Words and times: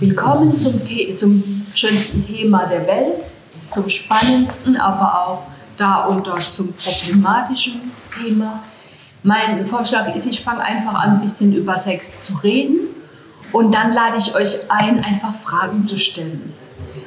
Willkommen 0.00 0.56
zum, 0.56 0.80
The 0.86 1.14
zum 1.14 1.42
schönsten 1.74 2.26
Thema 2.26 2.64
der 2.64 2.86
Welt, 2.86 3.22
zum 3.70 3.86
spannendsten, 3.90 4.78
aber 4.78 5.26
auch 5.28 5.42
da 5.76 6.06
und 6.06 6.26
dort 6.26 6.42
zum 6.42 6.72
problematischen 6.72 7.82
Thema. 8.10 8.62
Mein 9.22 9.66
Vorschlag 9.66 10.14
ist, 10.14 10.24
ich 10.24 10.40
fange 10.40 10.62
einfach 10.62 10.94
an, 10.94 11.16
ein 11.16 11.20
bisschen 11.20 11.54
über 11.54 11.76
Sex 11.76 12.24
zu 12.24 12.34
reden 12.36 12.78
und 13.52 13.74
dann 13.74 13.92
lade 13.92 14.16
ich 14.16 14.34
euch 14.34 14.70
ein, 14.70 15.04
einfach 15.04 15.34
Fragen 15.44 15.84
zu 15.84 15.98
stellen. 15.98 16.54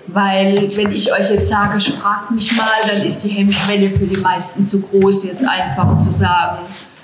Weil 0.06 0.70
wenn 0.76 0.92
ich 0.92 1.12
euch 1.12 1.32
jetzt 1.32 1.50
sage, 1.50 1.82
fragt 1.82 2.30
mich 2.30 2.56
mal, 2.56 2.68
dann 2.86 3.02
ist 3.02 3.24
die 3.24 3.30
Hemmschwelle 3.30 3.90
für 3.90 4.06
die 4.06 4.20
meisten 4.20 4.68
zu 4.68 4.82
groß, 4.82 5.24
jetzt 5.24 5.44
einfach 5.44 6.00
zu 6.04 6.12
sagen, 6.12 6.60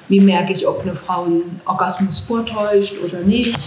wie 0.08 0.20
merke 0.20 0.54
ich, 0.54 0.68
ob 0.68 0.84
eine 0.84 0.94
Frau 0.94 1.24
einen 1.24 1.62
Orgasmus 1.66 2.20
vortäuscht 2.20 2.94
oder 3.04 3.22
nicht. 3.22 3.58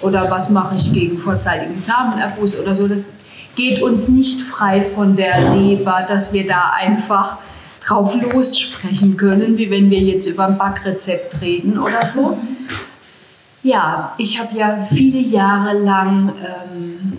Oder 0.00 0.30
was 0.30 0.50
mache 0.50 0.76
ich 0.76 0.92
gegen 0.92 1.18
vorzeitigen 1.18 1.82
Samenerguss 1.82 2.58
oder 2.58 2.74
so. 2.76 2.86
Das 2.86 3.12
geht 3.54 3.82
uns 3.82 4.08
nicht 4.08 4.42
frei 4.42 4.82
von 4.82 5.16
der 5.16 5.54
Leber, 5.54 6.04
dass 6.06 6.32
wir 6.32 6.46
da 6.46 6.72
einfach 6.76 7.38
drauf 7.84 8.14
lossprechen 8.14 9.16
können, 9.16 9.56
wie 9.56 9.70
wenn 9.70 9.90
wir 9.90 10.00
jetzt 10.00 10.26
über 10.26 10.46
ein 10.46 10.58
Backrezept 10.58 11.40
reden 11.40 11.78
oder 11.78 12.06
so. 12.06 12.38
Ja, 13.62 14.14
ich 14.18 14.38
habe 14.38 14.56
ja 14.56 14.86
viele 14.88 15.18
Jahre 15.18 15.76
lang 15.78 16.32
ähm, 16.40 17.18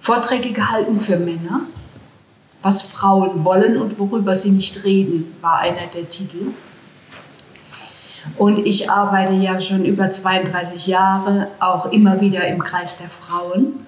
Vorträge 0.00 0.52
gehalten 0.52 0.98
für 0.98 1.16
Männer. 1.16 1.62
Was 2.62 2.82
Frauen 2.82 3.44
wollen 3.44 3.78
und 3.78 3.98
worüber 3.98 4.36
sie 4.36 4.50
nicht 4.50 4.84
reden, 4.84 5.34
war 5.40 5.60
einer 5.60 5.86
der 5.94 6.08
Titel. 6.08 6.48
Und 8.36 8.58
ich 8.66 8.90
arbeite 8.90 9.34
ja 9.34 9.60
schon 9.60 9.84
über 9.84 10.10
32 10.10 10.86
Jahre 10.86 11.48
auch 11.58 11.92
immer 11.92 12.20
wieder 12.20 12.46
im 12.46 12.62
Kreis 12.62 12.98
der 12.98 13.08
Frauen. 13.08 13.86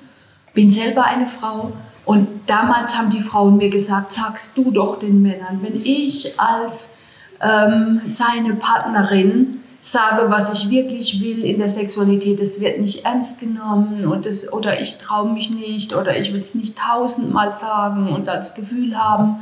Bin 0.55 0.70
selber 0.70 1.05
eine 1.05 1.27
Frau 1.27 1.72
und 2.05 2.28
damals 2.46 2.98
haben 2.98 3.10
die 3.10 3.22
Frauen 3.22 3.56
mir 3.56 3.70
gesagt, 3.70 4.12
sagst 4.12 4.56
du 4.56 4.70
doch 4.70 4.98
den 4.98 5.22
Männern, 5.22 5.60
wenn 5.62 5.75
ich 5.75 6.38
als 6.38 6.94
ähm, 7.41 8.00
seine 8.06 8.55
Partnerin 8.55 9.60
sage, 9.80 10.30
was 10.30 10.53
ich 10.53 10.70
wirklich 10.70 11.20
will 11.20 11.44
in 11.44 11.58
der 11.58 11.70
Sexualität, 11.70 12.38
es 12.41 12.60
wird 12.60 12.80
nicht 12.80 13.05
ernst 13.05 13.41
genommen 13.41 14.06
und 14.06 14.27
das, 14.27 14.53
oder 14.53 14.80
ich 14.80 14.98
traue 14.98 15.33
mich 15.33 15.50
nicht 15.50 15.94
oder 15.94 16.16
ich 16.16 16.33
will 16.33 16.41
es 16.41 16.55
nicht 16.55 16.78
tausendmal 16.78 17.56
sagen 17.56 18.08
und 18.08 18.27
das 18.27 18.55
Gefühl 18.55 18.97
haben, 18.97 19.36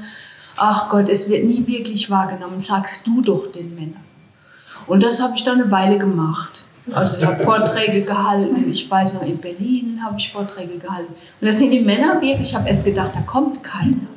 ach 0.57 0.89
Gott, 0.89 1.09
es 1.09 1.29
wird 1.29 1.45
nie 1.45 1.67
wirklich 1.67 2.11
wahrgenommen, 2.11 2.61
sagst 2.61 3.07
du 3.07 3.21
doch 3.21 3.53
den 3.53 3.75
Männern. 3.75 4.10
Und 4.91 5.05
das 5.05 5.23
habe 5.23 5.35
ich 5.37 5.45
dann 5.45 5.61
eine 5.61 5.71
Weile 5.71 5.99
gemacht. 5.99 6.65
Also 6.91 7.19
ich 7.19 7.25
habe 7.25 7.41
Vorträge 7.41 8.03
gehalten, 8.03 8.69
ich 8.69 8.91
weiß 8.91 9.15
noch, 9.15 9.23
in 9.23 9.39
Berlin 9.39 10.01
habe 10.03 10.19
ich 10.19 10.33
Vorträge 10.33 10.79
gehalten. 10.79 11.15
Und 11.41 11.47
da 11.47 11.53
sind 11.53 11.71
die 11.71 11.79
Männer 11.79 12.21
wirklich, 12.21 12.49
ich 12.49 12.55
habe 12.57 12.69
erst 12.69 12.85
gedacht, 12.85 13.13
da 13.15 13.21
kommt 13.21 13.63
keiner. 13.63 14.09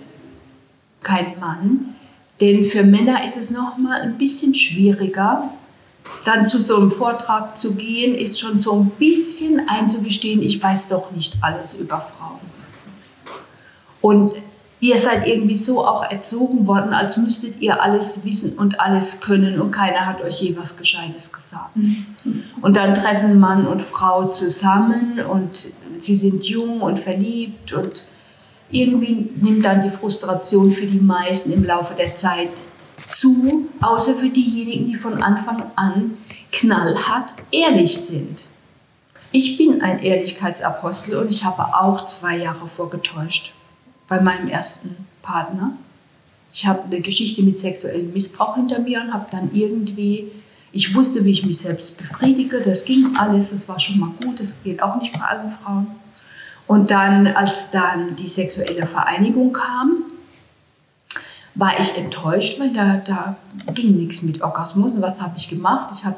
Kein 1.04 1.40
Mann. 1.40 1.94
Denn 2.42 2.66
für 2.66 2.84
Männer 2.84 3.24
ist 3.24 3.38
es 3.38 3.52
nochmal 3.52 4.02
ein 4.02 4.18
bisschen 4.18 4.56
schwieriger, 4.56 5.48
dann 6.26 6.48
zu 6.48 6.60
so 6.60 6.78
einem 6.78 6.90
Vortrag 6.90 7.56
zu 7.56 7.76
gehen, 7.76 8.16
ist 8.16 8.40
schon 8.40 8.60
so 8.60 8.74
ein 8.80 8.90
bisschen 8.98 9.70
einzugestehen, 9.70 10.42
ich 10.42 10.64
weiß 10.64 10.88
doch 10.88 11.12
nicht 11.12 11.38
alles 11.42 11.76
über 11.76 12.02
Frauen. 12.02 12.40
Und 14.02 14.34
ihr 14.84 14.98
seid 14.98 15.26
irgendwie 15.26 15.56
so 15.56 15.86
auch 15.88 16.04
erzogen 16.12 16.68
worden, 16.68 16.94
als 16.94 17.16
müsstet 17.16 17.62
ihr 17.62 17.82
alles 17.82 18.26
wissen 18.26 18.58
und 18.58 18.82
alles 18.82 19.22
können 19.22 19.62
und 19.62 19.72
keiner 19.72 20.06
hat 20.06 20.22
euch 20.22 20.42
je 20.42 20.58
was 20.58 20.76
Gescheites 20.76 21.32
gesagt. 21.32 21.70
Und 22.62 22.76
dann 22.76 22.94
treffen 22.94 23.40
Mann 23.40 23.66
und 23.66 23.82
Frau 23.82 24.26
zusammen 24.26 25.22
und 25.26 25.70
sie 26.02 26.16
sind 26.18 26.44
jung 26.44 26.82
und 26.82 27.00
verliebt 27.00 27.72
und 27.72 28.04
irgendwie 28.72 29.30
nimmt 29.36 29.64
dann 29.64 29.82
die 29.82 29.90
Frustration 29.90 30.74
für 30.74 30.86
die 30.86 31.00
meisten 31.00 31.54
im 31.54 31.64
Laufe 31.64 31.94
der 31.96 32.16
Zeit 32.16 32.50
zu, 33.08 33.70
außer 33.80 34.16
für 34.16 34.30
diejenigen, 34.30 34.88
die 34.88 34.96
von 34.96 35.24
Anfang 35.24 35.64
an 35.78 36.18
knallhart 36.52 37.32
ehrlich 37.52 38.02
sind. 38.02 38.48
Ich 39.32 39.58
bin 39.58 39.82
ein 39.82 40.00
Ehrlichkeitsapostel 40.00 41.16
und 41.16 41.30
ich 41.30 41.46
habe 41.46 41.64
auch 41.80 42.06
zwei 42.06 42.36
Jahre 42.36 42.68
vorgetäuscht 42.68 43.54
bei 44.08 44.22
meinem 44.22 44.48
ersten 44.48 44.96
Partner. 45.22 45.74
Ich 46.52 46.66
habe 46.66 46.84
eine 46.84 47.02
Geschichte 47.02 47.42
mit 47.42 47.60
sexuellem 47.60 48.14
Missbrauch 48.14 48.56
hinter 48.56 48.80
mir 48.80 49.02
und 49.02 49.14
habe 49.14 49.26
dann 49.32 49.50
irgendwie, 49.54 50.32
ich 50.72 50.94
wusste, 50.94 51.26
wie 51.26 51.32
ich 51.32 51.46
mich 51.46 51.58
selbst 51.58 51.98
befriedige, 51.98 52.62
das 52.62 52.86
ging 52.86 53.16
alles, 53.18 53.52
das 53.52 53.68
war 53.68 53.80
schon 53.80 54.00
mal 54.00 54.12
gut, 54.22 54.40
das 54.40 54.62
geht 54.64 54.84
auch 54.84 55.02
nicht 55.02 55.14
bei 55.14 55.22
allen 55.22 55.50
Frauen. 55.50 55.88
Und 56.68 56.92
dann, 56.92 57.28
als 57.28 57.72
dann 57.72 58.16
die 58.16 58.30
sexuelle 58.30 58.86
Vereinigung 58.86 59.52
kam, 59.52 60.04
war 61.56 61.80
ich 61.80 61.98
enttäuscht, 61.98 62.60
weil 62.60 62.72
da, 62.72 62.98
da 62.98 63.38
ging 63.74 63.98
nichts 63.98 64.24
mit 64.24 64.42
Orgasmus. 64.42 64.96
Und 64.96 65.02
was 65.02 65.22
habe 65.22 65.34
ich 65.38 65.50
gemacht? 65.50 65.94
Ich 65.96 66.04
habe 66.04 66.18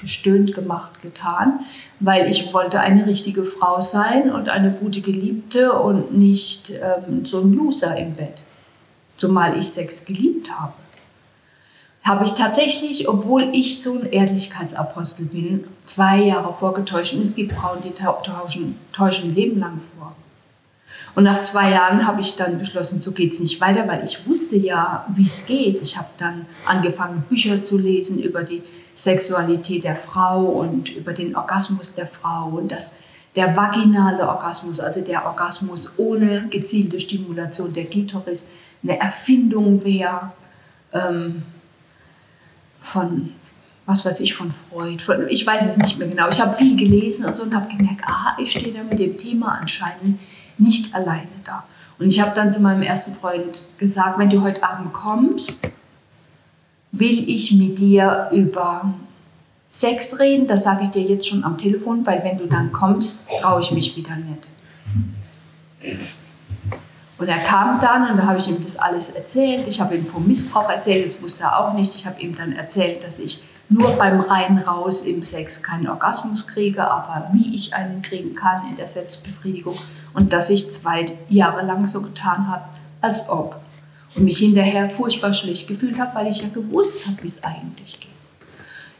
gestöhnt, 0.00 0.54
gemacht, 0.54 1.02
getan, 1.02 1.60
weil 2.00 2.30
ich 2.30 2.52
wollte 2.52 2.80
eine 2.80 3.06
richtige 3.06 3.44
Frau 3.44 3.80
sein 3.80 4.32
und 4.32 4.48
eine 4.48 4.72
gute 4.72 5.00
Geliebte 5.00 5.72
und 5.72 6.16
nicht 6.16 6.70
ähm, 6.70 7.24
so 7.24 7.40
ein 7.40 7.52
Loser 7.52 7.96
im 7.96 8.14
Bett. 8.14 8.42
Zumal 9.16 9.58
ich 9.58 9.68
Sex 9.68 10.06
geliebt 10.06 10.50
habe. 10.50 10.72
Habe 12.02 12.24
ich 12.24 12.32
tatsächlich, 12.32 13.08
obwohl 13.08 13.54
ich 13.54 13.82
so 13.82 14.00
ein 14.00 14.06
Ehrlichkeitsapostel 14.06 15.26
bin, 15.26 15.64
zwei 15.84 16.22
Jahre 16.22 16.54
vorgetäuscht. 16.54 17.12
Und 17.14 17.22
es 17.22 17.34
gibt 17.34 17.52
Frauen, 17.52 17.82
die 17.84 17.90
täuschen, 17.90 18.78
täuschen 18.92 19.30
ein 19.30 19.34
Leben 19.34 19.60
lang 19.60 19.78
vor. 19.80 20.16
Und 21.14 21.24
nach 21.24 21.42
zwei 21.42 21.70
Jahren 21.70 22.06
habe 22.06 22.20
ich 22.20 22.36
dann 22.36 22.58
beschlossen, 22.58 23.00
so 23.00 23.12
geht 23.12 23.32
es 23.32 23.40
nicht 23.40 23.60
weiter, 23.60 23.86
weil 23.88 24.04
ich 24.04 24.26
wusste 24.26 24.56
ja, 24.56 25.04
wie 25.14 25.24
es 25.24 25.46
geht. 25.46 25.80
Ich 25.82 25.96
habe 25.96 26.08
dann 26.18 26.46
angefangen, 26.66 27.22
Bücher 27.28 27.64
zu 27.64 27.78
lesen 27.78 28.18
über 28.20 28.42
die 28.42 28.62
Sexualität 28.94 29.84
der 29.84 29.96
Frau 29.96 30.44
und 30.44 30.88
über 30.88 31.12
den 31.12 31.34
Orgasmus 31.34 31.94
der 31.94 32.06
Frau 32.06 32.48
und 32.48 32.70
das, 32.70 33.00
der 33.34 33.56
vaginale 33.56 34.28
Orgasmus, 34.28 34.80
also 34.80 35.00
der 35.00 35.26
Orgasmus 35.26 35.90
ohne 35.96 36.48
gezielte 36.48 37.00
Stimulation 37.00 37.72
der 37.72 37.86
Klitoris, 37.86 38.50
eine 38.82 38.98
Erfindung 39.00 39.84
wäre 39.84 40.32
ähm, 40.92 41.42
von, 42.80 43.30
was 43.86 44.04
weiß 44.04 44.20
ich, 44.20 44.34
von 44.34 44.50
Freud. 44.50 45.02
Von, 45.02 45.28
ich 45.28 45.46
weiß 45.46 45.66
es 45.66 45.78
nicht 45.78 45.98
mehr 45.98 46.08
genau. 46.08 46.28
Ich 46.28 46.40
habe 46.40 46.52
viel 46.52 46.76
gelesen 46.76 47.26
und 47.26 47.36
so 47.36 47.42
und 47.42 47.54
habe 47.54 47.68
gemerkt, 47.68 48.04
aha, 48.04 48.36
ich 48.40 48.50
stehe 48.50 48.72
da 48.72 48.82
mit 48.82 48.98
dem 48.98 49.16
Thema 49.16 49.58
anscheinend 49.60 50.18
nicht 50.60 50.94
alleine 50.94 51.28
da. 51.44 51.64
Und 51.98 52.08
ich 52.08 52.20
habe 52.20 52.34
dann 52.34 52.52
zu 52.52 52.60
meinem 52.60 52.82
ersten 52.82 53.12
Freund 53.12 53.64
gesagt, 53.78 54.18
wenn 54.18 54.30
du 54.30 54.42
heute 54.42 54.62
Abend 54.62 54.92
kommst, 54.92 55.68
will 56.92 57.28
ich 57.28 57.52
mit 57.52 57.78
dir 57.78 58.28
über 58.32 58.94
Sex 59.68 60.18
reden. 60.18 60.46
Das 60.46 60.64
sage 60.64 60.84
ich 60.84 60.90
dir 60.90 61.02
jetzt 61.02 61.28
schon 61.28 61.44
am 61.44 61.58
Telefon, 61.58 62.04
weil 62.06 62.22
wenn 62.24 62.38
du 62.38 62.46
dann 62.46 62.72
kommst, 62.72 63.28
traue 63.40 63.60
ich 63.60 63.70
mich 63.70 63.96
wieder 63.96 64.16
nicht. 64.16 64.50
Und 67.18 67.28
er 67.28 67.38
kam 67.38 67.80
dann 67.80 68.10
und 68.10 68.16
da 68.16 68.26
habe 68.26 68.38
ich 68.38 68.48
ihm 68.48 68.64
das 68.64 68.78
alles 68.78 69.10
erzählt. 69.10 69.68
Ich 69.68 69.78
habe 69.78 69.94
ihm 69.94 70.06
vom 70.06 70.26
Missbrauch 70.26 70.70
erzählt, 70.70 71.04
das 71.04 71.20
wusste 71.20 71.44
er 71.44 71.60
auch 71.60 71.74
nicht. 71.74 71.94
Ich 71.94 72.06
habe 72.06 72.20
ihm 72.20 72.34
dann 72.34 72.52
erzählt, 72.52 73.04
dass 73.04 73.18
ich 73.18 73.42
nur 73.70 73.92
beim 73.92 74.20
rein 74.20 74.58
raus 74.58 75.02
im 75.02 75.24
Sex 75.24 75.62
keinen 75.62 75.88
Orgasmus 75.88 76.48
kriege, 76.48 76.90
aber 76.90 77.28
wie 77.32 77.54
ich 77.54 77.72
einen 77.72 78.02
kriegen 78.02 78.34
kann 78.34 78.68
in 78.68 78.74
der 78.76 78.88
Selbstbefriedigung 78.88 79.76
und 80.12 80.32
dass 80.32 80.50
ich 80.50 80.72
zwei 80.72 81.06
Jahre 81.28 81.64
lang 81.64 81.86
so 81.86 82.02
getan 82.02 82.48
habe, 82.48 82.64
als 83.00 83.30
ob. 83.30 83.60
Und 84.16 84.24
mich 84.24 84.38
hinterher 84.38 84.90
furchtbar 84.90 85.32
schlecht 85.32 85.68
gefühlt 85.68 86.00
habe, 86.00 86.16
weil 86.16 86.26
ich 86.26 86.42
ja 86.42 86.48
gewusst 86.48 87.06
habe, 87.06 87.22
wie 87.22 87.28
es 87.28 87.44
eigentlich 87.44 88.00
geht. 88.00 88.10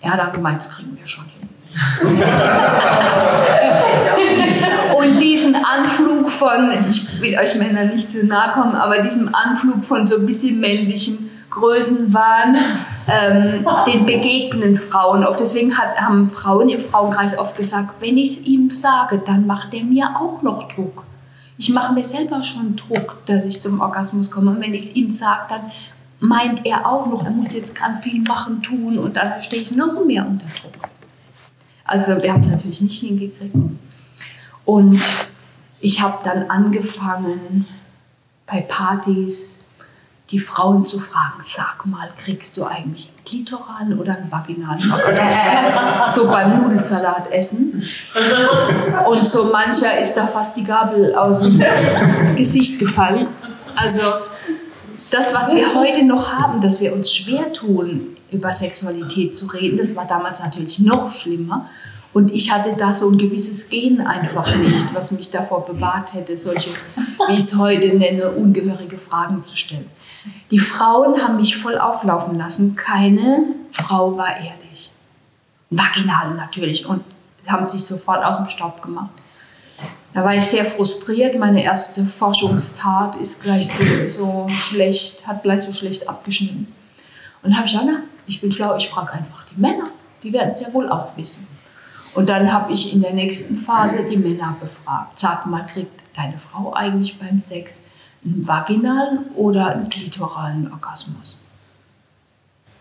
Er 0.02 0.12
hat 0.12 0.20
dann 0.20 0.32
gemeint, 0.32 0.60
das 0.60 0.70
kriegen 0.70 0.96
wir 0.96 1.06
schon 1.06 1.24
hin. 1.24 1.48
und 4.98 5.20
diesen 5.20 5.56
Anflug 5.56 6.30
von, 6.30 6.72
ich 6.88 7.20
will 7.20 7.36
euch 7.38 7.56
Männer 7.56 7.84
nicht 7.84 8.10
zu 8.10 8.24
nahe 8.24 8.52
kommen, 8.52 8.76
aber 8.76 8.98
diesem 8.98 9.34
Anflug 9.34 9.84
von 9.84 10.06
so 10.06 10.18
ein 10.18 10.26
bisschen 10.26 10.60
männlichem 10.60 11.28
Größenwahn, 11.50 12.54
ähm, 13.08 13.66
den 13.86 14.06
begegnen 14.06 14.76
Frauen 14.76 15.24
oft. 15.24 15.40
Deswegen 15.40 15.76
hat, 15.76 15.96
haben 15.96 16.30
Frauen 16.30 16.68
im 16.68 16.80
Frauenkreis 16.80 17.38
oft 17.38 17.56
gesagt, 17.56 17.94
wenn 18.00 18.16
ich 18.16 18.30
es 18.30 18.46
ihm 18.46 18.70
sage, 18.70 19.20
dann 19.24 19.46
macht 19.46 19.74
er 19.74 19.84
mir 19.84 20.16
auch 20.20 20.42
noch 20.42 20.72
Druck. 20.72 21.04
Ich 21.58 21.68
mache 21.70 21.92
mir 21.92 22.04
selber 22.04 22.42
schon 22.42 22.76
Druck, 22.76 23.18
dass 23.26 23.44
ich 23.44 23.60
zum 23.60 23.80
Orgasmus 23.80 24.30
komme. 24.30 24.52
Und 24.52 24.62
wenn 24.62 24.74
ich 24.74 24.84
es 24.84 24.94
ihm 24.94 25.10
sage, 25.10 25.42
dann 25.50 25.70
meint 26.20 26.64
er 26.64 26.86
auch 26.86 27.06
noch, 27.06 27.24
er 27.24 27.30
muss 27.30 27.52
jetzt 27.52 27.74
ganz 27.74 28.02
viel 28.02 28.22
machen, 28.22 28.62
tun 28.62 28.98
und 28.98 29.16
dann 29.16 29.40
stehe 29.40 29.62
ich 29.62 29.70
noch 29.72 30.04
mehr 30.04 30.26
unter 30.26 30.46
Druck. 30.46 30.88
Also 31.84 32.22
wir 32.22 32.32
haben 32.32 32.42
es 32.42 32.48
natürlich 32.48 32.82
nicht 32.82 33.00
hingekriegt. 33.00 33.54
Und 34.64 35.02
ich 35.80 36.00
habe 36.00 36.18
dann 36.24 36.48
angefangen 36.48 37.66
bei 38.46 38.60
Partys 38.60 39.64
die 40.30 40.38
Frauen 40.38 40.86
zu 40.86 41.00
fragen, 41.00 41.42
sag 41.42 41.86
mal, 41.86 42.08
kriegst 42.22 42.56
du 42.56 42.64
eigentlich 42.64 43.08
einen 43.08 43.24
klitoralen 43.24 43.98
oder 43.98 44.16
einen 44.16 44.30
vaginalen 44.30 44.80
so 46.14 46.28
beim 46.28 46.62
Nudelsalat 46.62 47.32
essen. 47.32 47.82
Und 49.08 49.26
so 49.26 49.50
mancher 49.50 49.98
ist 49.98 50.14
da 50.14 50.28
fast 50.28 50.56
die 50.56 50.64
Gabel 50.64 51.14
aus 51.16 51.40
dem 51.40 51.60
Gesicht 52.36 52.78
gefallen. 52.78 53.26
Also 53.74 54.02
das, 55.10 55.34
was 55.34 55.52
wir 55.52 55.74
heute 55.74 56.04
noch 56.04 56.32
haben, 56.32 56.60
dass 56.60 56.80
wir 56.80 56.92
uns 56.92 57.12
schwer 57.12 57.52
tun, 57.52 58.16
über 58.30 58.52
Sexualität 58.52 59.36
zu 59.36 59.46
reden, 59.46 59.78
das 59.78 59.96
war 59.96 60.06
damals 60.06 60.38
natürlich 60.38 60.78
noch 60.78 61.10
schlimmer. 61.10 61.68
Und 62.12 62.32
ich 62.32 62.52
hatte 62.52 62.74
da 62.76 62.92
so 62.92 63.08
ein 63.10 63.18
gewisses 63.18 63.68
Gen 63.68 64.00
einfach 64.00 64.56
nicht, 64.56 64.94
was 64.94 65.10
mich 65.12 65.30
davor 65.30 65.64
bewahrt 65.64 66.14
hätte, 66.14 66.36
solche, 66.36 66.70
wie 67.28 67.34
ich 67.34 67.40
es 67.40 67.56
heute 67.56 67.96
nenne, 67.96 68.30
ungehörige 68.30 68.98
Fragen 68.98 69.44
zu 69.44 69.56
stellen. 69.56 69.88
Die 70.50 70.58
Frauen 70.58 71.22
haben 71.22 71.36
mich 71.36 71.56
voll 71.56 71.78
auflaufen 71.78 72.36
lassen. 72.36 72.76
Keine 72.76 73.44
Frau 73.72 74.16
war 74.16 74.36
ehrlich. 74.36 74.90
Vaginal 75.70 76.34
natürlich. 76.34 76.86
Und 76.86 77.04
haben 77.46 77.68
sich 77.68 77.84
sofort 77.84 78.24
aus 78.24 78.36
dem 78.36 78.46
Staub 78.46 78.82
gemacht. 78.82 79.10
Da 80.12 80.24
war 80.24 80.34
ich 80.34 80.44
sehr 80.44 80.64
frustriert. 80.64 81.38
Meine 81.38 81.62
erste 81.62 82.04
Forschungstat 82.04 83.16
ist 83.16 83.42
gleich 83.42 83.68
so, 83.68 84.08
so 84.08 84.48
schlecht, 84.50 85.26
hat 85.26 85.42
gleich 85.42 85.62
so 85.62 85.72
schlecht 85.72 86.08
abgeschnitten. 86.08 86.72
Und 87.42 87.56
habe 87.56 87.66
ich 87.66 87.72
gesagt, 87.72 87.90
na, 87.90 88.00
ich 88.26 88.40
bin 88.40 88.52
schlau, 88.52 88.76
ich 88.76 88.88
frage 88.88 89.12
einfach 89.12 89.44
die 89.46 89.60
Männer. 89.60 89.88
Die 90.22 90.32
werden 90.32 90.50
es 90.50 90.60
ja 90.60 90.72
wohl 90.72 90.88
auch 90.88 91.16
wissen. 91.16 91.46
Und 92.14 92.28
dann 92.28 92.52
habe 92.52 92.72
ich 92.72 92.92
in 92.92 93.02
der 93.02 93.12
nächsten 93.12 93.56
Phase 93.56 94.04
die 94.04 94.16
Männer 94.16 94.56
befragt. 94.60 95.18
Sag 95.18 95.46
mal, 95.46 95.64
kriegt 95.66 96.02
deine 96.16 96.38
Frau 96.38 96.74
eigentlich 96.74 97.18
beim 97.18 97.38
Sex 97.38 97.84
einen 98.24 98.46
vaginalen 98.46 99.26
oder 99.34 99.74
einen 99.74 99.88
klitoralen 99.88 100.70
Orgasmus? 100.72 101.36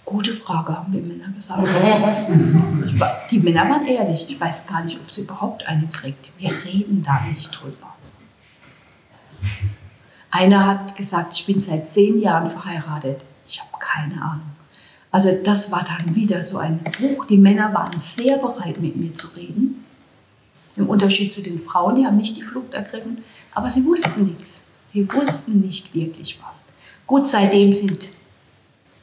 Gute 0.05 0.33
Frage, 0.33 0.75
haben 0.75 0.91
die 0.91 1.01
Männer 1.01 1.31
gesagt. 1.33 1.67
die 3.31 3.39
Männer 3.39 3.69
waren 3.69 3.85
ehrlich. 3.85 4.27
Ich 4.29 4.41
weiß 4.41 4.67
gar 4.67 4.83
nicht, 4.83 4.97
ob 4.99 5.11
sie 5.11 5.21
überhaupt 5.21 5.67
einen 5.67 5.91
kriegt. 5.91 6.31
Wir 6.39 6.51
reden 6.65 7.03
da 7.03 7.21
nicht 7.29 7.51
drüber. 7.51 7.93
Einer 10.31 10.65
hat 10.65 10.95
gesagt, 10.95 11.33
ich 11.33 11.45
bin 11.45 11.59
seit 11.59 11.89
zehn 11.89 12.19
Jahren 12.19 12.49
verheiratet. 12.49 13.23
Ich 13.47 13.59
habe 13.59 13.71
keine 13.79 14.21
Ahnung. 14.21 14.49
Also 15.11 15.29
das 15.43 15.71
war 15.71 15.83
dann 15.83 16.15
wieder 16.15 16.43
so 16.43 16.57
ein 16.57 16.79
Buch. 16.79 17.25
Die 17.25 17.37
Männer 17.37 17.73
waren 17.73 17.97
sehr 17.99 18.37
bereit, 18.37 18.79
mit 18.79 18.95
mir 18.95 19.15
zu 19.15 19.27
reden. 19.35 19.85
Im 20.75 20.87
Unterschied 20.87 21.33
zu 21.33 21.41
den 21.41 21.59
Frauen, 21.59 21.95
die 21.95 22.05
haben 22.05 22.17
nicht 22.17 22.37
die 22.37 22.43
Flucht 22.43 22.73
ergriffen, 22.73 23.23
aber 23.53 23.69
sie 23.69 23.85
wussten 23.85 24.23
nichts. 24.23 24.61
Sie 24.93 25.11
wussten 25.11 25.61
nicht 25.61 25.93
wirklich 25.93 26.39
was. 26.47 26.65
Gut, 27.05 27.25
seitdem 27.27 27.73
sind 27.73 28.09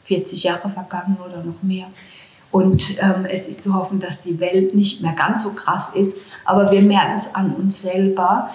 40 0.04 0.44
Jahre 0.44 0.70
vergangen 0.70 1.16
oder 1.24 1.42
noch 1.42 1.62
mehr. 1.62 1.88
Und 2.50 3.02
ähm, 3.02 3.26
es 3.28 3.48
ist 3.48 3.62
zu 3.62 3.74
hoffen, 3.74 3.98
dass 3.98 4.22
die 4.22 4.40
Welt 4.40 4.74
nicht 4.74 5.02
mehr 5.02 5.12
ganz 5.12 5.42
so 5.42 5.52
krass 5.52 5.90
ist. 5.94 6.26
Aber 6.44 6.70
wir 6.70 6.82
merken 6.82 7.18
es 7.18 7.34
an 7.34 7.54
uns 7.54 7.82
selber. 7.82 8.50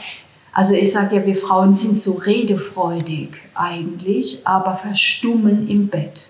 Also 0.54 0.74
ich 0.74 0.92
sage 0.92 1.18
ja, 1.18 1.26
wir 1.26 1.36
Frauen 1.36 1.74
sind 1.74 2.00
so 2.00 2.14
redefreudig 2.14 3.30
eigentlich, 3.54 4.42
aber 4.46 4.76
verstummen 4.76 5.68
im 5.70 5.88
Bett, 5.88 6.28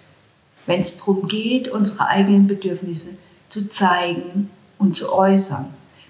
wenn 0.68 0.81
es 0.81 0.97
darum 0.97 1.27
geht, 1.27 1.69
unsere 1.69 2.07
eigenen 2.07 2.45
Bedürfnisse 2.47 3.18
zu 3.50 3.68
zeigen 3.68 4.50
und 4.77 4.95
zu 4.95 5.12
äußern. 5.12 5.65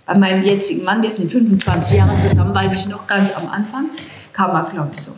Bei 0.05 0.17
meinem 0.17 0.43
jetzigen 0.43 0.83
Mann, 0.83 1.01
wir 1.01 1.11
sind 1.11 1.31
25 1.31 1.97
Jahre 1.97 2.17
zusammen, 2.17 2.53
weiß 2.53 2.73
ich 2.73 2.87
noch 2.87 3.07
ganz 3.07 3.31
am 3.33 3.47
Anfang, 3.47 3.89
kam 4.33 4.51
er, 4.51 4.69
glaube 4.69 4.91
ich, 4.93 5.01
so 5.01 5.11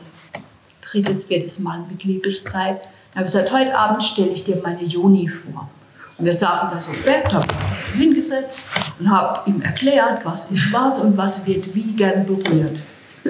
drittes, 0.81 1.25
viertes 1.25 1.59
Mal 1.59 1.85
mit 1.89 2.03
Liebeszeit. 2.03 2.81
Dann 3.13 3.15
habe 3.15 3.25
ich 3.25 3.31
gesagt, 3.31 3.51
heute 3.51 3.77
Abend 3.77 4.03
stelle 4.03 4.29
ich 4.29 4.43
dir 4.43 4.61
meine 4.63 4.83
Joni 4.83 5.27
vor. 5.27 5.69
Und 6.17 6.25
wir 6.25 6.33
saßen 6.33 6.69
da 6.69 6.79
so 6.79 6.91
im 6.91 7.01
Bett, 7.03 7.33
habe 7.33 7.47
ihn 7.93 7.99
hingesetzt 7.99 8.59
und 8.99 9.09
habe 9.09 9.49
ihm 9.49 9.61
erklärt, 9.61 10.23
was 10.23 10.51
ist 10.51 10.71
was 10.71 10.99
und 10.99 11.17
was 11.17 11.45
wird 11.45 11.73
wie 11.73 11.93
gern 11.93 12.25
berührt. 12.25 12.77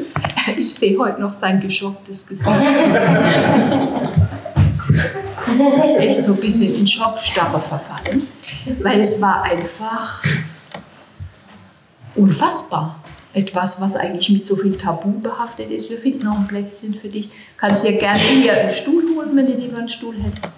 Ich 0.58 0.74
sehe 0.74 1.00
heute 1.00 1.22
noch 1.22 1.32
sein 1.32 1.62
geschocktes 1.62 2.28
Gesicht. 2.28 2.50
Echt 5.98 6.22
so 6.22 6.34
ein 6.34 6.40
bisschen 6.40 6.76
in 6.76 6.86
Schockstarre 6.86 7.62
verfallen, 7.62 8.28
weil 8.82 9.00
es 9.00 9.22
war 9.22 9.44
einfach 9.44 10.22
unfassbar 12.16 13.00
etwas, 13.34 13.82
was 13.82 13.96
eigentlich 13.96 14.30
mit 14.30 14.46
so 14.46 14.56
viel 14.56 14.78
Tabu 14.78 15.12
behaftet 15.20 15.72
ist. 15.72 15.90
Wir 15.90 15.98
finden 15.98 16.26
noch 16.26 16.38
ein 16.38 16.48
Plätzchen 16.48 16.94
für 16.94 17.10
dich. 17.10 17.30
Kannst 17.58 17.84
dir 17.84 17.98
gerne 17.98 18.20
hier 18.20 18.54
einen 18.54 18.72
Stuhl 18.72 19.04
holen, 19.16 19.36
wenn 19.36 19.48
du 19.48 19.54
lieber 19.54 19.78
einen 19.78 19.90
Stuhl 19.90 20.16
hättest. 20.16 20.54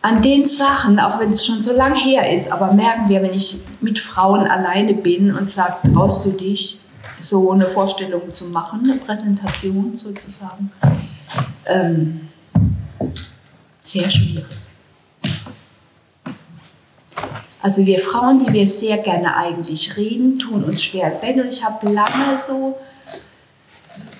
An 0.00 0.22
den 0.22 0.46
Sachen, 0.46 0.98
auch 1.00 1.20
wenn 1.20 1.30
es 1.30 1.44
schon 1.44 1.60
so 1.60 1.72
lang 1.72 1.94
her 1.94 2.32
ist, 2.34 2.52
aber 2.52 2.72
merken 2.72 3.08
wir, 3.08 3.22
wenn 3.22 3.34
ich 3.34 3.60
mit 3.80 3.98
Frauen 3.98 4.46
alleine 4.46 4.94
bin 4.94 5.34
und 5.34 5.50
sage, 5.50 5.92
traust 5.92 6.24
du 6.24 6.30
dich, 6.30 6.80
so 7.20 7.50
eine 7.50 7.68
Vorstellung 7.68 8.32
zu 8.32 8.46
machen, 8.46 8.82
eine 8.84 8.98
Präsentation 8.98 9.96
sozusagen, 9.96 10.70
ähm, 11.66 12.28
sehr 13.80 14.08
schwierig. 14.08 14.46
Also 17.60 17.86
wir 17.86 17.98
Frauen, 17.98 18.44
die 18.44 18.52
wir 18.52 18.66
sehr 18.66 18.98
gerne 18.98 19.36
eigentlich 19.36 19.96
reden, 19.96 20.38
tun 20.38 20.64
uns 20.64 20.82
schwer 20.82 21.10
Bett. 21.10 21.36
Und 21.36 21.48
ich 21.48 21.64
habe 21.64 21.88
lange 21.88 22.38
so 22.38 22.78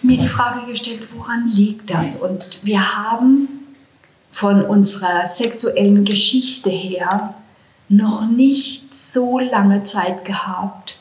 mir 0.03 0.19
die 0.19 0.29
Frage 0.29 0.67
gestellt, 0.67 1.03
woran 1.15 1.47
liegt 1.47 1.91
das? 1.91 2.17
Und 2.17 2.61
wir 2.65 2.97
haben 2.97 3.49
von 4.31 4.65
unserer 4.65 5.27
sexuellen 5.27 6.05
Geschichte 6.05 6.71
her 6.71 7.35
noch 7.89 8.29
nicht 8.29 8.95
so 8.95 9.39
lange 9.39 9.83
Zeit 9.85 10.25
gehabt, 10.25 10.99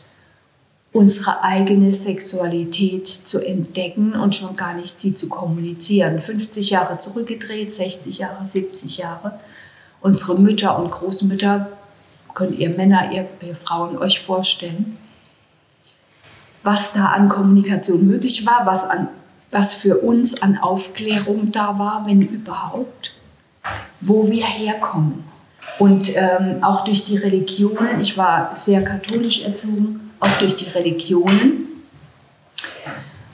unsere 0.94 1.44
eigene 1.44 1.92
Sexualität 1.92 3.08
zu 3.08 3.40
entdecken 3.40 4.14
und 4.14 4.36
schon 4.36 4.56
gar 4.56 4.74
nicht 4.74 5.00
sie 5.00 5.14
zu 5.14 5.28
kommunizieren. 5.28 6.22
50 6.22 6.70
Jahre 6.70 7.00
zurückgedreht, 7.00 7.74
60 7.74 8.20
Jahre, 8.20 8.46
70 8.46 8.98
Jahre. 8.98 9.40
Unsere 10.02 10.40
Mütter 10.40 10.80
und 10.80 10.92
Großmütter 10.92 11.77
könnt 12.38 12.60
ihr 12.60 12.70
Männer, 12.70 13.12
ihr, 13.12 13.28
ihr 13.42 13.56
Frauen 13.56 13.98
euch 13.98 14.20
vorstellen, 14.20 14.96
was 16.62 16.94
da 16.94 17.08
an 17.08 17.30
Kommunikation 17.30 18.06
möglich 18.06 18.46
war, 18.46 18.68
was, 18.68 18.88
an, 18.88 19.08
was 19.50 19.74
für 19.74 19.98
uns 19.98 20.40
an 20.44 20.60
Aufklärung 20.60 21.52
da 21.52 21.80
war, 21.80 22.06
wenn 22.06 22.22
überhaupt, 22.22 23.16
wo 24.02 24.30
wir 24.30 24.46
herkommen. 24.46 25.24
Und 25.80 26.16
ähm, 26.16 26.64
auch 26.64 26.84
durch 26.84 27.06
die 27.06 27.18
Religionen, 27.18 28.00
ich 28.00 28.18
war 28.18 28.56
sehr 28.56 28.84
katholisch 28.84 29.44
erzogen, 29.44 30.12
auch 30.20 30.38
durch 30.38 30.56
die 30.56 30.70
Religionen 30.70 31.66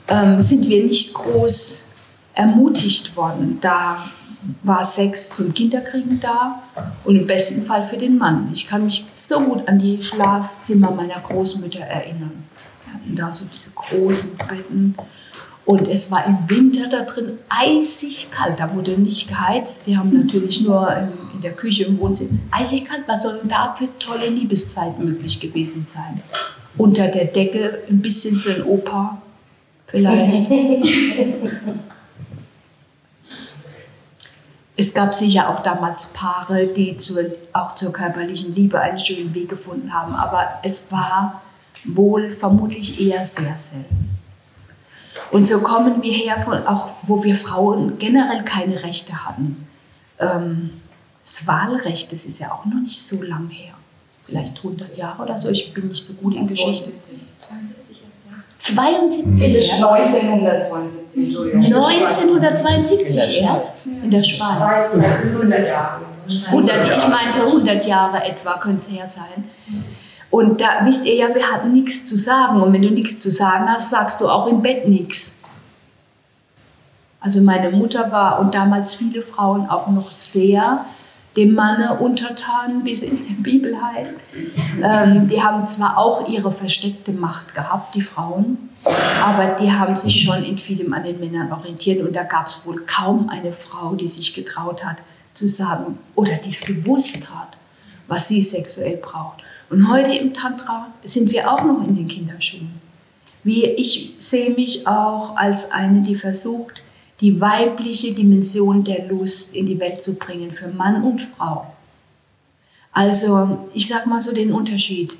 ähm, 0.08 0.40
sind 0.40 0.66
wir 0.66 0.82
nicht 0.82 1.12
groß 1.12 1.88
ermutigt 2.32 3.14
worden, 3.18 3.58
da 3.60 3.98
war 4.62 4.84
Sex 4.84 5.30
zum 5.30 5.54
Kinderkriegen 5.54 6.20
da 6.20 6.62
und 7.04 7.16
im 7.16 7.26
besten 7.26 7.64
Fall 7.64 7.86
für 7.86 7.96
den 7.96 8.18
Mann. 8.18 8.50
Ich 8.52 8.66
kann 8.66 8.84
mich 8.84 9.06
so 9.12 9.40
gut 9.40 9.68
an 9.68 9.78
die 9.78 10.02
Schlafzimmer 10.02 10.90
meiner 10.90 11.20
Großmütter 11.20 11.80
erinnern. 11.80 12.44
Wir 12.84 12.94
hatten 12.94 13.16
da 13.16 13.32
so 13.32 13.44
diese 13.52 13.70
großen 13.70 14.36
Betten 14.36 14.94
und 15.64 15.88
es 15.88 16.10
war 16.10 16.26
im 16.26 16.38
Winter 16.48 16.88
da 16.88 17.02
drin 17.02 17.38
eisig 17.48 18.28
kalt. 18.30 18.60
Da 18.60 18.74
wurde 18.74 18.92
nicht 18.92 19.28
geheizt. 19.28 19.86
Die 19.86 19.96
haben 19.96 20.12
natürlich 20.12 20.60
nur 20.60 20.94
in 21.34 21.40
der 21.40 21.52
Küche 21.52 21.84
im 21.84 21.98
Wohnzimmer. 21.98 22.38
Eisig 22.50 22.84
kalt. 22.84 23.04
Was 23.06 23.22
soll 23.22 23.38
denn 23.38 23.48
da 23.48 23.74
für 23.78 23.88
tolle 23.98 24.28
Liebeszeit 24.28 24.98
möglich 24.98 25.40
gewesen 25.40 25.86
sein? 25.86 26.20
Unter 26.76 27.08
der 27.08 27.26
Decke 27.26 27.78
ein 27.88 28.02
bisschen 28.02 28.36
für 28.36 28.52
den 28.52 28.64
Opa 28.64 29.22
vielleicht. 29.86 30.50
Es 34.76 34.92
gab 34.92 35.14
sicher 35.14 35.48
auch 35.48 35.60
damals 35.60 36.08
Paare, 36.08 36.66
die 36.66 36.96
zur, 36.96 37.24
auch 37.52 37.74
zur 37.76 37.92
körperlichen 37.92 38.54
Liebe 38.54 38.80
einen 38.80 38.98
schönen 38.98 39.32
Weg 39.32 39.48
gefunden 39.48 39.92
haben, 39.92 40.14
aber 40.14 40.46
es 40.64 40.90
war 40.90 41.42
wohl 41.84 42.32
vermutlich 42.32 43.00
eher 43.00 43.24
sehr 43.24 43.56
selten. 43.56 44.08
Und 45.30 45.46
so 45.46 45.60
kommen 45.60 46.02
wir 46.02 46.12
her 46.12 46.40
von 46.40 46.66
auch, 46.66 46.90
wo 47.02 47.22
wir 47.22 47.36
Frauen 47.36 47.98
generell 47.98 48.44
keine 48.44 48.82
Rechte 48.82 49.24
hatten. 49.24 49.66
Ähm, 50.18 50.80
das 51.22 51.46
Wahlrecht, 51.46 52.12
das 52.12 52.26
ist 52.26 52.40
ja 52.40 52.52
auch 52.52 52.64
noch 52.64 52.80
nicht 52.80 53.00
so 53.00 53.22
lang 53.22 53.48
her. 53.50 53.74
Vielleicht 54.26 54.56
100 54.56 54.96
Jahre 54.96 55.22
oder 55.22 55.38
so. 55.38 55.50
Ich 55.50 55.72
bin 55.72 55.88
nicht 55.88 56.04
so 56.04 56.14
gut 56.14 56.34
in 56.34 56.46
Geschichte. 56.46 56.92
72 57.38 57.93
erst, 58.68 59.18
ja. 59.18 59.24
72 59.24 59.54
erst? 59.54 59.72
1972, 59.74 61.24
Entschuldigung. 61.24 61.64
1972 61.64 63.42
erst 63.42 63.86
in 63.86 64.10
der 64.10 64.22
Schweiz. 64.22 64.80
100 64.92 65.66
Jahre. 65.66 66.00
100, 66.46 66.96
ich 66.96 67.08
meine 67.08 67.32
so 67.34 67.46
100 67.46 67.86
Jahre 67.86 68.24
etwa 68.24 68.58
könnte 68.58 68.78
es 68.78 68.90
her 68.90 69.06
sein. 69.06 69.44
Und 70.30 70.60
da 70.60 70.80
wisst 70.84 71.06
ihr 71.06 71.14
ja, 71.14 71.34
wir 71.34 71.42
hatten 71.52 71.72
nichts 71.72 72.06
zu 72.06 72.16
sagen. 72.16 72.60
Und 72.60 72.72
wenn 72.72 72.82
du 72.82 72.90
nichts 72.90 73.20
zu 73.20 73.30
sagen 73.30 73.68
hast, 73.68 73.90
sagst 73.90 74.20
du 74.20 74.28
auch 74.28 74.46
im 74.46 74.62
Bett 74.62 74.88
nichts. 74.88 75.40
Also 77.20 77.40
meine 77.40 77.70
Mutter 77.70 78.10
war 78.10 78.40
und 78.40 78.54
damals 78.54 78.94
viele 78.94 79.22
Frauen 79.22 79.68
auch 79.68 79.88
noch 79.88 80.10
sehr 80.10 80.84
dem 81.36 81.54
Manne 81.54 81.98
untertan, 81.98 82.84
wie 82.84 82.92
es 82.92 83.02
in 83.02 83.18
der 83.26 83.42
Bibel 83.42 83.76
heißt. 83.80 84.20
Ähm, 84.82 85.26
die 85.28 85.42
haben 85.42 85.66
zwar 85.66 85.98
auch 85.98 86.28
ihre 86.28 86.52
versteckte 86.52 87.12
Macht 87.12 87.54
gehabt, 87.54 87.94
die 87.94 88.02
Frauen, 88.02 88.70
aber 89.22 89.56
die 89.60 89.72
haben 89.72 89.96
sich 89.96 90.22
schon 90.22 90.44
in 90.44 90.58
vielem 90.58 90.92
an 90.92 91.02
den 91.02 91.18
Männern 91.18 91.52
orientiert 91.52 92.06
und 92.06 92.14
da 92.14 92.22
gab 92.22 92.46
es 92.46 92.66
wohl 92.66 92.84
kaum 92.86 93.28
eine 93.30 93.52
Frau, 93.52 93.94
die 93.94 94.06
sich 94.06 94.32
getraut 94.34 94.84
hat 94.84 94.98
zu 95.32 95.48
sagen 95.48 95.98
oder 96.14 96.36
die 96.36 96.50
es 96.50 96.60
gewusst 96.60 97.28
hat, 97.34 97.56
was 98.06 98.28
sie 98.28 98.40
sexuell 98.40 98.98
braucht. 98.98 99.42
Und 99.70 99.90
heute 99.90 100.12
im 100.12 100.32
Tantra 100.32 100.88
sind 101.02 101.32
wir 101.32 101.50
auch 101.50 101.64
noch 101.64 101.82
in 101.82 101.96
den 101.96 102.06
Kinderschuhen. 102.06 102.80
Wie 103.42 103.64
ich 103.64 104.14
sehe 104.18 104.50
mich 104.50 104.86
auch 104.86 105.36
als 105.36 105.72
eine, 105.72 106.00
die 106.02 106.14
versucht, 106.14 106.83
die 107.24 107.40
weibliche 107.40 108.12
Dimension 108.12 108.84
der 108.84 109.08
Lust 109.08 109.56
in 109.56 109.64
die 109.64 109.80
Welt 109.80 110.04
zu 110.04 110.12
bringen 110.12 110.50
für 110.50 110.68
Mann 110.68 111.02
und 111.02 111.22
Frau. 111.22 111.72
Also 112.92 113.66
ich 113.72 113.88
sage 113.88 114.10
mal 114.10 114.20
so 114.20 114.34
den 114.34 114.52
Unterschied, 114.52 115.16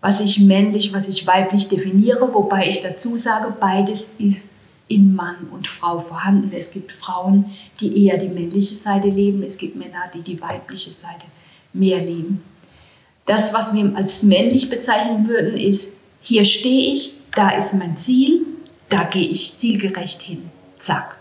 was 0.00 0.20
ich 0.20 0.40
männlich, 0.40 0.94
was 0.94 1.06
ich 1.06 1.26
weiblich 1.26 1.68
definiere, 1.68 2.32
wobei 2.32 2.66
ich 2.66 2.80
dazu 2.80 3.18
sage, 3.18 3.54
beides 3.60 4.14
ist 4.18 4.52
in 4.88 5.14
Mann 5.14 5.36
und 5.52 5.68
Frau 5.68 5.98
vorhanden. 5.98 6.50
Es 6.56 6.72
gibt 6.72 6.90
Frauen, 6.90 7.44
die 7.78 8.06
eher 8.06 8.16
die 8.16 8.30
männliche 8.30 8.74
Seite 8.74 9.08
leben, 9.08 9.42
es 9.42 9.58
gibt 9.58 9.76
Männer, 9.76 10.10
die 10.14 10.22
die 10.22 10.40
weibliche 10.40 10.92
Seite 10.92 11.26
mehr 11.74 12.00
leben. 12.00 12.42
Das, 13.26 13.52
was 13.52 13.74
wir 13.74 13.94
als 13.96 14.22
männlich 14.22 14.70
bezeichnen 14.70 15.28
würden, 15.28 15.58
ist, 15.58 15.98
hier 16.22 16.46
stehe 16.46 16.94
ich, 16.94 17.12
da 17.34 17.50
ist 17.50 17.74
mein 17.74 17.98
Ziel, 17.98 18.46
da 18.88 19.04
gehe 19.04 19.28
ich 19.28 19.58
zielgerecht 19.58 20.22
hin. 20.22 20.48
Zack. 20.78 21.18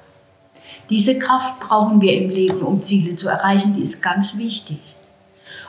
Diese 0.89 1.17
Kraft 1.17 1.59
brauchen 1.59 2.01
wir 2.01 2.13
im 2.13 2.29
Leben, 2.29 2.61
um 2.61 2.83
Ziele 2.83 3.15
zu 3.15 3.27
erreichen, 3.27 3.73
die 3.75 3.83
ist 3.83 4.01
ganz 4.01 4.37
wichtig. 4.37 4.77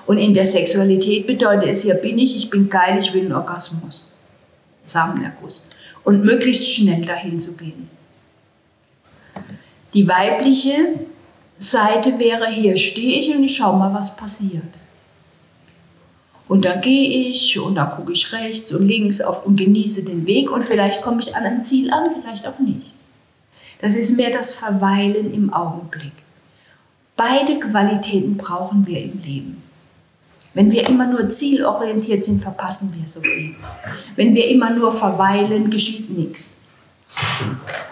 Und 0.06 0.18
in 0.18 0.34
der 0.34 0.44
Sexualität 0.44 1.26
bedeutet 1.26 1.70
es, 1.70 1.82
hier 1.82 1.94
bin 1.94 2.18
ich, 2.18 2.36
ich 2.36 2.50
bin 2.50 2.68
geil, 2.68 2.98
ich 2.98 3.12
will 3.14 3.22
einen 3.22 3.32
Orgasmus. 3.32 4.08
Samenerguss. 4.84 5.66
Und 6.02 6.24
möglichst 6.24 6.66
schnell 6.66 7.06
dahin 7.06 7.40
zu 7.40 7.56
gehen. 7.56 7.88
Die 9.94 10.06
weibliche 10.06 10.98
Seite 11.58 12.18
wäre, 12.18 12.48
hier 12.48 12.76
stehe 12.76 13.20
ich 13.20 13.34
und 13.34 13.44
ich 13.44 13.56
schaue 13.56 13.78
mal, 13.78 13.94
was 13.94 14.16
passiert. 14.16 14.62
Und 16.46 16.66
dann 16.66 16.80
gehe 16.82 17.30
ich 17.30 17.58
und 17.58 17.76
dann 17.76 17.90
gucke 17.92 18.12
ich 18.12 18.32
rechts 18.32 18.72
und 18.72 18.86
links 18.86 19.22
auf 19.22 19.46
und 19.46 19.56
genieße 19.56 20.04
den 20.04 20.26
Weg 20.26 20.50
und 20.50 20.64
vielleicht 20.64 21.00
komme 21.00 21.20
ich 21.20 21.34
an 21.34 21.44
einem 21.44 21.64
Ziel 21.64 21.90
an, 21.90 22.10
vielleicht 22.20 22.46
auch 22.46 22.58
nicht. 22.58 22.93
Das 23.84 23.96
ist 23.96 24.16
mehr 24.16 24.30
das 24.30 24.54
Verweilen 24.54 25.34
im 25.34 25.52
Augenblick. 25.52 26.14
Beide 27.16 27.60
Qualitäten 27.60 28.38
brauchen 28.38 28.86
wir 28.86 28.98
im 28.98 29.20
Leben. 29.22 29.62
Wenn 30.54 30.72
wir 30.72 30.88
immer 30.88 31.06
nur 31.06 31.28
zielorientiert 31.28 32.24
sind, 32.24 32.42
verpassen 32.42 32.94
wir 32.96 33.06
so 33.06 33.20
viel. 33.20 33.54
Wenn 34.16 34.34
wir 34.34 34.48
immer 34.48 34.70
nur 34.70 34.94
verweilen, 34.94 35.68
geschieht 35.68 36.08
nichts. 36.08 36.62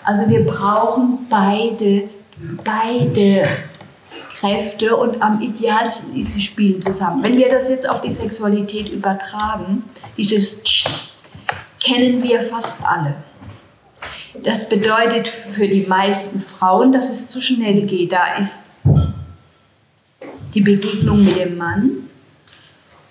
Also 0.03 0.31
wir 0.31 0.47
brauchen 0.47 1.27
beide, 1.29 2.09
beide 2.65 3.47
Kräfte 4.35 4.97
und 4.97 5.21
am 5.21 5.43
idealsten 5.43 6.19
ist, 6.19 6.33
sie 6.33 6.41
spielen 6.41 6.81
zusammen. 6.81 7.23
Wenn 7.23 7.37
wir 7.37 7.51
das 7.51 7.69
jetzt 7.69 7.87
auf 7.87 8.01
die 8.01 8.11
Sexualität 8.11 8.89
übertragen, 8.89 9.85
dieses 10.17 10.63
Tsch, 10.63 10.87
kennen 11.79 12.23
wir 12.23 12.41
fast 12.41 12.83
alle. 12.83 13.15
Das 14.43 14.69
bedeutet 14.69 15.29
für 15.29 15.69
die 15.69 15.87
meisten 15.87 16.41
Frauen, 16.41 16.93
dass 16.93 17.11
es 17.11 17.29
zu 17.29 17.41
schnell 17.41 17.83
geht. 17.83 18.13
Da 18.13 18.37
ist 18.39 18.71
die 20.55 20.61
Begegnung 20.61 21.25
mit 21.25 21.37
dem 21.37 21.57
Mann 21.57 21.91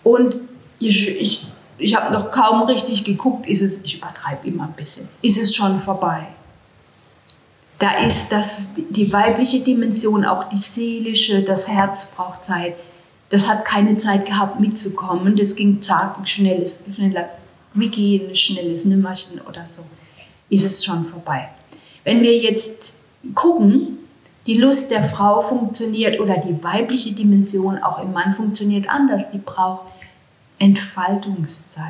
und 0.04 0.36
ich, 0.80 1.08
ich, 1.10 1.48
ich 1.78 1.96
habe 1.96 2.14
noch 2.14 2.32
kaum 2.32 2.64
richtig 2.64 3.04
geguckt, 3.04 3.48
ist 3.48 3.62
es, 3.62 3.82
ich 3.84 3.98
übertreibe 3.98 4.48
immer 4.48 4.66
ein 4.66 4.74
bisschen, 4.74 5.08
ist 5.22 5.38
es 5.38 5.56
schon 5.56 5.80
vorbei 5.80 6.28
da 7.82 8.06
ist 8.06 8.32
das, 8.32 8.68
die 8.76 9.12
weibliche 9.12 9.62
Dimension, 9.62 10.24
auch 10.24 10.44
die 10.44 10.60
seelische, 10.60 11.42
das 11.42 11.68
Herz 11.68 12.12
braucht 12.16 12.46
Zeit. 12.46 12.76
Das 13.30 13.48
hat 13.48 13.66
keine 13.66 13.98
Zeit 13.98 14.28
gehabt 14.28 14.60
mitzukommen. 14.60 15.36
Das 15.36 15.56
ging 15.56 15.82
zack, 15.82 16.16
schnelles, 16.26 16.84
schneller, 16.94 17.28
wie 17.74 17.88
gehen, 17.88 18.36
schnelles 18.36 18.86
Nimmerchen 18.86 19.42
oder 19.42 19.66
so. 19.66 19.84
Ist 20.52 20.66
es 20.66 20.86
schon 20.86 21.06
vorbei. 21.06 21.50
Wenn 22.04 22.22
wir 22.22 22.38
jetzt 22.38 22.94
gucken, 23.34 23.98
die 24.46 24.58
Lust 24.58 24.92
der 24.92 25.04
Frau 25.04 25.42
funktioniert 25.42 26.20
oder 26.20 26.38
die 26.38 26.64
weibliche 26.64 27.14
Dimension 27.14 27.80
auch 27.80 28.02
im 28.02 28.12
Mann 28.12 28.36
funktioniert 28.36 28.90
anders. 28.90 29.32
Die 29.32 29.40
braucht 29.40 29.86
Entfaltungszeit. 30.60 31.86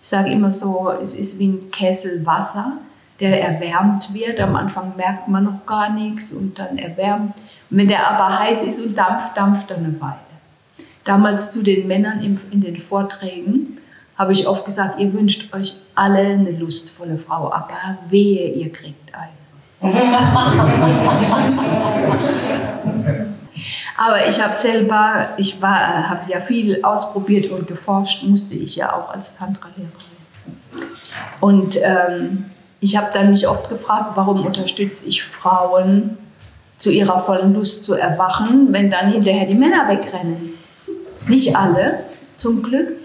Ich 0.00 0.08
sage 0.08 0.30
immer 0.30 0.52
so, 0.52 0.90
es 0.90 1.14
ist 1.14 1.38
wie 1.38 1.48
ein 1.48 1.70
Kessel 1.70 2.26
Wasser 2.26 2.78
der 3.20 3.42
erwärmt 3.42 4.12
wird. 4.12 4.40
Am 4.40 4.56
Anfang 4.56 4.94
merkt 4.96 5.28
man 5.28 5.44
noch 5.44 5.66
gar 5.66 5.92
nichts 5.92 6.32
und 6.32 6.58
dann 6.58 6.78
erwärmt. 6.78 7.34
Und 7.70 7.78
wenn 7.78 7.88
der 7.88 8.10
aber 8.10 8.38
heiß 8.40 8.64
ist 8.64 8.80
und 8.80 8.96
dampft, 8.96 9.36
dampft 9.36 9.70
er 9.70 9.78
eine 9.78 10.00
Weile. 10.00 10.16
Damals 11.04 11.52
zu 11.52 11.62
den 11.62 11.86
Männern 11.86 12.20
in 12.20 12.60
den 12.60 12.76
Vorträgen 12.76 13.78
habe 14.16 14.32
ich 14.32 14.46
oft 14.46 14.64
gesagt, 14.64 15.00
ihr 15.00 15.12
wünscht 15.12 15.54
euch 15.54 15.74
alle 15.96 16.18
eine 16.18 16.52
lustvolle 16.52 17.18
Frau, 17.18 17.52
aber 17.52 17.98
wehe, 18.08 18.52
ihr 18.52 18.70
kriegt 18.70 19.12
eine. 19.14 19.32
aber 23.96 24.26
ich 24.28 24.42
habe 24.42 24.54
selber, 24.54 25.28
ich 25.38 25.56
habe 25.62 26.30
ja 26.30 26.40
viel 26.40 26.82
ausprobiert 26.84 27.50
und 27.50 27.66
geforscht, 27.66 28.22
musste 28.24 28.54
ich 28.56 28.76
ja 28.76 28.94
auch 28.94 29.12
als 29.12 29.36
Tantra-Lehrerin. 29.36 29.90
Und 31.40 31.78
ähm, 31.82 32.44
ich 32.80 32.96
habe 32.96 33.08
dann 33.12 33.30
mich 33.30 33.48
oft 33.48 33.68
gefragt, 33.68 34.12
warum 34.14 34.44
unterstütze 34.46 35.06
ich 35.06 35.24
Frauen 35.24 36.18
zu 36.76 36.90
ihrer 36.90 37.18
vollen 37.18 37.54
Lust 37.54 37.84
zu 37.84 37.94
erwachen, 37.94 38.68
wenn 38.70 38.90
dann 38.90 39.10
hinterher 39.10 39.46
die 39.46 39.54
Männer 39.54 39.88
wegrennen. 39.88 40.36
Nicht 41.26 41.56
alle, 41.56 42.04
zum 42.28 42.62
Glück, 42.62 42.96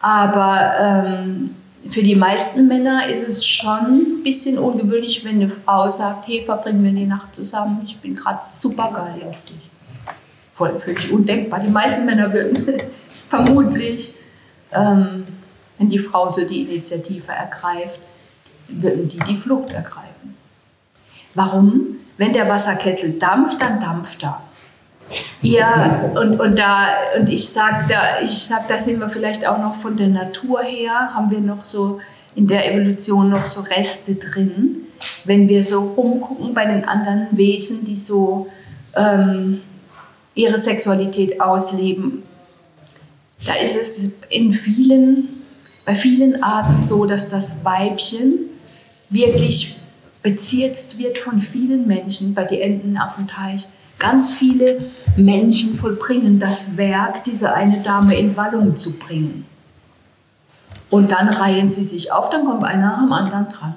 aber 0.00 0.72
ähm, 0.78 1.54
für 1.88 2.02
die 2.02 2.14
meisten 2.14 2.68
Männer 2.68 3.06
ist 3.08 3.26
es 3.26 3.46
schon 3.46 3.86
ein 3.86 4.22
bisschen 4.22 4.58
ungewöhnlich, 4.58 5.24
wenn 5.24 5.36
eine 5.36 5.48
Frau 5.48 5.88
sagt, 5.88 6.28
hey, 6.28 6.44
verbringen 6.44 6.84
wir 6.84 6.92
die 6.92 7.06
Nacht 7.06 7.34
zusammen, 7.34 7.82
ich 7.84 7.98
bin 7.98 8.14
gerade 8.14 8.40
super 8.54 8.90
geil 8.92 9.26
auf 9.26 9.44
dich. 9.44 9.70
Voll 10.54 10.78
völlig 10.78 11.10
undenkbar. 11.10 11.60
Die 11.60 11.70
meisten 11.70 12.04
Männer 12.04 12.32
würden 12.32 12.82
vermutlich, 13.28 14.12
ähm, 14.72 15.26
wenn 15.78 15.88
die 15.88 15.98
Frau 15.98 16.28
so 16.28 16.46
die 16.46 16.62
Initiative 16.62 17.32
ergreift, 17.32 18.00
würden 18.68 19.08
die 19.08 19.18
die 19.20 19.36
Flucht 19.36 19.70
ergreifen. 19.70 20.36
Warum? 21.34 21.96
Wenn 22.18 22.34
der 22.34 22.48
Wasserkessel 22.48 23.18
dampft, 23.18 23.60
dann 23.62 23.80
dampft 23.80 24.22
er. 24.22 24.42
Ja, 25.42 26.10
und, 26.20 26.38
und, 26.40 26.56
da, 26.58 26.86
und 27.18 27.28
ich 27.28 27.48
sage, 27.48 27.86
da, 27.88 28.26
sag, 28.28 28.68
da 28.68 28.78
sind 28.78 29.00
wir 29.00 29.08
vielleicht 29.08 29.46
auch 29.46 29.58
noch 29.58 29.74
von 29.74 29.96
der 29.96 30.08
Natur 30.08 30.62
her, 30.62 31.14
haben 31.14 31.30
wir 31.30 31.40
noch 31.40 31.64
so 31.64 32.00
in 32.34 32.46
der 32.46 32.70
Evolution 32.72 33.30
noch 33.30 33.44
so 33.44 33.60
Reste 33.62 34.14
drin. 34.14 34.82
Wenn 35.24 35.48
wir 35.48 35.64
so 35.64 35.80
rumgucken 35.80 36.54
bei 36.54 36.66
den 36.66 36.84
anderen 36.84 37.28
Wesen, 37.32 37.84
die 37.84 37.96
so 37.96 38.48
ähm, 38.94 39.62
ihre 40.34 40.58
Sexualität 40.58 41.40
ausleben, 41.40 42.22
da 43.46 43.54
ist 43.54 43.76
es 43.76 44.10
in 44.28 44.52
vielen, 44.52 45.28
bei 45.86 45.94
vielen 45.94 46.42
Arten 46.42 46.78
so, 46.78 47.06
dass 47.06 47.30
das 47.30 47.64
Weibchen 47.64 48.50
wirklich 49.08 49.76
bezirzt 50.22 50.98
wird 50.98 51.18
von 51.18 51.40
vielen 51.40 51.86
Menschen 51.86 52.34
bei 52.34 52.44
den 52.44 52.60
Enten 52.60 52.98
auf 52.98 53.16
dem 53.16 53.26
Teich. 53.26 53.66
Ganz 54.00 54.32
viele 54.32 54.78
Menschen 55.16 55.76
vollbringen 55.76 56.40
das 56.40 56.76
Werk, 56.76 57.22
diese 57.22 57.54
eine 57.54 57.80
Dame 57.82 58.18
in 58.18 58.36
Wallung 58.36 58.76
zu 58.76 58.98
bringen. 58.98 59.46
Und 60.90 61.12
dann 61.12 61.28
reihen 61.28 61.68
sie 61.68 61.84
sich 61.84 62.10
auf, 62.10 62.30
dann 62.30 62.44
kommt 62.44 62.64
einer 62.64 62.98
am 62.98 63.12
anderen 63.12 63.48
dran. 63.48 63.74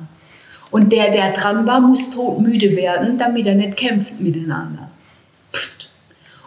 Und 0.72 0.92
der, 0.92 1.12
der 1.12 1.32
dran 1.32 1.68
war, 1.68 1.80
muss 1.80 2.10
todmüde 2.10 2.76
werden, 2.76 3.20
damit 3.20 3.46
er 3.46 3.54
nicht 3.54 3.78
kämpft 3.78 4.20
miteinander. 4.20 4.90
Pft. 5.52 5.90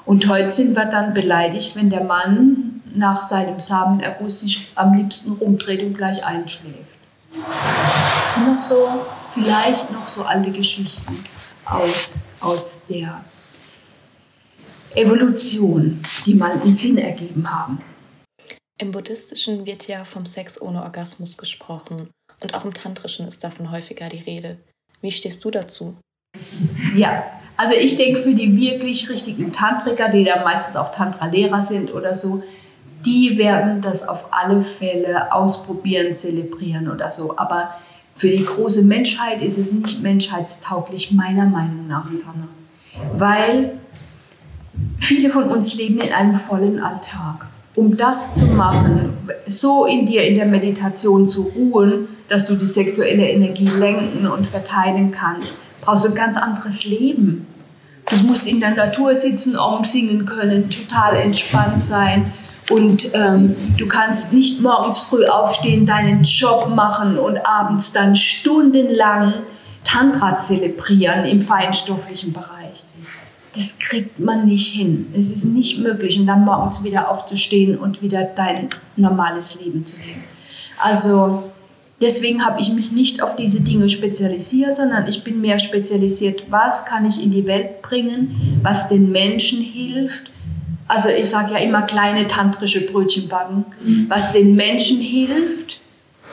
Und 0.04 0.28
heute 0.28 0.50
sind 0.50 0.75
wir 0.75 0.87
dann 0.87 1.14
beleidigt, 1.14 1.76
wenn 1.76 1.90
der 1.90 2.02
Mann 2.02 2.83
nach 2.97 3.21
seinem 3.21 3.61
Samenerguss 3.61 4.40
sich 4.40 4.73
am 4.75 4.95
liebsten 4.95 5.35
rumdreht 5.35 5.85
und 5.85 5.97
gleich 5.97 6.26
einschläft 6.26 6.97
sind 8.37 8.54
noch 8.54 8.62
so, 8.62 8.88
vielleicht 9.33 9.90
noch 9.90 10.09
so 10.09 10.25
alte 10.25 10.50
Geschichten 10.50 11.25
aus, 11.64 12.21
aus 12.40 12.87
der 12.88 13.25
Evolution, 14.95 16.02
die 16.25 16.35
mal 16.35 16.52
einen 16.52 16.75
Sinn 16.75 16.99
ergeben 16.99 17.50
haben. 17.50 17.81
Im 18.78 18.93
Buddhistischen 18.93 19.66
wird 19.66 19.88
ja 19.88 20.05
vom 20.05 20.26
Sex 20.26 20.61
ohne 20.61 20.83
Orgasmus 20.83 21.37
gesprochen 21.37 22.11
und 22.40 22.55
auch 22.55 22.64
im 22.64 22.75
Tantrischen 22.75 23.26
ist 23.26 23.43
davon 23.43 23.71
häufiger 23.71 24.09
die 24.09 24.19
Rede. 24.19 24.59
Wie 25.00 25.12
stehst 25.12 25.45
du 25.45 25.50
dazu? 25.50 25.97
Ja, 26.95 27.25
also 27.57 27.75
ich 27.75 27.97
denke 27.97 28.23
für 28.23 28.35
die 28.35 28.57
wirklich 28.59 29.09
richtigen 29.09 29.52
Tantriker, 29.52 30.11
die 30.11 30.25
da 30.25 30.45
meistens 30.45 30.76
auch 30.76 30.93
Tantra-Lehrer 30.93 31.62
sind 31.62 31.95
oder 31.95 32.14
so, 32.14 32.43
die 33.05 33.38
werden 33.38 33.81
das 33.81 34.07
auf 34.07 34.26
alle 34.31 34.62
Fälle 34.62 35.33
ausprobieren, 35.33 36.12
zelebrieren 36.12 36.90
oder 36.90 37.11
so. 37.11 37.37
Aber 37.38 37.71
für 38.14 38.28
die 38.28 38.45
große 38.45 38.83
Menschheit 38.83 39.43
ist 39.43 39.59
es 39.59 39.73
nicht 39.73 40.02
menschheitstauglich, 40.02 41.12
meiner 41.12 41.47
Meinung 41.47 41.87
nach, 41.87 42.11
Sanne. 42.11 42.49
Weil 43.16 43.78
viele 45.00 45.31
von 45.31 45.45
uns 45.45 45.75
leben 45.75 46.00
in 46.00 46.12
einem 46.12 46.35
vollen 46.35 46.81
Alltag. 46.81 47.47
Um 47.75 47.97
das 47.97 48.35
zu 48.35 48.47
machen, 48.47 49.17
so 49.49 49.85
in 49.85 50.07
dir 50.07 50.26
in 50.26 50.35
der 50.35 50.47
Meditation 50.47 51.29
zu 51.29 51.43
ruhen, 51.43 52.09
dass 52.29 52.47
du 52.47 52.55
die 52.55 52.67
sexuelle 52.67 53.29
Energie 53.29 53.69
lenken 53.69 54.26
und 54.26 54.47
verteilen 54.47 55.12
kannst, 55.12 55.57
brauchst 55.83 56.07
du 56.07 56.09
ein 56.09 56.15
ganz 56.15 56.37
anderes 56.37 56.85
Leben. 56.87 57.47
Du 58.09 58.26
musst 58.26 58.47
in 58.47 58.61
der 58.61 58.75
Natur 58.75 59.15
sitzen, 59.15 59.59
Om 59.59 59.85
singen 59.85 60.25
können, 60.25 60.71
total 60.71 61.17
entspannt 61.17 61.83
sein, 61.83 62.33
und 62.71 63.15
ähm, 63.15 63.55
du 63.76 63.87
kannst 63.87 64.33
nicht 64.33 64.61
morgens 64.61 64.99
früh 64.99 65.25
aufstehen, 65.26 65.87
deinen 65.87 66.23
Job 66.23 66.69
machen 66.75 67.19
und 67.19 67.38
abends 67.47 67.93
dann 67.93 68.17
stundenlang 68.17 69.35
Tantra 69.85 70.38
zelebrieren 70.38 71.25
im 71.25 71.41
feinstofflichen 71.41 72.33
Bereich. 72.33 72.55
Das 73.56 73.78
kriegt 73.78 74.20
man 74.20 74.46
nicht 74.46 74.72
hin. 74.72 75.06
Es 75.16 75.32
ist 75.32 75.44
nicht 75.44 75.78
möglich. 75.78 76.18
Und 76.20 76.26
dann 76.26 76.44
morgens 76.44 76.84
wieder 76.84 77.10
aufzustehen 77.10 77.78
und 77.78 78.02
wieder 78.02 78.22
dein 78.22 78.68
normales 78.96 79.60
Leben 79.60 79.84
zu 79.86 79.96
leben. 79.96 80.22
Also 80.78 81.50
deswegen 82.00 82.44
habe 82.44 82.60
ich 82.60 82.72
mich 82.72 82.92
nicht 82.92 83.22
auf 83.22 83.34
diese 83.36 83.62
Dinge 83.62 83.88
spezialisiert, 83.88 84.76
sondern 84.76 85.06
ich 85.08 85.25
bin 85.25 85.40
mehr 85.40 85.58
spezialisiert, 85.58 86.44
was 86.50 86.84
kann 86.84 87.06
ich 87.06 87.22
in 87.22 87.30
die 87.30 87.46
Welt 87.46 87.80
bringen, 87.82 88.60
was 88.62 88.88
den 88.88 89.10
Menschen 89.10 89.60
hilft 89.60 90.30
also 90.88 91.08
ich 91.08 91.28
sage 91.28 91.54
ja 91.54 91.58
immer 91.58 91.82
kleine 91.82 92.26
tantrische 92.26 92.86
Brötchen 92.86 93.28
backen, 93.28 93.64
was 94.08 94.32
den 94.32 94.54
Menschen 94.54 95.00
hilft, 95.00 95.80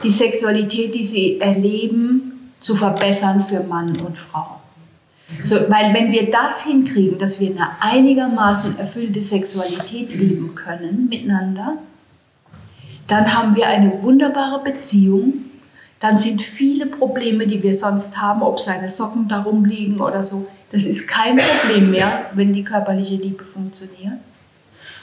die 0.04 0.12
Sexualität, 0.12 0.94
die 0.94 1.04
sie 1.04 1.40
erleben, 1.40 2.52
zu 2.60 2.76
verbessern 2.76 3.44
für 3.44 3.62
Mann 3.62 3.96
und 3.98 4.18
Frau. 4.18 4.60
So, 5.40 5.56
weil 5.70 5.94
wenn 5.94 6.12
wir 6.12 6.30
das 6.32 6.64
hinkriegen, 6.64 7.18
dass 7.18 7.40
wir 7.40 7.50
eine 7.50 7.70
einigermaßen 7.80 8.78
erfüllte 8.78 9.22
Sexualität 9.22 10.14
leben 10.14 10.54
können 10.54 11.08
miteinander, 11.10 11.78
dann 13.08 13.34
haben 13.34 13.56
wir 13.56 13.68
eine 13.68 14.02
wunderbare 14.02 14.64
Beziehung. 14.64 15.46
Dann 16.00 16.18
sind 16.18 16.42
viele 16.42 16.86
Probleme, 16.86 17.48
die 17.48 17.64
wir 17.64 17.74
sonst 17.74 18.22
haben, 18.22 18.42
ob 18.42 18.60
seine 18.60 18.90
Socken 18.90 19.28
darum 19.28 19.66
liegen 19.66 20.02
oder 20.02 20.24
so, 20.24 20.48
das 20.74 20.86
ist 20.86 21.08
kein 21.08 21.38
Problem 21.38 21.92
mehr, 21.92 22.26
wenn 22.34 22.52
die 22.52 22.64
körperliche 22.64 23.16
Liebe 23.16 23.46
funktioniert. 23.46 24.18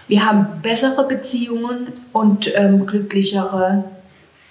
Wir 0.08 0.26
haben 0.26 0.60
bessere 0.60 1.06
Beziehungen 1.06 1.86
und 2.12 2.50
ähm, 2.56 2.84
glücklichere 2.84 3.84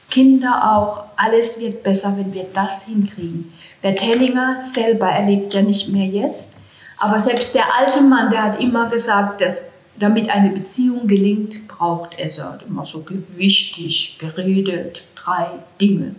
Kinder 0.09 0.73
auch. 0.73 1.03
Alles 1.17 1.59
wird 1.59 1.83
besser, 1.83 2.15
wenn 2.17 2.33
wir 2.33 2.45
das 2.53 2.85
hinkriegen. 2.85 3.51
Der 3.83 3.95
Tellinger 3.95 4.61
selber 4.61 5.07
erlebt 5.07 5.53
ja 5.53 5.61
nicht 5.61 5.89
mehr 5.89 6.05
jetzt, 6.05 6.51
aber 6.97 7.19
selbst 7.19 7.55
der 7.55 7.77
alte 7.77 8.01
Mann, 8.01 8.29
der 8.29 8.43
hat 8.43 8.59
immer 8.59 8.89
gesagt, 8.89 9.41
dass 9.41 9.67
damit 9.97 10.29
eine 10.29 10.49
Beziehung 10.49 11.07
gelingt, 11.07 11.67
braucht 11.67 12.19
es, 12.19 12.37
er 12.37 12.53
hat 12.53 12.63
immer 12.63 12.85
so 12.85 13.01
gewichtig 13.01 14.17
geredet, 14.19 15.05
drei 15.15 15.47
Dinge. 15.79 16.15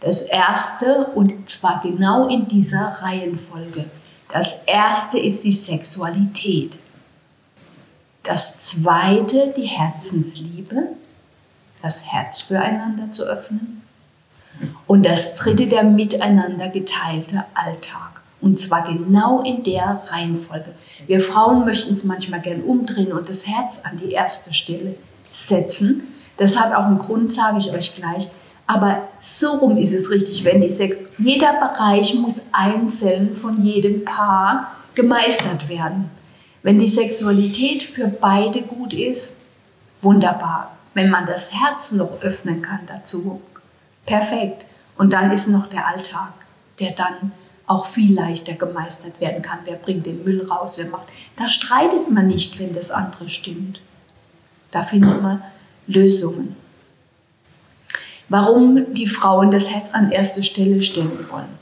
Das 0.00 0.22
erste, 0.22 1.06
und 1.14 1.48
zwar 1.48 1.80
genau 1.82 2.28
in 2.28 2.48
dieser 2.48 2.96
Reihenfolge, 3.00 3.84
das 4.32 4.62
erste 4.64 5.18
ist 5.18 5.44
die 5.44 5.52
Sexualität. 5.52 6.78
Das 8.22 8.60
zweite, 8.60 9.52
die 9.56 9.66
Herzensliebe, 9.66 10.88
das 11.82 12.12
Herz 12.12 12.40
füreinander 12.40 13.12
zu 13.12 13.24
öffnen. 13.24 13.82
Und 14.86 15.06
das 15.06 15.36
dritte, 15.36 15.66
der 15.66 15.84
miteinander 15.84 16.68
geteilte 16.68 17.44
Alltag. 17.54 18.22
Und 18.40 18.58
zwar 18.58 18.82
genau 18.82 19.42
in 19.42 19.62
der 19.62 20.02
Reihenfolge. 20.10 20.74
Wir 21.06 21.20
Frauen 21.20 21.64
möchten 21.64 21.94
es 21.94 22.04
manchmal 22.04 22.40
gern 22.40 22.62
umdrehen 22.62 23.12
und 23.12 23.28
das 23.28 23.46
Herz 23.46 23.82
an 23.84 24.00
die 24.02 24.12
erste 24.12 24.52
Stelle 24.52 24.96
setzen. 25.32 26.02
Das 26.36 26.58
hat 26.58 26.74
auch 26.74 26.86
einen 26.86 26.98
Grund, 26.98 27.32
sage 27.32 27.58
ich 27.60 27.70
euch 27.70 27.94
gleich. 27.94 28.28
Aber 28.66 29.08
so 29.20 29.56
rum 29.56 29.76
ist 29.76 29.92
es 29.92 30.10
richtig, 30.10 30.44
wenn 30.44 30.60
die 30.60 30.70
Sex. 30.70 30.98
Jeder 31.18 31.52
Bereich 31.54 32.14
muss 32.14 32.46
einzeln 32.52 33.36
von 33.36 33.62
jedem 33.62 34.04
Paar 34.04 34.72
gemeistert 34.94 35.68
werden. 35.68 36.10
Wenn 36.62 36.78
die 36.78 36.88
Sexualität 36.88 37.82
für 37.82 38.08
beide 38.08 38.62
gut 38.62 38.92
ist, 38.92 39.36
wunderbar. 40.00 40.76
Wenn 40.94 41.10
man 41.10 41.26
das 41.26 41.52
Herz 41.52 41.92
noch 41.92 42.22
öffnen 42.22 42.62
kann 42.62 42.80
dazu, 42.86 43.40
perfekt. 44.06 44.66
Und 44.96 45.12
dann 45.12 45.30
ist 45.30 45.48
noch 45.48 45.66
der 45.66 45.86
Alltag, 45.86 46.32
der 46.78 46.92
dann 46.92 47.32
auch 47.66 47.86
viel 47.86 48.14
leichter 48.14 48.54
gemeistert 48.54 49.20
werden 49.20 49.42
kann. 49.42 49.60
Wer 49.64 49.76
bringt 49.76 50.06
den 50.06 50.24
Müll 50.24 50.46
raus, 50.50 50.74
wer 50.76 50.86
macht. 50.86 51.06
Da 51.36 51.48
streitet 51.48 52.10
man 52.10 52.26
nicht, 52.26 52.58
wenn 52.58 52.74
das 52.74 52.90
andere 52.90 53.28
stimmt. 53.28 53.80
Da 54.70 54.82
findet 54.82 55.22
man 55.22 55.42
Lösungen. 55.86 56.56
Warum 58.28 58.94
die 58.94 59.06
Frauen 59.06 59.50
das 59.50 59.72
Herz 59.72 59.90
an 59.92 60.10
erste 60.10 60.42
Stelle 60.42 60.82
stellen 60.82 61.26
wollen. 61.30 61.60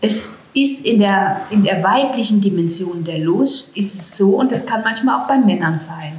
Es 0.00 0.38
ist 0.54 0.84
in 0.84 0.98
der, 0.98 1.42
in 1.50 1.62
der 1.62 1.82
weiblichen 1.82 2.40
Dimension 2.40 3.04
der 3.04 3.18
Lust, 3.18 3.76
ist 3.76 3.94
es 3.94 4.16
so, 4.16 4.36
und 4.38 4.50
das 4.50 4.66
kann 4.66 4.82
manchmal 4.82 5.20
auch 5.20 5.28
bei 5.28 5.38
Männern 5.38 5.78
sein, 5.78 6.18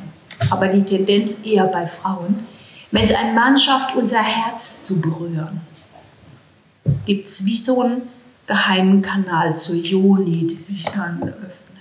aber 0.50 0.68
die 0.68 0.84
Tendenz 0.84 1.40
eher 1.44 1.66
bei 1.66 1.88
Frauen, 1.88 2.48
wenn 2.92 3.04
es 3.04 3.14
ein 3.14 3.34
Mann 3.34 3.58
schafft, 3.58 3.96
unser 3.96 4.22
Herz 4.22 4.84
zu 4.84 5.00
berühren, 5.00 5.62
gibt 7.06 7.28
es 7.28 7.46
wie 7.46 7.56
so 7.56 7.82
einen 7.82 8.04
geheimen 8.48 9.02
Kanal 9.02 9.58
zur 9.58 9.76
Joni, 9.76 10.48
die 10.48 10.62
sich 10.62 10.84
dann 10.84 11.24
öffnet, 11.24 11.78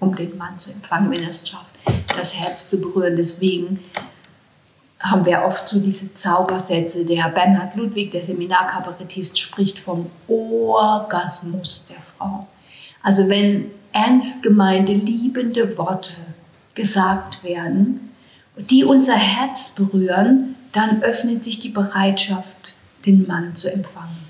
um 0.00 0.14
den 0.14 0.36
Mann 0.36 0.58
zu 0.58 0.72
empfangen, 0.72 1.10
wenn 1.10 1.22
er 1.22 1.30
es 1.30 1.48
schafft, 1.48 1.70
das 2.16 2.34
Herz 2.34 2.70
zu 2.70 2.80
berühren. 2.80 3.14
Deswegen 3.16 3.78
haben 4.98 5.26
wir 5.26 5.44
oft 5.44 5.68
so 5.68 5.78
diese 5.78 6.14
Zaubersätze. 6.14 7.04
Der 7.04 7.28
Bernhard 7.28 7.76
Ludwig, 7.76 8.10
der 8.10 8.22
Seminarkabarettist, 8.22 9.38
spricht 9.38 9.78
vom 9.78 10.10
Orgasmus 10.26 11.84
der 11.88 12.02
Frau. 12.16 12.48
Also 13.02 13.28
wenn 13.28 13.70
ernst 13.92 14.42
gemeinte, 14.42 14.92
liebende 14.92 15.76
Worte 15.78 16.12
gesagt 16.74 17.44
werden, 17.44 18.13
die 18.56 18.84
unser 18.84 19.14
Herz 19.14 19.70
berühren, 19.70 20.54
dann 20.72 21.02
öffnet 21.02 21.44
sich 21.44 21.58
die 21.58 21.68
Bereitschaft, 21.68 22.76
den 23.06 23.26
Mann 23.26 23.54
zu 23.56 23.72
empfangen. 23.72 24.24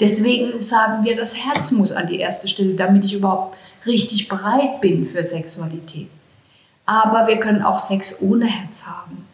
Deswegen 0.00 0.60
sagen 0.60 1.04
wir, 1.04 1.16
das 1.16 1.44
Herz 1.44 1.70
muss 1.70 1.92
an 1.92 2.06
die 2.06 2.18
erste 2.18 2.48
Stelle, 2.48 2.74
damit 2.74 3.04
ich 3.04 3.14
überhaupt 3.14 3.56
richtig 3.86 4.28
bereit 4.28 4.80
bin 4.80 5.04
für 5.04 5.22
Sexualität. 5.22 6.08
Aber 6.86 7.26
wir 7.26 7.38
können 7.38 7.62
auch 7.62 7.78
Sex 7.78 8.16
ohne 8.20 8.46
Herz 8.46 8.86
haben. 8.86 9.26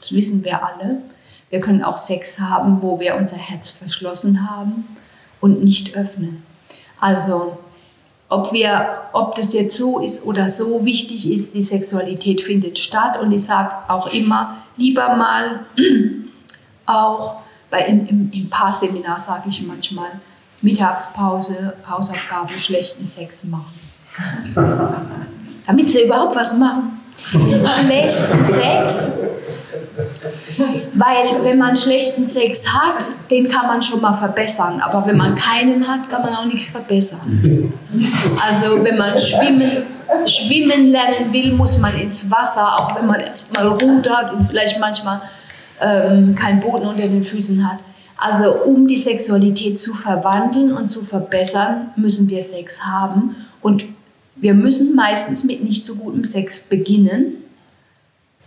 Das 0.00 0.12
wissen 0.12 0.44
wir 0.44 0.64
alle. 0.64 1.02
Wir 1.50 1.60
können 1.60 1.82
auch 1.82 1.96
Sex 1.96 2.40
haben, 2.40 2.82
wo 2.82 3.00
wir 3.00 3.16
unser 3.16 3.36
Herz 3.36 3.70
verschlossen 3.70 4.50
haben 4.50 4.84
und 5.40 5.62
nicht 5.62 5.96
öffnen. 5.96 6.42
Also, 7.00 7.57
ob, 8.28 8.52
wir, 8.52 9.02
ob 9.12 9.34
das 9.34 9.52
jetzt 9.52 9.76
so 9.76 10.00
ist 10.00 10.26
oder 10.26 10.48
so, 10.48 10.84
wichtig 10.84 11.32
ist, 11.32 11.54
die 11.54 11.62
Sexualität 11.62 12.42
findet 12.42 12.78
statt. 12.78 13.18
Und 13.20 13.32
ich 13.32 13.44
sage 13.44 13.72
auch 13.88 14.12
immer, 14.12 14.58
lieber 14.76 15.16
mal 15.16 15.60
auch 16.86 17.36
bei, 17.70 17.80
im, 17.80 18.06
im, 18.06 18.30
im 18.32 18.50
Paarseminar 18.50 19.20
sage 19.20 19.48
ich 19.48 19.66
manchmal, 19.66 20.10
Mittagspause, 20.60 21.74
Hausaufgabe, 21.88 22.58
schlechten 22.58 23.06
Sex 23.06 23.44
machen. 23.44 23.78
Damit 25.66 25.90
sie 25.90 26.02
überhaupt 26.02 26.34
was 26.34 26.56
machen. 26.56 27.00
Schlechten 27.30 28.44
Sex 28.44 29.10
weil 30.94 31.44
wenn 31.44 31.58
man 31.58 31.76
schlechten 31.76 32.26
Sex 32.26 32.66
hat, 32.68 33.06
den 33.30 33.48
kann 33.48 33.66
man 33.66 33.82
schon 33.82 34.00
mal 34.00 34.14
verbessern. 34.14 34.80
Aber 34.80 35.06
wenn 35.06 35.16
man 35.16 35.34
keinen 35.34 35.86
hat, 35.86 36.08
kann 36.08 36.22
man 36.22 36.34
auch 36.34 36.46
nichts 36.46 36.68
verbessern. 36.68 37.72
Also 38.46 38.84
wenn 38.84 38.96
man 38.96 39.18
schwimmen, 39.18 39.60
schwimmen 40.26 40.86
lernen 40.86 41.32
will, 41.32 41.52
muss 41.52 41.78
man 41.78 41.98
ins 41.98 42.30
Wasser, 42.30 42.66
auch 42.78 42.96
wenn 42.96 43.06
man 43.06 43.20
jetzt 43.20 43.52
mal 43.52 43.66
rudert 43.66 44.32
und 44.32 44.46
vielleicht 44.46 44.78
manchmal 44.78 45.20
ähm, 45.80 46.34
keinen 46.34 46.60
Boden 46.60 46.86
unter 46.86 47.02
den 47.02 47.22
Füßen 47.22 47.68
hat. 47.68 47.78
Also 48.16 48.52
um 48.64 48.86
die 48.86 48.98
Sexualität 48.98 49.78
zu 49.80 49.94
verwandeln 49.94 50.72
und 50.72 50.88
zu 50.88 51.04
verbessern, 51.04 51.90
müssen 51.96 52.28
wir 52.28 52.42
Sex 52.42 52.82
haben. 52.82 53.36
Und 53.60 53.84
wir 54.36 54.54
müssen 54.54 54.94
meistens 54.94 55.44
mit 55.44 55.62
nicht 55.62 55.84
so 55.84 55.94
gutem 55.94 56.24
Sex 56.24 56.60
beginnen 56.68 57.44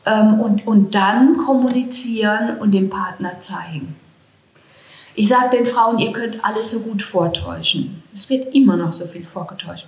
ähm, 0.06 0.40
und, 0.40 0.68
und 0.68 0.96
dann 0.96 1.38
kommunizieren 1.38 2.58
und 2.60 2.72
dem 2.72 2.90
Partner 2.90 3.40
zeigen. 3.40 3.96
Ich 5.14 5.28
sage 5.28 5.58
den 5.58 5.66
Frauen, 5.66 6.00
ihr 6.00 6.12
könnt 6.14 6.44
alles 6.44 6.72
so 6.72 6.80
gut 6.80 7.04
vortäuschen. 7.04 8.02
Es 8.16 8.30
wird 8.30 8.54
immer 8.56 8.78
noch 8.78 8.94
so 8.94 9.08
viel 9.08 9.26
vorgetäuscht. 9.26 9.88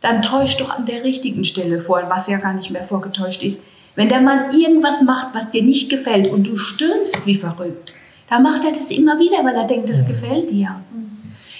Dann 0.00 0.22
täuscht 0.22 0.60
doch 0.60 0.70
an 0.70 0.86
der 0.86 1.04
richtigen 1.04 1.44
Stelle 1.44 1.80
vor, 1.80 2.02
was 2.08 2.28
ja 2.28 2.38
gar 2.38 2.52
nicht 2.52 2.70
mehr 2.70 2.84
vorgetäuscht 2.84 3.42
ist. 3.42 3.64
Wenn 3.94 4.08
der 4.08 4.20
Mann 4.20 4.52
irgendwas 4.52 5.02
macht, 5.02 5.28
was 5.34 5.50
dir 5.50 5.62
nicht 5.62 5.88
gefällt 5.88 6.30
und 6.30 6.46
du 6.46 6.56
stöhnst 6.56 7.26
wie 7.26 7.36
verrückt, 7.36 7.94
dann 8.28 8.42
macht 8.42 8.64
er 8.64 8.72
das 8.72 8.90
immer 8.90 9.18
wieder, 9.18 9.38
weil 9.44 9.54
er 9.54 9.66
denkt, 9.66 9.88
das 9.88 10.06
gefällt 10.06 10.50
dir. 10.50 10.76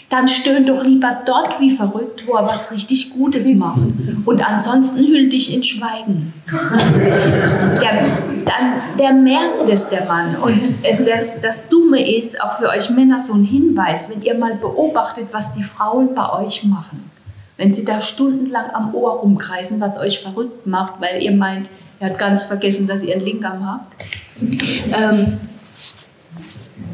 Dann 0.09 0.29
stöhn 0.29 0.65
doch 0.65 0.85
lieber 0.85 1.19
dort 1.27 1.61
wie 1.61 1.71
verrückt, 1.71 2.27
wo 2.27 2.35
er 2.35 2.47
was 2.47 2.71
richtig 2.71 3.11
Gutes 3.11 3.49
macht. 3.55 3.81
Und 4.25 4.49
ansonsten 4.49 5.05
hüll 5.05 5.29
dich 5.29 5.53
in 5.53 5.65
Schweigen. 5.65 6.33
Der, 6.53 8.07
dann, 8.45 8.97
der 8.99 9.13
merkt 9.13 9.69
es, 9.69 9.89
der 9.89 10.05
Mann. 10.05 10.37
Und 10.37 10.75
das, 11.07 11.41
das 11.41 11.69
Dumme 11.69 12.19
ist, 12.19 12.41
auch 12.41 12.59
für 12.59 12.69
euch 12.69 12.91
Männer 12.91 13.19
so 13.19 13.35
ein 13.35 13.43
Hinweis, 13.43 14.09
wenn 14.09 14.23
ihr 14.23 14.37
mal 14.37 14.55
beobachtet, 14.55 15.27
was 15.33 15.53
die 15.53 15.65
Frauen 15.65 16.15
bei 16.15 16.33
euch 16.33 16.63
machen. 16.65 17.11
Wenn 17.57 17.75
sie 17.75 17.85
da 17.85 18.01
stundenlang 18.01 18.71
am 18.75 18.95
Ohr 18.95 19.21
rumkreisen, 19.21 19.81
was 19.81 19.99
euch 19.99 20.21
verrückt 20.21 20.67
macht, 20.67 21.01
weil 21.01 21.23
ihr 21.23 21.33
meint, 21.33 21.69
er 21.99 22.11
hat 22.11 22.19
ganz 22.19 22.43
vergessen, 22.43 22.87
dass 22.87 23.03
ihr 23.03 23.15
einen 23.15 23.25
Linkarm 23.25 23.67
habt. 23.67 24.05
Ähm, 24.41 25.39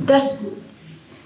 das, 0.07 0.39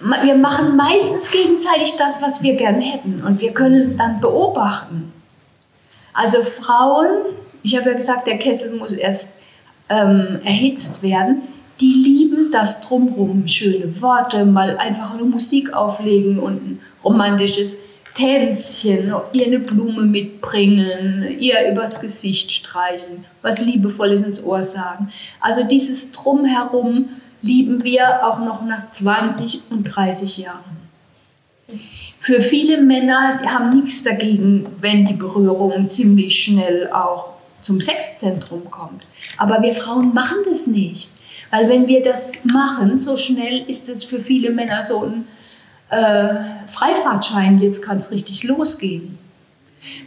wir 0.01 0.35
machen 0.35 0.77
meistens 0.77 1.31
gegenseitig 1.31 1.97
das, 1.97 2.23
was 2.23 2.43
wir 2.43 2.55
gern 2.55 2.81
hätten. 2.81 3.23
Und 3.27 3.41
wir 3.41 3.53
können 3.53 3.97
dann 3.97 4.21
beobachten. 4.21 5.13
Also 6.13 6.43
Frauen, 6.43 7.11
ich 7.63 7.77
habe 7.77 7.91
ja 7.91 7.97
gesagt, 7.97 8.27
der 8.27 8.39
Kessel 8.39 8.77
muss 8.77 8.93
erst 8.93 9.35
ähm, 9.89 10.41
erhitzt 10.45 11.03
werden, 11.03 11.43
die 11.81 11.93
lieben 11.93 12.51
das 12.53 12.81
drumherum. 12.81 13.47
Schöne 13.47 14.01
Worte, 14.01 14.45
mal 14.45 14.77
einfach 14.79 15.15
eine 15.15 15.25
Musik 15.25 15.73
auflegen 15.73 16.39
und 16.39 16.55
ein 16.55 16.81
romantisches 17.05 17.79
Tänzchen, 18.15 19.13
ihr 19.33 19.47
eine 19.47 19.59
Blume 19.59 20.03
mitbringen, 20.03 21.37
ihr 21.39 21.71
übers 21.71 22.01
Gesicht 22.01 22.51
streichen, 22.51 23.27
was 23.43 23.61
Liebevolles 23.61 24.23
ins 24.23 24.43
Ohr 24.43 24.63
sagen. 24.63 25.13
Also 25.41 25.65
dieses 25.65 26.13
Drumherum 26.13 27.11
lieben 27.47 27.85
wir 27.85 28.27
auch 28.27 28.41
noch 28.41 28.65
nach 28.65 28.91
20 28.93 29.63
und 29.71 29.85
30 29.85 30.39
Jahren. 30.39 30.77
Für 32.21 32.41
viele 32.41 32.83
Männer 32.83 33.41
haben 33.47 33.81
nichts 33.81 34.03
dagegen, 34.03 34.67
wenn 34.81 35.07
die 35.07 35.15
Berührung 35.15 35.89
ziemlich 35.89 36.37
schnell 36.43 36.91
auch 36.93 37.35
zum 37.63 37.81
Sexzentrum 37.81 38.71
kommt. 38.71 39.05
Aber 39.37 39.63
wir 39.63 39.75
Frauen 39.75 40.13
machen 40.13 40.39
das 40.49 40.67
nicht. 40.67 41.11
Weil 41.51 41.69
wenn 41.69 41.87
wir 41.87 42.03
das 42.03 42.33
machen, 42.45 42.99
so 42.99 43.17
schnell 43.17 43.63
ist 43.69 43.89
es 43.89 44.03
für 44.05 44.21
viele 44.21 44.51
Männer 44.51 44.83
so 44.83 45.05
ein 45.05 45.27
äh, 45.91 46.35
Freifahrtschein, 46.69 47.59
jetzt 47.59 47.83
kann 47.83 47.99
es 47.99 48.11
richtig 48.11 48.43
losgehen. 48.45 49.19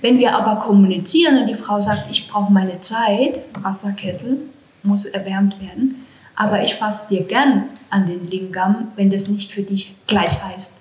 Wenn 0.02 0.20
wir 0.20 0.36
aber 0.36 0.62
kommunizieren 0.62 1.38
und 1.38 1.48
die 1.48 1.56
Frau 1.56 1.80
sagt, 1.80 2.12
ich 2.12 2.28
brauche 2.28 2.52
meine 2.52 2.82
Zeit, 2.82 3.46
Wasserkessel 3.54 4.38
muss 4.84 5.06
erwärmt 5.06 5.62
werden, 5.62 6.06
aber 6.40 6.64
ich 6.64 6.76
fasse 6.76 7.10
dir 7.10 7.26
gern 7.26 7.66
an 7.90 8.08
den 8.08 8.24
Lingam, 8.24 8.94
wenn 8.96 9.10
das 9.10 9.28
nicht 9.28 9.52
für 9.52 9.62
dich 9.62 9.98
gleich 10.08 10.42
heißt, 10.42 10.78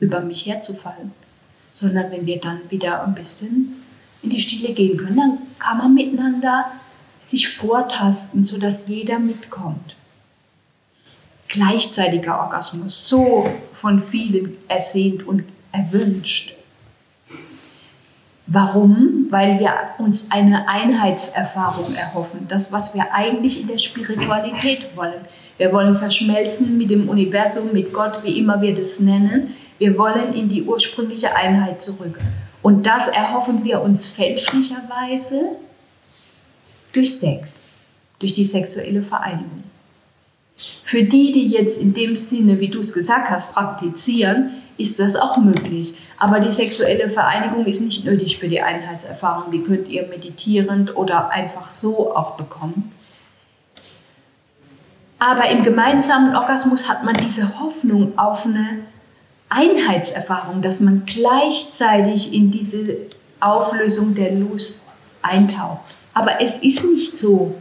über 0.00 0.22
mich 0.22 0.46
herzufallen, 0.46 1.12
sondern 1.70 2.10
wenn 2.10 2.24
wir 2.24 2.40
dann 2.40 2.58
wieder 2.70 3.04
ein 3.04 3.14
bisschen 3.14 3.82
in 4.22 4.30
die 4.30 4.40
Stille 4.40 4.72
gehen 4.72 4.96
können, 4.96 5.16
dann 5.16 5.38
kann 5.58 5.76
man 5.76 5.92
miteinander 5.92 6.70
sich 7.20 7.48
vortasten, 7.48 8.46
sodass 8.46 8.88
jeder 8.88 9.18
mitkommt 9.18 9.94
gleichzeitiger 11.48 12.40
Orgasmus, 12.40 13.06
so 13.06 13.46
von 13.74 14.02
vielen 14.02 14.56
ersehnt 14.68 15.26
und 15.26 15.44
erwünscht. 15.70 16.53
Warum? 18.46 19.26
Weil 19.30 19.58
wir 19.58 19.72
uns 19.98 20.30
eine 20.30 20.68
Einheitserfahrung 20.68 21.94
erhoffen, 21.94 22.46
das, 22.48 22.72
was 22.72 22.94
wir 22.94 23.14
eigentlich 23.14 23.60
in 23.60 23.68
der 23.68 23.78
Spiritualität 23.78 24.96
wollen. 24.96 25.20
Wir 25.56 25.72
wollen 25.72 25.96
verschmelzen 25.96 26.76
mit 26.76 26.90
dem 26.90 27.08
Universum, 27.08 27.72
mit 27.72 27.92
Gott, 27.92 28.20
wie 28.22 28.38
immer 28.38 28.60
wir 28.60 28.74
das 28.74 29.00
nennen. 29.00 29.54
Wir 29.78 29.96
wollen 29.96 30.34
in 30.34 30.48
die 30.48 30.62
ursprüngliche 30.62 31.34
Einheit 31.34 31.80
zurück. 31.80 32.18
Und 32.62 32.86
das 32.86 33.08
erhoffen 33.08 33.64
wir 33.64 33.80
uns 33.80 34.06
fälschlicherweise 34.06 35.40
durch 36.92 37.16
Sex, 37.16 37.62
durch 38.18 38.34
die 38.34 38.44
sexuelle 38.44 39.02
Vereinigung. 39.02 39.64
Für 40.84 41.02
die, 41.02 41.32
die 41.32 41.48
jetzt 41.48 41.82
in 41.82 41.94
dem 41.94 42.14
Sinne, 42.16 42.60
wie 42.60 42.68
du 42.68 42.80
es 42.80 42.92
gesagt 42.92 43.30
hast, 43.30 43.54
praktizieren, 43.54 44.50
ist 44.76 44.98
das 44.98 45.16
auch 45.16 45.36
möglich. 45.36 45.94
Aber 46.18 46.40
die 46.40 46.52
sexuelle 46.52 47.08
Vereinigung 47.08 47.64
ist 47.66 47.80
nicht 47.80 48.04
nötig 48.04 48.38
für 48.38 48.48
die 48.48 48.60
Einheitserfahrung. 48.60 49.52
Die 49.52 49.62
könnt 49.62 49.88
ihr 49.88 50.06
meditierend 50.08 50.96
oder 50.96 51.32
einfach 51.32 51.68
so 51.68 52.14
auch 52.14 52.32
bekommen. 52.32 52.92
Aber 55.18 55.48
im 55.48 55.62
gemeinsamen 55.62 56.36
Orgasmus 56.36 56.88
hat 56.88 57.04
man 57.04 57.16
diese 57.16 57.60
Hoffnung 57.60 58.18
auf 58.18 58.44
eine 58.44 58.80
Einheitserfahrung, 59.48 60.60
dass 60.60 60.80
man 60.80 61.04
gleichzeitig 61.06 62.34
in 62.34 62.50
diese 62.50 62.96
Auflösung 63.40 64.14
der 64.14 64.32
Lust 64.32 64.94
eintaucht. 65.22 65.84
Aber 66.12 66.40
es 66.40 66.58
ist 66.58 66.84
nicht 66.84 67.18
so. 67.18 67.54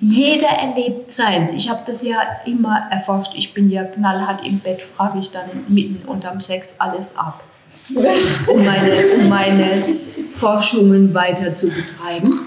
Jeder 0.00 0.48
erlebt 0.48 1.10
seins. 1.10 1.52
Ich 1.52 1.70
habe 1.70 1.80
das 1.86 2.06
ja 2.06 2.18
immer 2.44 2.86
erforscht. 2.90 3.32
Ich 3.34 3.54
bin 3.54 3.70
ja 3.70 3.84
knallhart 3.84 4.46
im 4.46 4.58
Bett, 4.58 4.82
frage 4.82 5.18
ich 5.18 5.30
dann 5.30 5.44
mitten 5.68 6.06
unterm 6.06 6.40
Sex 6.40 6.76
alles 6.78 7.16
ab, 7.16 7.42
um 8.46 8.64
meine, 8.64 8.92
um 9.18 9.28
meine 9.28 9.82
Forschungen 10.30 11.14
weiter 11.14 11.56
zu 11.56 11.68
betreiben. 11.68 12.40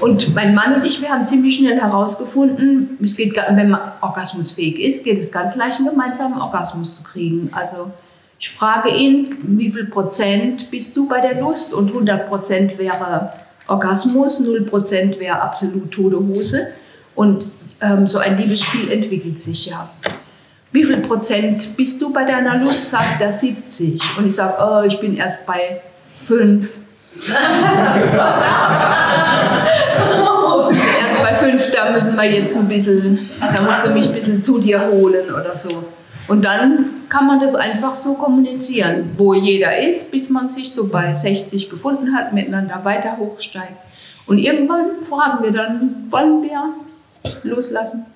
Und 0.00 0.34
mein 0.34 0.54
Mann 0.54 0.74
und 0.74 0.86
ich, 0.86 1.00
wir 1.00 1.10
haben 1.10 1.28
ziemlich 1.28 1.56
schnell 1.56 1.80
herausgefunden, 1.80 2.98
es 3.02 3.16
geht, 3.16 3.36
wenn 3.36 3.70
man 3.70 3.80
orgasmusfähig 4.00 4.80
ist, 4.80 5.04
geht 5.04 5.20
es 5.20 5.30
ganz 5.30 5.54
leicht, 5.54 5.78
einen 5.78 5.90
gemeinsamen 5.90 6.40
Orgasmus 6.40 6.96
zu 6.96 7.04
kriegen. 7.04 7.50
Also 7.52 7.90
ich 8.38 8.50
frage 8.50 8.90
ihn, 8.90 9.36
wie 9.42 9.70
viel 9.70 9.86
Prozent 9.86 10.70
bist 10.70 10.96
du 10.96 11.08
bei 11.08 11.20
der 11.20 11.40
Lust? 11.40 11.72
Und 11.72 11.88
100 11.88 12.28
Prozent 12.28 12.78
wäre 12.78 13.32
Orgasmus, 13.68 14.40
0 14.40 14.62
Prozent 14.62 15.18
wäre 15.20 15.40
absolut 15.40 15.90
tote 15.92 16.18
Hose. 16.18 16.68
Und 17.16 17.50
ähm, 17.80 18.06
so 18.06 18.18
ein 18.18 18.38
Liebesspiel 18.38 18.92
entwickelt 18.92 19.40
sich 19.40 19.66
ja. 19.66 19.90
Wie 20.72 20.84
viel 20.84 20.98
Prozent 20.98 21.76
bist 21.76 22.00
du 22.00 22.12
bei 22.12 22.24
deiner 22.24 22.58
Lust? 22.58 22.90
Sagt 22.90 23.20
er 23.20 23.32
70. 23.32 24.00
Und 24.18 24.26
ich 24.26 24.34
sage, 24.34 24.54
oh, 24.60 24.82
ich 24.86 25.00
bin 25.00 25.16
erst 25.16 25.46
bei 25.46 25.80
5. 26.26 26.68
erst 27.16 27.32
bei 31.22 31.34
5, 31.34 31.70
da 31.72 31.92
müssen 31.92 32.14
wir 32.16 32.30
jetzt 32.30 32.58
ein 32.58 32.68
bisschen, 32.68 33.30
da 33.40 33.62
musst 33.62 33.86
du 33.86 33.90
mich 33.90 34.06
ein 34.06 34.12
bisschen 34.12 34.42
zu 34.42 34.58
dir 34.58 34.80
holen 34.92 35.24
oder 35.32 35.56
so. 35.56 35.82
Und 36.28 36.44
dann 36.44 36.86
kann 37.08 37.26
man 37.26 37.40
das 37.40 37.54
einfach 37.54 37.96
so 37.96 38.14
kommunizieren, 38.14 39.10
wo 39.16 39.32
jeder 39.32 39.78
ist, 39.78 40.10
bis 40.10 40.28
man 40.28 40.50
sich 40.50 40.72
so 40.72 40.88
bei 40.88 41.12
60 41.12 41.70
gefunden 41.70 42.14
hat, 42.14 42.32
miteinander 42.34 42.80
weiter 42.82 43.16
hochsteigt. 43.16 43.72
Und 44.26 44.38
irgendwann 44.38 45.04
fragen 45.08 45.44
wir 45.44 45.52
dann, 45.52 46.06
wollen 46.10 46.42
wir 46.42 46.74
loslassen. 47.44 48.06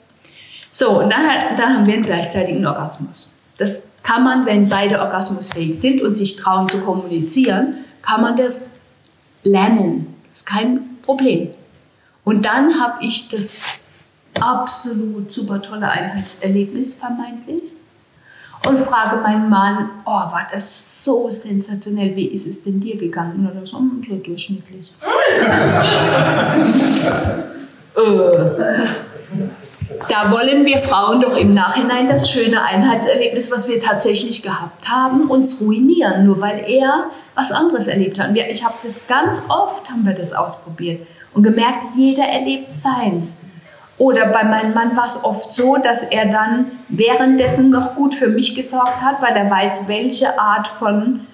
So, 0.71 1.01
und 1.01 1.13
dann, 1.13 1.57
dann 1.57 1.77
haben 1.77 1.87
wir 1.87 1.95
einen 1.95 2.05
gleichzeitigen 2.05 2.67
Orgasmus. 2.67 3.31
Das 3.59 3.83
kann 4.03 4.25
man, 4.25 4.47
wenn 4.47 4.69
beide 4.69 5.01
orgasmusfähig 5.01 5.79
sind 5.79 6.03
und 6.03 6.17
sich 6.17 6.37
trauen 6.37 6.69
zu 6.69 6.81
kommunizieren, 6.81 7.75
kann 8.03 8.23
man 8.23 8.37
das 8.37 8.71
lernen. 9.43 10.15
Das 10.29 10.41
ist 10.41 10.47
kein 10.47 10.97
Problem. 11.03 11.51
Und 12.25 12.47
dann 12.47 12.81
habe 12.81 13.05
ich 13.05 13.29
das 13.29 13.65
absolut 14.39 15.33
super 15.33 15.61
tolle 15.61 15.91
Einheitserlebnis 15.91 16.95
vermeintlich 16.95 17.63
und 18.67 18.79
frage 18.79 19.21
meinen 19.23 19.49
Mann, 19.49 19.89
oh, 20.05 20.11
war 20.11 20.47
das 20.53 21.05
so 21.05 21.31
sensationell, 21.31 22.15
wie 22.15 22.27
ist 22.27 22.47
es 22.47 22.63
denn 22.63 22.79
dir 22.79 22.97
gegangen? 22.97 23.49
Oder 23.51 23.67
so, 23.67 23.79
hm, 23.79 24.03
so 24.07 24.17
durchschnittlich. 24.17 24.93
äh, 27.97 28.81
da 30.09 30.31
wollen 30.31 30.65
wir 30.65 30.79
Frauen 30.79 31.21
doch 31.21 31.37
im 31.37 31.53
Nachhinein 31.53 32.09
das 32.09 32.31
schöne 32.31 32.63
Einheitserlebnis, 32.63 33.51
was 33.51 33.69
wir 33.69 33.83
tatsächlich 33.83 34.43
gehabt 34.43 34.89
haben, 34.89 35.29
uns 35.29 35.61
ruinieren, 35.61 36.27
nur 36.27 36.41
weil 36.41 36.65
er 36.67 37.11
was 37.35 37.53
anderes 37.53 37.87
erlebt 37.87 38.19
hat. 38.19 38.29
Und 38.29 38.35
wir, 38.35 38.49
ich 38.49 38.65
habe 38.65 38.75
das 38.83 39.07
ganz 39.07 39.43
oft, 39.49 39.91
haben 39.91 40.05
wir 40.07 40.15
das 40.15 40.33
ausprobiert 40.33 41.07
und 41.35 41.43
gemerkt, 41.43 41.95
jeder 41.97 42.25
erlebt 42.25 42.75
seins. 42.75 43.37
Oder 43.99 44.27
bei 44.27 44.45
meinem 44.45 44.73
Mann 44.73 44.97
war 44.97 45.07
es 45.07 45.23
oft 45.25 45.53
so, 45.53 45.77
dass 45.77 46.05
er 46.05 46.27
dann 46.27 46.71
währenddessen 46.89 47.71
noch 47.71 47.95
gut 47.95 48.15
für 48.15 48.29
mich 48.29 48.55
gesorgt 48.55 49.03
hat, 49.03 49.21
weil 49.21 49.37
er 49.37 49.51
weiß, 49.51 49.89
welche 49.89 50.39
Art 50.39 50.67
von 50.67 51.27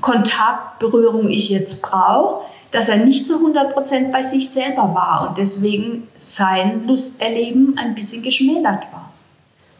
Kontaktberührung 0.00 1.28
ich 1.28 1.50
jetzt 1.50 1.80
brauche 1.82 2.44
dass 2.74 2.88
er 2.88 2.96
nicht 2.96 3.24
zu 3.28 3.34
100% 3.38 4.10
bei 4.10 4.24
sich 4.24 4.50
selber 4.50 4.92
war 4.94 5.28
und 5.28 5.38
deswegen 5.38 6.08
sein 6.16 6.84
Lusterleben 6.88 7.78
ein 7.78 7.94
bisschen 7.94 8.20
geschmälert 8.20 8.82
war. 8.92 9.12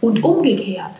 Und 0.01 0.23
umgekehrt. 0.23 0.93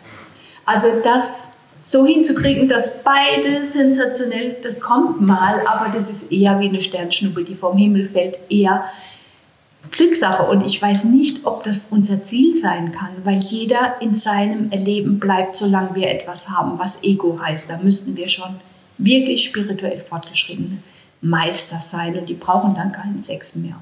Also 0.65 0.87
das 1.05 1.53
so 1.85 2.05
hinzukriegen, 2.05 2.67
dass 2.67 3.01
beide 3.01 3.63
sensationell, 3.63 4.57
das 4.61 4.81
kommt 4.81 5.21
mal, 5.21 5.61
aber 5.67 5.89
das 5.89 6.09
ist 6.09 6.33
eher 6.33 6.59
wie 6.59 6.67
eine 6.67 6.81
Sternschnuppe, 6.81 7.45
die 7.45 7.55
vom 7.55 7.77
Himmel 7.77 8.05
fällt, 8.05 8.39
eher 8.49 8.83
Glückssache. 9.91 10.43
Und 10.43 10.65
ich 10.65 10.81
weiß 10.81 11.05
nicht, 11.05 11.45
ob 11.45 11.63
das 11.63 11.87
unser 11.91 12.25
Ziel 12.25 12.53
sein 12.55 12.91
kann, 12.91 13.11
weil 13.23 13.37
jeder 13.37 14.01
in 14.01 14.13
seinem 14.13 14.69
Erleben 14.71 15.17
bleibt, 15.19 15.55
solange 15.55 15.95
wir 15.95 16.09
etwas 16.09 16.49
haben, 16.49 16.77
was 16.77 17.03
Ego 17.03 17.39
heißt. 17.41 17.69
Da 17.69 17.77
müssten 17.77 18.17
wir 18.17 18.27
schon 18.27 18.59
wirklich 18.97 19.45
spirituell 19.45 20.01
fortgeschrittene 20.01 20.79
Meister 21.21 21.79
sein 21.79 22.17
und 22.17 22.29
die 22.29 22.33
brauchen 22.33 22.75
dann 22.75 22.91
keinen 22.91 23.21
Sex 23.21 23.55
mehr. 23.55 23.75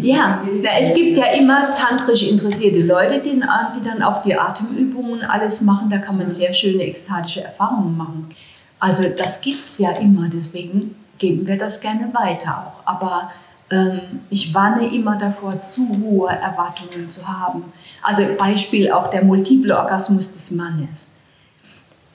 Ja, 0.00 0.42
es 0.80 0.94
gibt 0.94 1.16
ja 1.16 1.26
immer 1.32 1.66
tantrisch 1.74 2.22
interessierte 2.22 2.80
Leute, 2.80 3.20
die, 3.20 3.40
die 3.40 3.84
dann 3.84 4.02
auch 4.02 4.22
die 4.22 4.38
Atemübungen 4.38 5.22
alles 5.22 5.60
machen. 5.60 5.90
Da 5.90 5.98
kann 5.98 6.16
man 6.16 6.30
sehr 6.30 6.52
schöne 6.52 6.82
ekstatische 6.82 7.42
Erfahrungen 7.42 7.96
machen. 7.96 8.30
Also 8.78 9.04
das 9.16 9.40
gibt 9.40 9.68
es 9.68 9.78
ja 9.78 9.90
immer, 9.90 10.28
deswegen 10.28 10.94
geben 11.18 11.46
wir 11.46 11.58
das 11.58 11.80
gerne 11.80 12.08
weiter 12.12 12.66
auch. 12.66 12.86
Aber 12.86 13.30
ähm, 13.70 14.00
ich 14.30 14.54
warne 14.54 14.94
immer 14.94 15.16
davor, 15.16 15.60
zu 15.62 15.88
hohe 15.88 16.30
Erwartungen 16.30 17.10
zu 17.10 17.26
haben. 17.26 17.64
Also 18.02 18.22
Beispiel 18.38 18.90
auch 18.90 19.10
der 19.10 19.24
multiple 19.24 19.76
Orgasmus 19.76 20.32
des 20.32 20.50
Mannes. 20.52 21.10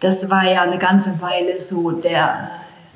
Das 0.01 0.29
war 0.29 0.51
ja 0.51 0.63
eine 0.63 0.77
ganze 0.77 1.21
Weile 1.21 1.59
so 1.59 1.91
der 1.91 2.49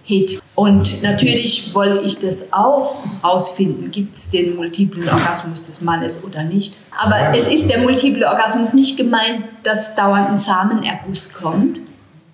Hit. 0.04 0.40
Und 0.54 1.02
natürlich 1.02 1.74
wollte 1.74 2.06
ich 2.06 2.20
das 2.20 2.54
auch 2.54 3.04
rausfinden, 3.24 3.90
gibt 3.92 4.16
es 4.16 4.30
den 4.30 4.56
multiplen 4.56 5.08
Orgasmus 5.10 5.64
des 5.64 5.82
Mannes 5.82 6.24
oder 6.24 6.44
nicht. 6.44 6.76
Aber 6.98 7.36
es 7.36 7.48
ist 7.48 7.70
der 7.70 7.80
multiple 7.80 8.28
Orgasmus 8.28 8.74
nicht 8.74 8.98
gemeint, 8.98 9.46
dass 9.64 9.96
dauernd 9.96 10.30
ein 10.30 10.40
Samenerguss 10.40 11.34
kommt, 11.34 11.80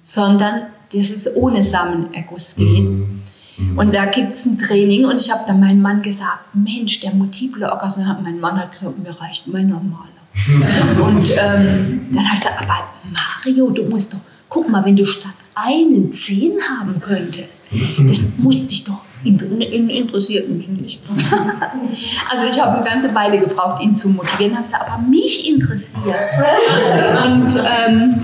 sondern 0.03 0.67
dass 0.93 1.09
es 1.11 1.35
ohne 1.35 1.63
Samenerguss 1.63 2.55
geht. 2.55 2.89
Und 3.75 3.93
da 3.93 4.05
gibt 4.05 4.33
es 4.33 4.45
ein 4.45 4.57
Training 4.57 5.05
und 5.05 5.17
ich 5.17 5.31
habe 5.31 5.43
dann 5.47 5.59
meinem 5.59 5.81
Mann 5.81 6.01
gesagt, 6.01 6.53
Mensch, 6.53 6.99
der 6.99 7.13
multiple 7.13 7.71
Orgasmus, 7.71 8.05
mein 8.23 8.39
Mann 8.39 8.59
hat 8.59 8.71
gesagt, 8.71 8.97
mir 8.99 9.11
reicht 9.19 9.47
mein 9.47 9.69
normaler. 9.69 10.07
und 11.05 11.23
ähm, 11.37 12.07
dann 12.13 12.25
hat 12.25 12.33
er 12.33 12.39
gesagt, 12.39 12.61
aber 12.61 12.89
Mario, 13.11 13.69
du 13.69 13.83
musst 13.83 14.13
doch, 14.13 14.19
guck 14.51 14.69
mal, 14.69 14.85
wenn 14.85 14.97
du 14.97 15.05
statt 15.05 15.33
einen 15.55 16.11
Zehn 16.11 16.59
haben 16.61 17.01
könntest, 17.01 17.63
das 18.05 18.33
muss 18.37 18.67
dich 18.67 18.83
doch 18.83 19.01
interessiert 19.23 20.49
mich 20.49 20.67
nicht. 20.67 21.03
also 22.29 22.45
ich 22.49 22.59
habe 22.59 22.77
eine 22.77 22.83
ganze 22.83 23.13
Weile 23.13 23.37
gebraucht, 23.39 23.83
ihn 23.83 23.95
zu 23.95 24.09
motivieren, 24.09 24.55
habe 24.55 24.63
gesagt, 24.63 24.89
aber 24.89 25.03
mich 25.03 25.47
interessiert. 25.47 26.15
Und, 27.23 27.55
ähm, 27.55 28.21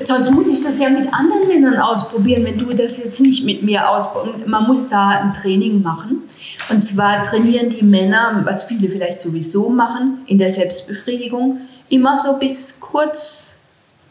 sonst 0.00 0.30
muss 0.30 0.46
ich 0.46 0.62
das 0.62 0.78
ja 0.78 0.90
mit 0.90 1.12
anderen 1.12 1.48
Männern 1.48 1.76
ausprobieren, 1.76 2.44
wenn 2.44 2.56
du 2.56 2.72
das 2.72 3.02
jetzt 3.02 3.20
nicht 3.20 3.44
mit 3.44 3.64
mir 3.64 3.88
ausprobierst. 3.88 4.46
Man 4.46 4.68
muss 4.68 4.88
da 4.88 5.08
ein 5.08 5.34
Training 5.34 5.82
machen. 5.82 6.22
Und 6.70 6.82
zwar 6.82 7.24
trainieren 7.24 7.70
die 7.70 7.84
Männer, 7.84 8.42
was 8.44 8.64
viele 8.64 8.88
vielleicht 8.88 9.20
sowieso 9.20 9.70
machen, 9.70 10.18
in 10.26 10.38
der 10.38 10.50
Selbstbefriedigung, 10.50 11.62
immer 11.88 12.16
so 12.16 12.38
bis 12.38 12.78
kurz 12.78 13.51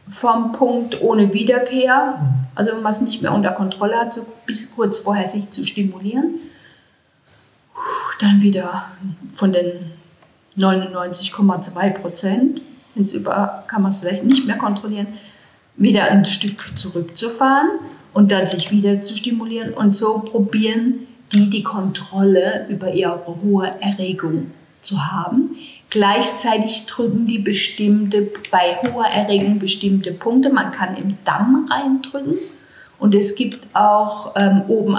vom 0.10 0.52
Punkt 0.52 1.02
ohne 1.02 1.34
Wiederkehr, 1.34 2.20
also 2.56 2.74
wenn 2.74 2.82
man 2.82 2.92
es 2.92 3.02
nicht 3.02 3.22
mehr 3.22 3.34
unter 3.34 3.52
Kontrolle 3.52 3.96
hat, 3.96 4.14
so 4.14 4.26
bis 4.46 4.76
kurz 4.76 4.98
vorher 4.98 5.28
sich 5.28 5.50
zu 5.52 5.64
stimulieren. 5.64 6.36
Dann 8.20 8.42
wieder 8.42 8.86
von 9.34 9.52
den 9.52 9.72
99,2 10.58 11.90
Prozent, 11.92 12.62
ins 12.96 13.14
über 13.14 13.64
kann 13.68 13.82
man 13.82 13.92
es 13.92 13.98
vielleicht 13.98 14.26
nicht 14.26 14.46
mehr 14.46 14.58
kontrollieren, 14.58 15.08
wieder 15.76 16.12
ein 16.12 16.26
Stück 16.26 16.78
zurückzufahren 16.78 17.70
und 18.14 18.32
dann 18.32 18.48
sich 18.48 18.72
wieder 18.72 19.04
zu 19.04 19.16
stimulieren 19.16 19.74
und 19.74 19.96
so 19.96 20.20
probieren 20.20 21.08
die 21.32 21.50
die 21.50 21.64
Kontrolle 21.64 22.68
über 22.70 22.94
ihre 22.94 23.38
hohe 23.42 23.72
Erregung 23.80 24.52
zu 24.82 25.12
haben. 25.12 25.56
Gleichzeitig 25.92 26.86
drücken 26.86 27.28
die 27.28 27.40
bestimmte, 27.40 28.32
bei 28.50 28.78
hoher 28.82 29.08
Erregung 29.08 29.60
bestimmte 29.60 30.14
Punkte. 30.14 30.50
Man 30.50 30.72
kann 30.72 30.96
im 30.96 31.18
Damm 31.26 31.68
reindrücken 31.70 32.38
und 32.98 33.14
es 33.14 33.36
gibt 33.36 33.68
auch 33.74 34.34
ähm, 34.38 34.64
oben 34.70 34.98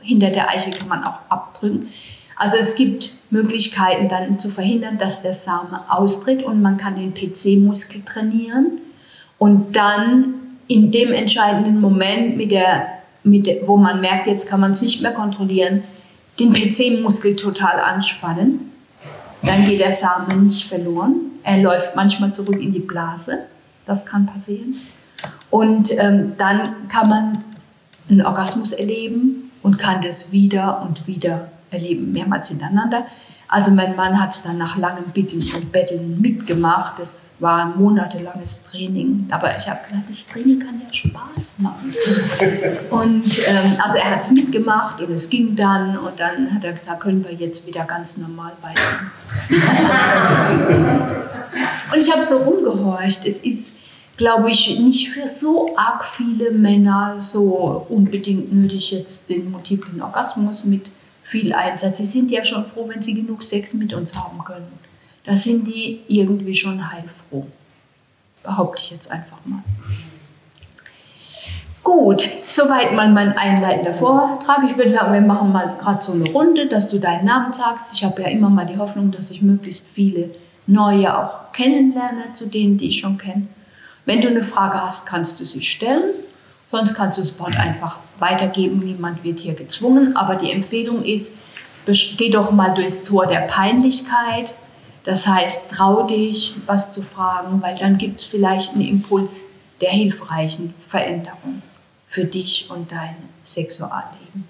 hinter 0.00 0.30
der 0.30 0.50
Eiche 0.50 0.72
kann 0.72 0.88
man 0.88 1.04
auch 1.04 1.20
abdrücken. 1.28 1.88
Also 2.34 2.56
es 2.56 2.74
gibt 2.74 3.12
Möglichkeiten 3.30 4.08
dann 4.08 4.38
zu 4.40 4.50
verhindern, 4.50 4.98
dass 4.98 5.22
der 5.22 5.34
Same 5.34 5.80
austritt 5.88 6.42
und 6.42 6.60
man 6.60 6.76
kann 6.76 6.96
den 6.96 7.14
PC-Muskel 7.14 8.02
trainieren 8.02 8.78
und 9.38 9.76
dann 9.76 10.34
in 10.66 10.90
dem 10.90 11.12
entscheidenden 11.12 11.80
Moment, 11.80 12.36
mit 12.36 12.50
der, 12.50 12.88
mit 13.22 13.46
der, 13.46 13.68
wo 13.68 13.76
man 13.76 14.00
merkt, 14.00 14.26
jetzt 14.26 14.48
kann 14.48 14.58
man 14.58 14.72
es 14.72 14.82
nicht 14.82 15.02
mehr 15.02 15.12
kontrollieren, 15.12 15.84
den 16.40 16.52
PC-Muskel 16.52 17.36
total 17.36 17.78
anspannen 17.78 18.72
dann 19.46 19.64
geht 19.64 19.80
der 19.80 19.92
Samen 19.92 20.44
nicht 20.44 20.68
verloren. 20.68 21.14
Er 21.42 21.62
läuft 21.62 21.94
manchmal 21.94 22.32
zurück 22.32 22.60
in 22.60 22.72
die 22.72 22.80
Blase. 22.80 23.46
Das 23.86 24.04
kann 24.04 24.26
passieren. 24.26 24.74
Und 25.50 25.90
ähm, 25.98 26.32
dann 26.36 26.88
kann 26.88 27.08
man 27.08 27.44
einen 28.10 28.22
Orgasmus 28.22 28.72
erleben 28.72 29.50
und 29.62 29.78
kann 29.78 30.02
das 30.02 30.32
wieder 30.32 30.82
und 30.82 31.06
wieder 31.06 31.48
erleben, 31.70 32.12
mehrmals 32.12 32.48
hintereinander. 32.48 33.06
Also 33.48 33.70
mein 33.70 33.94
Mann 33.94 34.20
hat 34.20 34.32
es 34.32 34.42
dann 34.42 34.58
nach 34.58 34.76
langem 34.76 35.04
Bitten 35.12 35.38
und 35.54 35.70
Betteln 35.70 36.20
mitgemacht. 36.20 36.98
Das 36.98 37.28
war 37.38 37.64
ein 37.64 37.80
monatelanges 37.80 38.64
Training. 38.64 39.28
Aber 39.30 39.56
ich 39.56 39.68
habe 39.68 39.84
gesagt, 39.84 40.02
das 40.08 40.26
Training 40.26 40.58
kann 40.58 40.82
ja 40.84 40.92
Spaß 40.92 41.54
machen. 41.58 41.94
Und 42.90 43.48
ähm, 43.48 43.76
also 43.78 43.98
er 43.98 44.10
hat 44.10 44.22
es 44.22 44.32
mitgemacht 44.32 45.00
und 45.00 45.12
es 45.12 45.30
ging 45.30 45.54
dann. 45.54 45.96
Und 45.96 46.18
dann 46.18 46.52
hat 46.52 46.64
er 46.64 46.72
gesagt, 46.72 46.98
können 47.00 47.24
wir 47.24 47.32
jetzt 47.32 47.64
wieder 47.68 47.84
ganz 47.84 48.16
normal 48.16 48.50
weiter. 48.62 48.80
und 51.92 52.00
ich 52.00 52.12
habe 52.12 52.24
so 52.24 52.38
rumgehorcht. 52.38 53.24
Es 53.26 53.44
ist, 53.44 53.76
glaube 54.16 54.50
ich, 54.50 54.76
nicht 54.80 55.10
für 55.10 55.28
so 55.28 55.76
arg 55.76 56.04
viele 56.04 56.50
Männer 56.50 57.20
so 57.20 57.86
unbedingt 57.88 58.52
nötig, 58.52 58.90
jetzt 58.90 59.30
den 59.30 59.52
multiplen 59.52 60.02
Orgasmus 60.02 60.64
mit 60.64 60.86
viel 61.26 61.52
Einsatz. 61.52 61.98
Sie 61.98 62.06
sind 62.06 62.30
ja 62.30 62.44
schon 62.44 62.64
froh, 62.64 62.88
wenn 62.88 63.02
sie 63.02 63.14
genug 63.14 63.42
Sex 63.42 63.74
mit 63.74 63.92
uns 63.92 64.14
haben 64.14 64.42
können. 64.44 64.72
Da 65.24 65.36
sind 65.36 65.66
die 65.66 66.00
irgendwie 66.06 66.54
schon 66.54 66.92
heilfroh. 66.92 67.46
Behaupte 68.44 68.80
ich 68.80 68.90
jetzt 68.92 69.10
einfach 69.10 69.38
mal. 69.44 69.62
Gut, 71.82 72.28
soweit 72.46 72.94
mal 72.94 73.10
mein 73.10 73.36
einleitender 73.36 73.94
Vortrag. 73.94 74.60
Ich 74.68 74.76
würde 74.76 74.90
sagen, 74.90 75.12
wir 75.12 75.20
machen 75.20 75.52
mal 75.52 75.76
gerade 75.80 76.02
so 76.02 76.12
eine 76.12 76.30
Runde, 76.30 76.68
dass 76.68 76.90
du 76.90 76.98
deinen 76.98 77.24
Namen 77.24 77.52
sagst. 77.52 77.92
Ich 77.92 78.04
habe 78.04 78.22
ja 78.22 78.28
immer 78.28 78.50
mal 78.50 78.66
die 78.66 78.78
Hoffnung, 78.78 79.10
dass 79.10 79.30
ich 79.30 79.42
möglichst 79.42 79.88
viele 79.88 80.30
neue 80.68 81.16
auch 81.16 81.52
kennenlerne, 81.52 82.32
zu 82.34 82.46
denen, 82.46 82.78
die 82.78 82.88
ich 82.88 82.98
schon 82.98 83.18
kenne. 83.18 83.48
Wenn 84.04 84.20
du 84.20 84.28
eine 84.28 84.44
Frage 84.44 84.80
hast, 84.80 85.06
kannst 85.06 85.40
du 85.40 85.44
sie 85.44 85.62
stellen. 85.62 86.14
Sonst 86.70 86.94
kannst 86.94 87.18
du 87.18 87.22
das 87.22 87.38
Wort 87.38 87.56
einfach 87.56 87.98
weitergeben. 88.18 88.80
Niemand 88.80 89.24
wird 89.24 89.38
hier 89.38 89.54
gezwungen. 89.54 90.16
Aber 90.16 90.36
die 90.36 90.52
Empfehlung 90.52 91.02
ist, 91.04 91.38
geh 91.86 92.30
doch 92.30 92.50
mal 92.50 92.74
durchs 92.74 93.04
Tor 93.04 93.26
der 93.26 93.40
Peinlichkeit. 93.40 94.54
Das 95.04 95.26
heißt, 95.26 95.70
trau 95.70 96.06
dich, 96.06 96.54
was 96.66 96.92
zu 96.92 97.02
fragen, 97.02 97.62
weil 97.62 97.76
dann 97.76 97.96
gibt 97.96 98.20
es 98.20 98.26
vielleicht 98.26 98.72
einen 98.72 98.88
Impuls 98.88 99.46
der 99.80 99.90
hilfreichen 99.90 100.74
Veränderung 100.84 101.62
für 102.08 102.24
dich 102.24 102.68
und 102.70 102.90
dein 102.90 103.14
Sexualleben. 103.44 104.48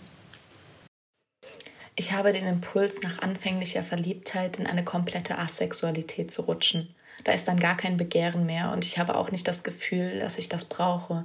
Ich 1.95 2.13
habe 2.13 2.33
den 2.33 2.47
Impuls, 2.47 3.03
nach 3.03 3.21
anfänglicher 3.21 3.83
Verliebtheit 3.83 4.59
in 4.59 4.67
eine 4.67 4.85
komplette 4.85 5.39
Asexualität 5.39 6.31
zu 6.31 6.43
rutschen. 6.43 6.95
Da 7.25 7.33
ist 7.33 7.49
dann 7.49 7.59
gar 7.59 7.77
kein 7.77 7.97
Begehren 7.97 8.47
mehr 8.47 8.71
und 8.73 8.85
ich 8.85 8.99
habe 8.99 9.17
auch 9.17 9.31
nicht 9.31 9.49
das 9.49 9.65
Gefühl, 9.65 10.21
dass 10.21 10.39
ich 10.39 10.49
das 10.49 10.67
brauche. 10.67 11.25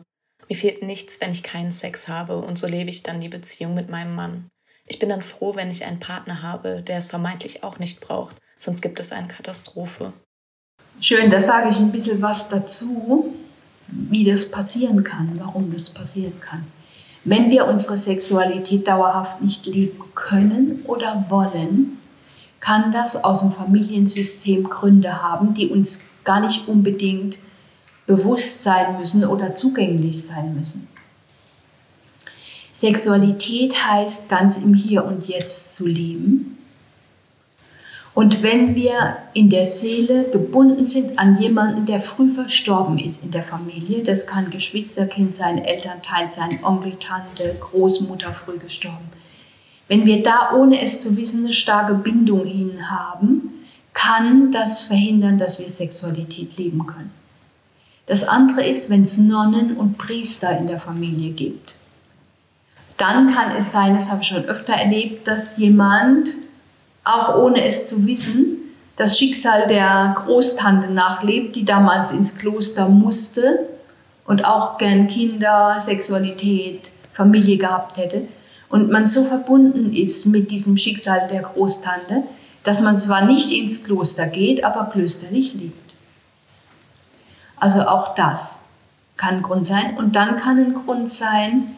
Mir 0.52 0.58
fehlt 0.58 0.84
nichts, 0.84 1.22
wenn 1.22 1.32
ich 1.32 1.44
keinen 1.44 1.72
Sex 1.72 2.10
habe 2.10 2.40
und 2.40 2.60
so 2.60 2.68
lebe 2.68 2.90
ich 2.90 3.04
dann 3.04 3.22
die 3.22 3.30
Beziehung 3.30 3.74
mit 3.74 3.90
meinem 3.90 4.16
Mann. 4.16 4.50
Ich 4.86 5.00
bin 5.00 5.08
dann 5.08 5.22
froh, 5.22 5.56
wenn 5.56 5.72
ich 5.72 5.86
einen 5.86 6.02
Partner 6.02 6.42
habe, 6.42 6.84
der 6.86 6.98
es 6.98 7.08
vermeintlich 7.08 7.64
auch 7.64 7.80
nicht 7.80 8.02
braucht, 8.02 8.36
sonst 8.60 8.82
gibt 8.82 9.00
es 9.00 9.14
eine 9.14 9.30
Katastrophe. 9.30 10.12
Schön, 11.00 11.32
da 11.32 11.42
sage 11.42 11.70
ich 11.70 11.78
ein 11.78 11.94
bisschen 11.94 12.22
was 12.22 12.50
dazu, 12.50 13.34
wie 13.88 14.26
das 14.26 14.52
passieren 14.52 15.06
kann, 15.06 15.40
warum 15.40 15.72
das 15.72 15.90
passieren 15.90 16.38
kann. 16.42 16.68
Wenn 17.24 17.50
wir 17.50 17.66
unsere 17.66 17.96
Sexualität 17.96 18.90
dauerhaft 18.90 19.42
nicht 19.42 19.68
leben 19.68 20.04
können 20.16 20.82
oder 20.86 21.28
wollen, 21.30 21.98
kann 22.60 22.92
das 22.92 23.16
aus 23.24 23.40
dem 23.40 23.54
Familiensystem 23.54 24.66
Gründe 24.66 25.24
haben, 25.24 25.54
die 25.54 25.70
uns 25.70 26.02
gar 26.26 26.42
nicht 26.42 26.68
unbedingt 26.68 27.40
bewusst 28.08 28.64
sein 28.64 29.00
müssen 29.00 29.26
oder 29.26 29.56
zugänglich 29.56 30.24
sein 30.24 30.56
müssen. 30.56 30.88
Sexualität 32.74 33.76
heißt 33.76 34.30
ganz 34.30 34.58
im 34.58 34.74
Hier 34.74 35.06
und 35.06 35.28
Jetzt 35.28 35.76
zu 35.76 35.86
leben. 35.86 36.58
Und 38.14 38.44
wenn 38.44 38.76
wir 38.76 39.18
in 39.34 39.50
der 39.50 39.66
Seele 39.66 40.26
gebunden 40.32 40.86
sind 40.86 41.18
an 41.18 41.38
jemanden, 41.38 41.86
der 41.86 42.02
früh 42.02 42.32
verstorben 42.32 43.00
ist 43.00 43.24
in 43.24 43.32
der 43.32 43.44
Familie, 43.44 44.04
das 44.04 44.28
kann 44.28 44.50
Geschwisterkind 44.50 45.34
sein, 45.34 45.60
Elternteil 45.60 46.30
sein, 46.30 46.60
Onkel, 46.64 46.98
Tante, 47.00 47.56
Großmutter 47.60 48.34
früh 48.34 48.58
gestorben. 48.58 49.10
Wenn 49.88 50.06
wir 50.06 50.24
da, 50.24 50.52
ohne 50.56 50.82
es 50.82 51.02
zu 51.02 51.16
wissen, 51.16 51.46
eine 51.46 51.54
starke 51.54 51.94
Bindung 51.94 52.46
hin 52.46 52.90
haben, 52.90 53.52
kann 53.94 54.52
das 54.52 54.82
verhindern, 54.82 55.38
dass 55.38 55.60
wir 55.60 55.70
Sexualität 55.70 56.58
leben 56.58 56.86
können. 56.86 57.12
Das 58.12 58.28
andere 58.28 58.68
ist, 58.68 58.90
wenn 58.90 59.04
es 59.04 59.20
Nonnen 59.20 59.78
und 59.78 59.98
Priester 59.98 60.58
in 60.58 60.68
der 60.68 60.82
Familie 60.82 61.32
gibt. 61.32 61.76
Dann 62.98 63.34
kann 63.34 63.56
es 63.58 63.72
sein, 63.72 63.96
das 63.96 64.12
habe 64.12 64.22
ich 64.22 64.28
schon 64.28 64.44
öfter 64.44 64.74
erlebt, 64.74 65.26
dass 65.30 65.58
jemand 65.58 66.36
auch 67.06 67.38
ohne 67.42 67.64
es 67.64 67.88
zu 67.88 68.06
wissen, 68.06 68.58
das 68.98 69.18
Schicksal 69.18 69.66
der 69.70 70.14
Großtante 70.18 70.92
nachlebt, 70.92 71.56
die 71.56 71.64
damals 71.64 72.12
ins 72.12 72.38
Kloster 72.38 72.90
musste 72.90 73.70
und 74.26 74.44
auch 74.44 74.78
gern 74.78 75.08
Kinder, 75.08 75.78
Sexualität, 75.80 76.92
Familie 77.14 77.56
gehabt 77.56 77.96
hätte. 77.96 78.28
Und 78.68 78.92
man 78.92 79.08
so 79.08 79.24
verbunden 79.24 79.94
ist 79.94 80.26
mit 80.26 80.52
diesem 80.52 80.76
Schicksal 80.76 81.30
der 81.32 81.44
Großtante, 81.44 82.24
dass 82.66 82.82
man 82.82 83.00
zwar 83.00 83.24
nicht 83.24 83.52
ins 83.54 83.86
Kloster 83.86 84.28
geht, 84.28 84.66
aber 84.66 84.90
klösterlich 84.92 85.54
lebt. 85.54 85.81
Also 87.62 87.84
auch 87.84 88.16
das 88.16 88.62
kann 89.18 89.36
ein 89.36 89.42
Grund 89.44 89.68
sein. 89.68 89.96
Und 89.96 90.16
dann 90.16 90.36
kann 90.38 90.58
ein 90.58 90.74
Grund 90.74 91.12
sein, 91.12 91.76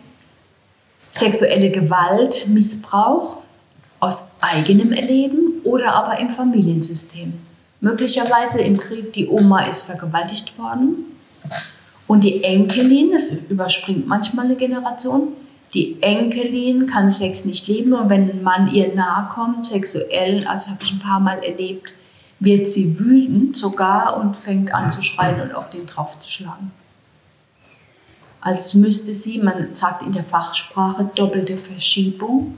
sexuelle 1.12 1.72
Gewalt, 1.72 2.48
Missbrauch, 2.48 3.38
aus 4.00 4.24
eigenem 4.39 4.93
Erleben 4.93 5.62
oder 5.65 5.93
aber 5.93 6.19
im 6.19 6.30
Familiensystem. 6.30 7.34
Möglicherweise 7.82 8.62
im 8.62 8.78
Krieg, 8.78 9.12
die 9.12 9.28
Oma 9.28 9.65
ist 9.65 9.84
vergewaltigt 9.84 10.58
worden 10.58 11.06
und 12.08 12.24
die 12.24 12.43
Enkelin, 12.43 13.12
das 13.12 13.32
überspringt 13.50 14.08
manchmal 14.08 14.46
eine 14.46 14.56
Generation, 14.56 15.34
die 15.74 15.98
Enkelin 16.02 16.88
kann 16.88 17.10
Sex 17.10 17.43
nicht 17.46 17.67
leben 17.67 17.93
und 17.93 18.10
wenn 18.10 18.30
ein 18.30 18.43
Mann 18.43 18.74
ihr 18.74 18.93
nahe 18.96 19.28
kommt, 19.34 19.67
sexuell, 19.67 20.46
also 20.48 20.72
habe 20.72 20.84
ich 20.84 20.91
ein 20.91 21.00
paar 21.00 21.19
Mal 21.19 21.43
erlebt, 21.43 21.93
wird 22.43 22.67
sie 22.67 22.99
wütend 22.99 23.56
sogar 23.56 24.17
und 24.17 24.36
fängt 24.36 24.73
an 24.73 24.91
zu 24.91 25.01
schreien 25.01 25.41
und 25.41 25.56
auf 25.56 25.69
den 25.69 25.86
drauf 25.86 26.19
zu 26.19 26.29
schlagen. 26.29 26.71
Als 28.41 28.73
müsste 28.73 29.13
sie, 29.13 29.39
man 29.39 29.73
sagt 29.73 30.03
in 30.03 30.12
der 30.12 30.25
Fachsprache 30.25 31.10
doppelte 31.15 31.58
Verschiebung, 31.58 32.58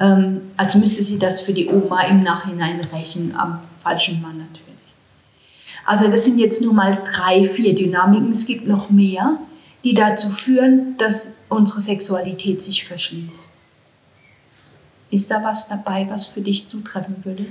ähm, 0.00 0.40
als 0.56 0.74
müsste 0.74 1.04
sie 1.04 1.18
das 1.18 1.40
für 1.40 1.52
die 1.52 1.68
Oma 1.68 2.02
im 2.02 2.24
Nachhinein 2.24 2.80
rächen, 2.80 3.34
am 3.36 3.60
falschen 3.82 4.20
Mann 4.20 4.38
natürlich. 4.38 4.64
Also 5.86 6.10
das 6.10 6.24
sind 6.24 6.38
jetzt 6.38 6.62
nur 6.62 6.74
mal 6.74 6.98
drei, 7.04 7.48
vier 7.48 7.74
Dynamiken. 7.74 8.32
Es 8.32 8.46
gibt 8.46 8.66
noch 8.66 8.90
mehr, 8.90 9.38
die 9.84 9.94
dazu 9.94 10.30
führen, 10.30 10.96
dass 10.96 11.34
unsere 11.48 11.80
Sexualität 11.80 12.62
sich 12.62 12.84
verschließt. 12.84 13.52
Ist 15.10 15.30
da 15.30 15.44
was 15.44 15.68
dabei, 15.68 16.08
was 16.10 16.26
für 16.26 16.40
dich 16.40 16.66
zutreffen 16.66 17.24
würde? 17.24 17.46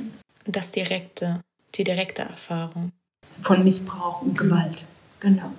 Das 0.46 0.72
direkte, 0.72 1.40
die 1.76 1.84
direkte 1.84 2.24
Erfahrung. 2.24 2.92
Von 3.42 3.64
Missbrauch 3.64 4.22
und 4.22 4.38
Gewalt. 4.38 4.84
Genau. 5.20 5.52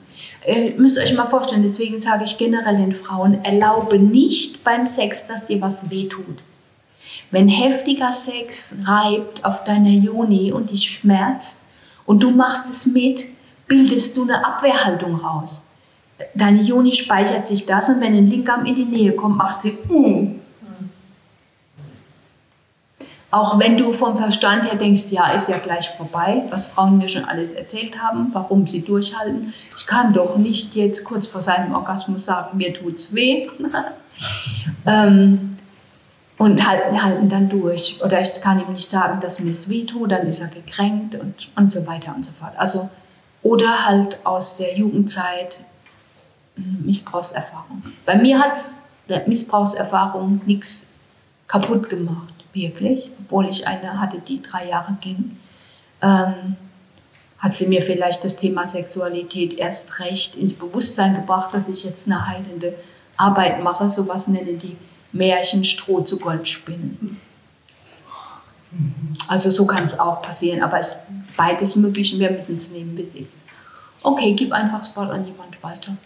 Äh, 0.45 0.71
müsst 0.77 0.99
euch 0.99 1.15
mal 1.15 1.27
vorstellen, 1.27 1.63
deswegen 1.63 2.01
sage 2.01 2.25
ich 2.25 2.39
generell 2.39 2.77
den 2.77 2.95
Frauen, 2.95 3.43
erlaube 3.45 3.99
nicht 3.99 4.63
beim 4.63 4.87
Sex, 4.87 5.27
dass 5.27 5.47
dir 5.47 5.61
was 5.61 5.91
wehtut. 5.91 6.43
Wenn 7.31 7.49
heftiger 7.49 8.13
Sex 8.13 8.77
reibt 8.85 9.45
auf 9.45 9.65
deiner 9.65 9.91
Joni 9.91 10.53
und 10.53 10.71
dich 10.71 10.89
schmerzt 10.89 11.67
und 12.05 12.23
du 12.23 12.31
machst 12.31 12.71
es 12.71 12.87
mit, 12.87 13.25
bildest 13.67 14.17
du 14.17 14.23
eine 14.23 14.45
Abwehrhaltung 14.45 15.17
raus. 15.17 15.69
Deine 16.35 16.63
Joni 16.63 16.93
speichert 16.93 17.47
sich 17.47 17.67
das 17.67 17.89
und 17.89 18.01
wenn 18.01 18.15
ein 18.15 18.27
Linkarm 18.27 18.67
in 18.67 18.75
die 18.75 18.85
Nähe 18.85 19.13
kommt, 19.13 19.37
macht 19.37 19.63
sie 19.63 19.71
mm. 19.89 20.41
Auch 23.35 23.59
wenn 23.59 23.77
du 23.77 23.93
vom 23.93 24.15
Verstand 24.15 24.63
her 24.63 24.79
denkst, 24.79 25.07
ja, 25.11 25.27
ist 25.33 25.49
ja 25.49 25.59
gleich 25.59 25.91
vorbei, 25.97 26.45
was 26.51 26.69
Frauen 26.69 26.99
mir 26.99 27.09
schon 27.09 27.25
alles 27.25 27.51
erzählt 27.51 28.01
haben, 28.01 28.29
warum 28.33 28.65
sie 28.69 28.83
durchhalten. 28.83 29.53
Ich 29.77 29.89
kann 29.89 30.13
doch 30.13 30.37
nicht 30.37 30.77
jetzt 30.77 31.03
kurz 31.03 31.27
vor 31.27 31.43
seinem 31.43 31.75
Orgasmus 31.75 32.27
sagen, 32.27 32.57
mir 32.57 32.73
tut's 32.73 33.13
weh. 33.13 33.49
ähm, 34.87 35.59
und 36.39 36.65
halten, 36.65 37.03
halten 37.03 37.29
dann 37.29 37.49
durch. 37.49 38.01
Oder 38.05 38.21
ich 38.21 38.41
kann 38.41 38.61
ihm 38.61 38.73
nicht 38.73 38.89
sagen, 38.89 39.19
dass 39.21 39.41
mir 39.41 39.51
es 39.51 39.69
wehtut, 39.69 40.13
dann 40.13 40.29
ist 40.29 40.39
er 40.39 40.47
gekränkt 40.47 41.17
und, 41.17 41.49
und 41.57 41.73
so 41.73 41.89
weiter 41.89 42.15
und 42.15 42.25
so 42.25 42.31
fort. 42.39 42.53
Also, 42.57 42.89
oder 43.43 43.89
halt 43.89 44.17
aus 44.23 44.59
der 44.59 44.79
Jugendzeit 44.79 45.59
hm, 46.55 46.85
Missbrauchserfahrung. 46.87 47.83
Bei 48.07 48.15
mir 48.15 48.39
hat 48.39 48.57
der 49.09 49.27
Missbrauchserfahrung 49.27 50.41
nichts 50.47 50.91
kaputt 51.49 51.91
gemacht, 51.91 52.34
wirklich. 52.55 53.11
Obwohl 53.21 53.49
ich 53.49 53.67
eine 53.67 54.01
hatte, 54.01 54.21
die 54.21 54.43
drei 54.43 54.69
Jahre 54.69 54.97
ging, 55.01 55.37
ähm, 56.03 56.57
hat 57.39 57.55
sie 57.55 57.67
mir 57.67 57.83
vielleicht 57.83 58.25
das 58.25 58.37
Thema 58.37 58.65
Sexualität 58.65 59.55
erst 59.55 60.01
recht 60.01 60.37
ins 60.37 60.55
Bewusstsein 60.55 61.15
gebracht, 61.15 61.53
dass 61.53 61.69
ich 61.69 61.85
jetzt 61.85 62.07
eine 62.07 62.27
heilende 62.27 62.75
Arbeit 63.17 63.63
mache. 63.63 63.89
Sowas 63.91 64.29
nennen 64.29 64.59
die 64.59 64.77
Märchen 65.13 65.65
Stroh 65.65 66.01
zu 66.01 66.19
Gold 66.19 66.49
spinnen. 66.49 67.21
Also 69.29 69.51
so 69.51 69.67
kann 69.67 69.85
es 69.85 69.99
auch 69.99 70.23
passieren, 70.23 70.63
aber 70.63 70.81
es 70.81 70.89
ist 70.89 70.99
beides 71.37 71.77
möglich 71.77 72.13
und 72.13 72.21
wir 72.21 72.31
müssen 72.31 72.57
es 72.57 72.71
nehmen, 72.71 72.97
wie 72.97 73.03
es 73.03 73.15
ist. 73.15 73.37
Okay, 74.03 74.35
gib 74.35 74.53
einfach 74.53 74.79
das 74.79 74.97
Wort 74.97 75.11
an 75.11 75.25
jemand 75.25 75.63
weiter. 75.63 75.97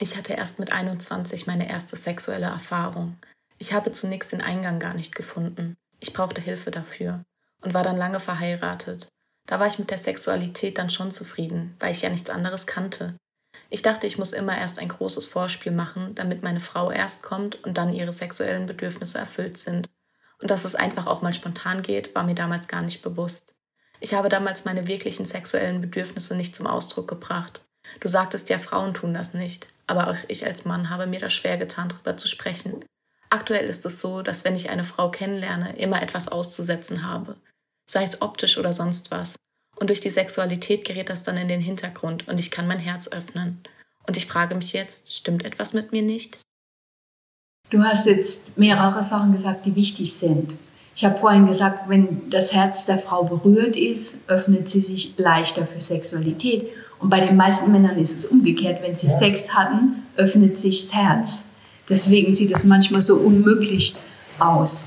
Ich 0.00 0.16
hatte 0.16 0.32
erst 0.32 0.58
mit 0.58 0.72
21 0.72 1.46
meine 1.46 1.68
erste 1.68 1.96
sexuelle 1.96 2.46
Erfahrung. 2.46 3.16
Ich 3.58 3.72
habe 3.72 3.92
zunächst 3.92 4.32
den 4.32 4.40
Eingang 4.40 4.78
gar 4.78 4.94
nicht 4.94 5.14
gefunden. 5.14 5.76
Ich 6.00 6.12
brauchte 6.12 6.40
Hilfe 6.40 6.70
dafür 6.70 7.24
und 7.60 7.74
war 7.74 7.82
dann 7.82 7.96
lange 7.96 8.20
verheiratet. 8.20 9.08
Da 9.46 9.60
war 9.60 9.66
ich 9.66 9.78
mit 9.78 9.90
der 9.90 9.98
Sexualität 9.98 10.78
dann 10.78 10.90
schon 10.90 11.12
zufrieden, 11.12 11.76
weil 11.78 11.92
ich 11.92 12.02
ja 12.02 12.10
nichts 12.10 12.30
anderes 12.30 12.66
kannte. 12.66 13.16
Ich 13.70 13.82
dachte, 13.82 14.06
ich 14.06 14.18
muss 14.18 14.32
immer 14.32 14.56
erst 14.56 14.78
ein 14.78 14.88
großes 14.88 15.26
Vorspiel 15.26 15.72
machen, 15.72 16.14
damit 16.14 16.42
meine 16.42 16.60
Frau 16.60 16.90
erst 16.90 17.22
kommt 17.22 17.62
und 17.64 17.76
dann 17.76 17.92
ihre 17.92 18.12
sexuellen 18.12 18.66
Bedürfnisse 18.66 19.18
erfüllt 19.18 19.58
sind. 19.58 19.88
Und 20.40 20.50
dass 20.50 20.64
es 20.64 20.74
einfach 20.74 21.06
auch 21.06 21.22
mal 21.22 21.32
spontan 21.32 21.82
geht, 21.82 22.14
war 22.14 22.24
mir 22.24 22.34
damals 22.34 22.68
gar 22.68 22.82
nicht 22.82 23.02
bewusst. 23.02 23.54
Ich 24.00 24.14
habe 24.14 24.28
damals 24.28 24.64
meine 24.64 24.86
wirklichen 24.86 25.24
sexuellen 25.24 25.80
Bedürfnisse 25.80 26.34
nicht 26.34 26.54
zum 26.54 26.66
Ausdruck 26.66 27.08
gebracht. 27.08 27.62
Du 28.00 28.08
sagtest 28.08 28.50
ja, 28.50 28.58
Frauen 28.58 28.94
tun 28.94 29.14
das 29.14 29.34
nicht, 29.34 29.66
aber 29.86 30.08
auch 30.08 30.16
ich 30.28 30.46
als 30.46 30.64
Mann 30.64 30.90
habe 30.90 31.06
mir 31.06 31.20
das 31.20 31.32
schwer 31.32 31.56
getan, 31.56 31.88
darüber 31.88 32.16
zu 32.16 32.28
sprechen. 32.28 32.84
Aktuell 33.34 33.64
ist 33.64 33.84
es 33.84 34.00
so, 34.00 34.22
dass 34.22 34.44
wenn 34.44 34.54
ich 34.54 34.70
eine 34.70 34.84
Frau 34.84 35.10
kennenlerne, 35.10 35.76
immer 35.76 36.00
etwas 36.00 36.28
auszusetzen 36.28 37.04
habe, 37.04 37.34
sei 37.90 38.04
es 38.04 38.22
optisch 38.22 38.58
oder 38.58 38.72
sonst 38.72 39.10
was. 39.10 39.34
Und 39.74 39.90
durch 39.90 39.98
die 39.98 40.10
Sexualität 40.10 40.84
gerät 40.84 41.10
das 41.10 41.24
dann 41.24 41.36
in 41.36 41.48
den 41.48 41.60
Hintergrund 41.60 42.28
und 42.28 42.38
ich 42.38 42.52
kann 42.52 42.68
mein 42.68 42.78
Herz 42.78 43.08
öffnen. 43.08 43.58
Und 44.06 44.16
ich 44.16 44.26
frage 44.26 44.54
mich 44.54 44.72
jetzt, 44.72 45.12
stimmt 45.12 45.44
etwas 45.44 45.72
mit 45.72 45.90
mir 45.90 46.02
nicht? 46.02 46.38
Du 47.70 47.82
hast 47.82 48.06
jetzt 48.06 48.56
mehrere 48.56 49.02
Sachen 49.02 49.32
gesagt, 49.32 49.66
die 49.66 49.74
wichtig 49.74 50.14
sind. 50.14 50.54
Ich 50.94 51.04
habe 51.04 51.18
vorhin 51.18 51.46
gesagt, 51.46 51.88
wenn 51.88 52.30
das 52.30 52.52
Herz 52.52 52.86
der 52.86 53.00
Frau 53.00 53.24
berührt 53.24 53.74
ist, 53.74 54.30
öffnet 54.30 54.70
sie 54.70 54.80
sich 54.80 55.18
leichter 55.18 55.66
für 55.66 55.82
Sexualität. 55.82 56.68
Und 57.00 57.10
bei 57.10 57.18
den 57.18 57.36
meisten 57.36 57.72
Männern 57.72 57.98
ist 57.98 58.16
es 58.16 58.26
umgekehrt. 58.26 58.80
Wenn 58.80 58.94
sie 58.94 59.08
Sex 59.08 59.54
hatten, 59.54 60.04
öffnet 60.14 60.56
sich 60.56 60.82
das 60.82 60.94
Herz. 60.94 61.46
Deswegen 61.88 62.34
sieht 62.34 62.50
es 62.50 62.64
manchmal 62.64 63.02
so 63.02 63.16
unmöglich 63.16 63.94
aus 64.38 64.86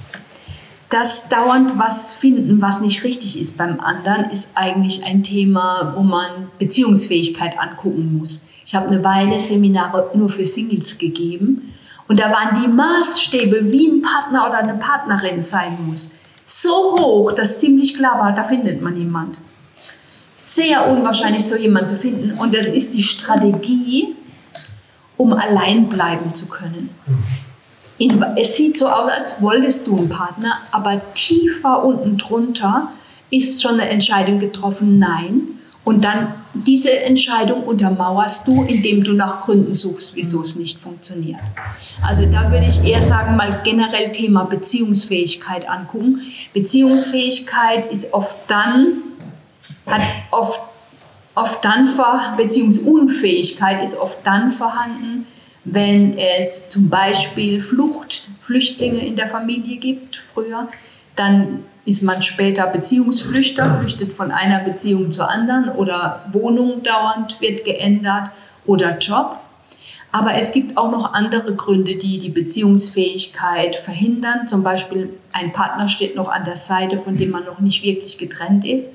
das 0.90 1.28
dauernd 1.28 1.78
was 1.78 2.14
finden, 2.14 2.62
was 2.62 2.82
nicht 2.82 3.04
richtig 3.04 3.40
ist 3.40 3.58
beim 3.58 3.80
anderen, 3.80 4.30
ist 4.32 4.52
eigentlich 4.56 5.04
ein 5.06 5.24
Thema, 5.24 5.94
wo 5.96 6.04
man 6.04 6.50
Beziehungsfähigkeit 6.60 7.60
angucken 7.60 8.18
muss. 8.18 8.46
Ich 8.66 8.74
habe 8.76 8.88
eine 8.88 9.04
Weile 9.04 9.40
Seminare 9.40 10.12
nur 10.14 10.30
für 10.30 10.46
Singles 10.46 10.98
gegeben 10.98 11.74
und 12.08 12.20
da 12.20 12.32
waren 12.32 12.62
die 12.62 12.68
Maßstäbe, 12.68 13.72
wie 13.72 13.88
ein 13.88 14.02
Partner 14.02 14.48
oder 14.48 14.60
eine 14.60 14.76
Partnerin 14.76 15.42
sein 15.42 15.78
muss, 15.88 16.14
so 16.46 16.70
hoch, 16.98 17.34
dass 17.34 17.60
ziemlich 17.60 17.96
klar 17.96 18.20
war, 18.20 18.34
da 18.34 18.46
findet 18.46 18.82
man 18.82 18.96
jemand. 18.96 19.38
Sehr 20.34 20.88
unwahrscheinlich, 20.88 21.46
so 21.46 21.58
jemand 21.58 21.90
zu 21.90 21.98
finden. 21.98 22.38
Und 22.38 22.56
das 22.56 22.68
ist 22.68 22.94
die 22.94 23.04
Strategie, 23.04 24.16
um 25.18 25.34
allein 25.34 25.90
bleiben 25.90 26.34
zu 26.34 26.46
können 26.46 26.90
es 28.36 28.56
sieht 28.56 28.78
so 28.78 28.88
aus, 28.88 29.12
als 29.12 29.42
wolltest 29.42 29.88
du 29.88 29.98
einen 29.98 30.10
Partner, 30.10 30.60
aber 30.72 31.02
tiefer 31.14 31.84
unten 31.84 32.18
drunter 32.18 32.92
ist 33.30 33.62
schon 33.62 33.74
eine 33.74 33.90
Entscheidung 33.90 34.40
getroffen, 34.40 35.00
nein. 35.00 35.42
Und 35.84 36.04
dann 36.04 36.34
diese 36.54 37.00
Entscheidung 37.04 37.64
untermauerst 37.64 38.48
du, 38.48 38.64
indem 38.64 39.04
du 39.04 39.14
nach 39.14 39.42
Gründen 39.42 39.74
suchst, 39.74 40.16
wieso 40.16 40.44
es 40.44 40.58
nicht 40.58 40.80
funktioniert. 40.80 41.40
Also 42.06 42.26
da 42.26 42.52
würde 42.52 42.68
ich 42.68 42.84
eher 42.84 43.02
sagen, 43.02 43.38
mal 43.38 43.62
generell 43.64 44.12
Thema 44.12 44.44
Beziehungsfähigkeit 44.44 45.70
angucken. 45.70 46.22
Beziehungsfähigkeit 46.54 47.90
ist 47.92 48.14
oft 48.14 48.36
dann, 48.48 48.98
hat 49.86 50.02
oft, 50.32 50.60
oft 51.38 51.64
dann 51.64 51.88
vor, 51.88 52.20
Beziehungsunfähigkeit 52.36 53.84
ist 53.84 53.98
oft 53.98 54.26
dann 54.26 54.52
vorhanden, 54.52 55.28
wenn 55.66 56.18
es 56.18 56.70
zum 56.70 56.90
Beispiel 56.90 57.62
Flucht, 57.62 58.28
Flüchtlinge 58.42 59.06
in 59.06 59.16
der 59.16 59.28
Familie 59.28 59.78
gibt, 59.78 60.16
früher, 60.16 60.68
dann 61.16 61.64
ist 61.86 62.04
man 62.04 62.24
später 62.24 62.68
Beziehungsflüchter, 62.68 63.80
flüchtet 63.80 64.14
von 64.14 64.32
einer 64.32 64.60
Beziehung 64.60 65.12
zur 65.12 65.30
anderen 65.30 65.70
oder 65.70 66.26
Wohnung 66.32 66.84
dauernd 66.84 67.40
wird 67.40 67.66
geändert 67.66 68.32
oder 68.66 68.98
Job. 68.98 69.38
Aber 70.12 70.36
es 70.36 70.54
gibt 70.54 70.78
auch 70.78 70.90
noch 70.92 71.14
andere 71.14 71.54
Gründe, 71.54 71.98
die 71.98 72.18
die 72.18 72.30
Beziehungsfähigkeit 72.30 73.76
verhindern. 73.76 74.48
Zum 74.48 74.64
Beispiel 74.64 75.10
ein 75.34 75.54
Partner 75.54 75.88
steht 75.88 76.16
noch 76.16 76.30
an 76.30 76.46
der 76.46 76.58
Seite, 76.58 76.98
von 76.98 77.18
dem 77.18 77.30
man 77.30 77.46
noch 77.46 77.60
nicht 77.60 77.84
wirklich 77.84 78.18
getrennt 78.18 78.66
ist. 78.66 78.94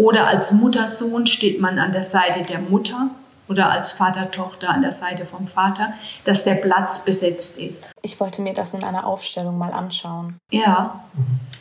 Oder 0.00 0.28
als 0.28 0.52
Mutter-Sohn 0.52 1.26
steht 1.26 1.60
man 1.60 1.78
an 1.78 1.92
der 1.92 2.02
Seite 2.02 2.42
der 2.48 2.58
Mutter 2.58 3.10
oder 3.48 3.70
als 3.70 3.90
Vater-Tochter 3.90 4.70
an 4.70 4.80
der 4.80 4.92
Seite 4.92 5.26
vom 5.26 5.46
Vater, 5.46 5.92
dass 6.24 6.44
der 6.44 6.54
Platz 6.54 7.04
besetzt 7.04 7.58
ist. 7.58 7.90
Ich 8.00 8.18
wollte 8.18 8.40
mir 8.40 8.54
das 8.54 8.72
in 8.72 8.82
einer 8.82 9.06
Aufstellung 9.06 9.58
mal 9.58 9.74
anschauen. 9.74 10.38
Ja, 10.50 11.04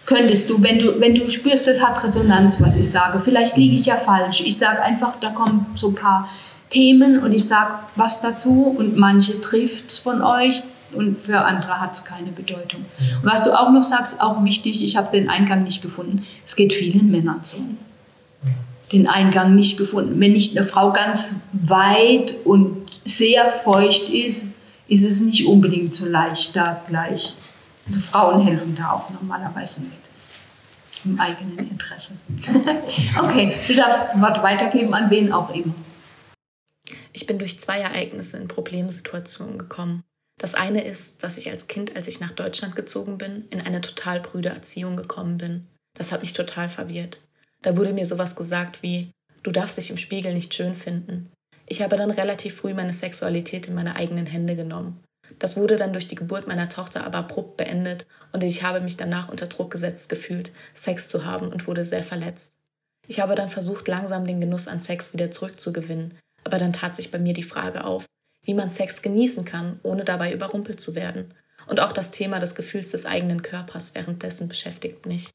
könntest 0.06 0.50
du, 0.50 0.64
wenn 0.64 0.80
du, 0.80 1.02
wenn 1.02 1.16
du 1.16 1.28
spürst, 1.28 1.68
es 1.68 1.84
hat 1.84 2.02
Resonanz, 2.02 2.62
was 2.62 2.78
ich 2.78 2.90
sage. 2.90 3.20
Vielleicht 3.20 3.58
liege 3.58 3.76
ich 3.76 3.88
ja 3.88 3.98
falsch. 3.98 4.40
Ich 4.46 4.58
sage 4.58 4.84
einfach, 4.84 5.20
da 5.20 5.32
kommen 5.32 5.66
so 5.76 5.90
ein 5.90 5.96
paar 5.96 6.30
Themen 6.70 7.20
und 7.20 7.34
ich 7.34 7.46
sage 7.46 7.74
was 7.98 8.22
dazu 8.22 8.74
und 8.78 8.96
manche 8.96 9.42
trifft 9.42 9.90
es 9.90 9.98
von 9.98 10.22
euch 10.22 10.64
und 10.94 11.18
für 11.18 11.44
andere 11.44 11.82
hat 11.82 11.92
es 11.92 12.06
keine 12.06 12.32
Bedeutung. 12.32 12.86
Und 13.22 13.30
was 13.30 13.44
du 13.44 13.52
auch 13.52 13.72
noch 13.72 13.84
sagst, 13.84 14.22
auch 14.22 14.42
wichtig, 14.46 14.82
ich 14.82 14.96
habe 14.96 15.12
den 15.12 15.30
Eingang 15.30 15.66
nicht 15.66 15.82
gefunden, 15.82 16.26
es 16.46 16.56
geht 16.56 16.72
vielen 16.72 17.12
Männern 17.12 17.42
so 17.44 17.58
den 18.92 19.08
Eingang 19.08 19.56
nicht 19.56 19.78
gefunden. 19.78 20.20
Wenn 20.20 20.34
nicht 20.34 20.58
eine 20.58 20.66
Frau 20.66 20.92
ganz 20.92 21.42
weit 21.52 22.36
und 22.46 22.90
sehr 23.06 23.50
feucht 23.50 24.10
ist, 24.10 24.50
ist 24.88 25.04
es 25.04 25.22
nicht 25.22 25.46
unbedingt 25.46 25.96
so 25.96 26.06
leicht 26.06 26.56
da 26.56 26.84
gleich. 26.88 27.36
Also 27.88 28.02
Frauen 28.02 28.42
helfen 28.42 28.76
da 28.76 28.92
auch 28.92 29.10
normalerweise 29.10 29.82
mit. 29.82 29.92
Im 31.06 31.20
eigenen 31.20 31.58
Interesse. 31.58 32.16
okay, 33.18 33.54
du 33.68 33.76
darfst 33.76 34.14
das 34.14 34.22
Wort 34.22 34.44
weitergeben 34.44 34.94
an 34.94 35.10
wen 35.10 35.32
auch 35.32 35.54
immer. 35.54 35.74
Ich 37.14 37.26
bin 37.26 37.40
durch 37.40 37.60
zwei 37.60 37.80
Ereignisse 37.80 38.38
in 38.38 38.48
Problemsituationen 38.48 39.58
gekommen. 39.58 40.04
Das 40.38 40.56
eine 40.56 40.84
ist, 40.84 41.24
dass 41.24 41.38
ich 41.38 41.50
als 41.52 41.68
Kind, 41.68 41.96
als 41.96 42.08
ich 42.08 42.20
nach 42.20 42.32
Deutschland 42.32 42.76
gezogen 42.76 43.18
bin, 43.18 43.46
in 43.50 43.62
eine 43.62 43.82
total 43.82 44.22
prüde 44.22 44.50
Erziehung 44.50 44.98
gekommen 44.98 45.38
bin. 45.38 45.68
Das 45.94 46.12
hat 46.12 46.22
mich 46.22 46.34
total 46.34 46.70
verwirrt. 46.70 47.20
Da 47.62 47.76
wurde 47.76 47.94
mir 47.94 48.06
sowas 48.06 48.36
gesagt 48.36 48.84
wie, 48.84 49.12
du 49.44 49.52
darfst 49.52 49.78
dich 49.78 49.90
im 49.90 49.98
Spiegel 49.98 50.34
nicht 50.34 50.54
schön 50.54 50.76
finden. 50.76 51.30
Ich 51.66 51.82
habe 51.82 51.98
dann 51.98 52.12
relativ 52.12 52.56
früh 52.56 52.74
meine 52.74 52.94
Sexualität 52.94 53.68
in 53.68 53.76
meine 53.76 53.96
eigenen 53.96 54.26
Hände 54.26 54.56
genommen. 54.56 55.04
Das 55.38 55.58
wurde 55.58 55.76
dann 55.76 55.94
durch 55.94 56.08
die 56.08 56.16
Geburt 56.16 56.48
meiner 56.48 56.70
Tochter 56.70 57.04
aber 57.04 57.20
abrupt 57.20 57.58
beendet 57.58 58.08
und 58.32 58.44
ich 58.44 58.64
habe 58.64 58.82
mich 58.82 58.98
danach 58.98 59.30
unter 59.30 59.48
Druck 59.48 59.72
gesetzt 59.72 60.10
gefühlt, 60.10 60.52
Sex 60.74 61.08
zu 61.08 61.26
haben 61.26 61.50
und 61.50 61.68
wurde 61.68 61.86
sehr 61.86 62.04
verletzt. 62.04 62.54
Ich 63.08 63.20
habe 63.20 63.36
dann 63.36 63.50
versucht, 63.50 63.88
langsam 63.88 64.26
den 64.26 64.42
Genuss 64.42 64.68
an 64.68 64.80
Sex 64.80 65.14
wieder 65.14 65.30
zurückzugewinnen, 65.30 66.18
aber 66.44 66.58
dann 66.58 66.74
tat 66.74 66.96
sich 66.96 67.12
bei 67.12 67.20
mir 67.20 67.34
die 67.34 67.44
Frage 67.44 67.84
auf, 67.84 68.06
wie 68.44 68.54
man 68.54 68.70
Sex 68.70 69.02
genießen 69.02 69.46
kann, 69.46 69.80
ohne 69.84 70.06
dabei 70.06 70.34
überrumpelt 70.34 70.80
zu 70.80 70.96
werden. 70.96 71.34
Und 71.68 71.80
auch 71.80 71.92
das 71.92 72.10
Thema 72.10 72.40
des 72.40 72.56
Gefühls 72.56 72.90
des 72.90 73.06
eigenen 73.06 73.44
Körpers 73.44 73.94
währenddessen 73.94 74.48
beschäftigt 74.48 75.06
mich 75.06 75.30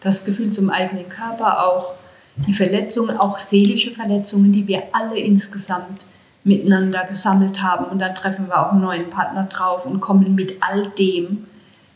das 0.00 0.24
Gefühl 0.24 0.52
zum 0.52 0.70
eigenen 0.70 1.08
Körper, 1.08 1.66
auch 1.66 1.94
die 2.36 2.52
Verletzungen, 2.52 3.16
auch 3.16 3.38
seelische 3.38 3.92
Verletzungen, 3.92 4.52
die 4.52 4.66
wir 4.68 4.82
alle 4.92 5.18
insgesamt 5.18 6.04
miteinander 6.44 7.04
gesammelt 7.04 7.62
haben. 7.62 7.86
Und 7.86 7.98
dann 7.98 8.14
treffen 8.14 8.46
wir 8.46 8.60
auch 8.60 8.72
einen 8.72 8.82
neuen 8.82 9.10
Partner 9.10 9.44
drauf 9.44 9.84
und 9.86 10.00
kommen 10.00 10.34
mit 10.34 10.56
all 10.60 10.90
dem 10.90 11.46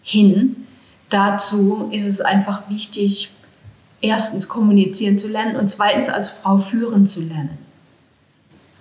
hin. 0.03 0.67
Dazu 1.09 1.89
ist 1.93 2.07
es 2.07 2.21
einfach 2.21 2.69
wichtig, 2.69 3.33
erstens 4.01 4.49
kommunizieren 4.49 5.19
zu 5.19 5.29
lernen 5.29 5.57
und 5.57 5.69
zweitens 5.69 6.09
als 6.09 6.29
Frau 6.29 6.59
führen 6.59 7.07
zu 7.07 7.21
lernen. 7.21 7.59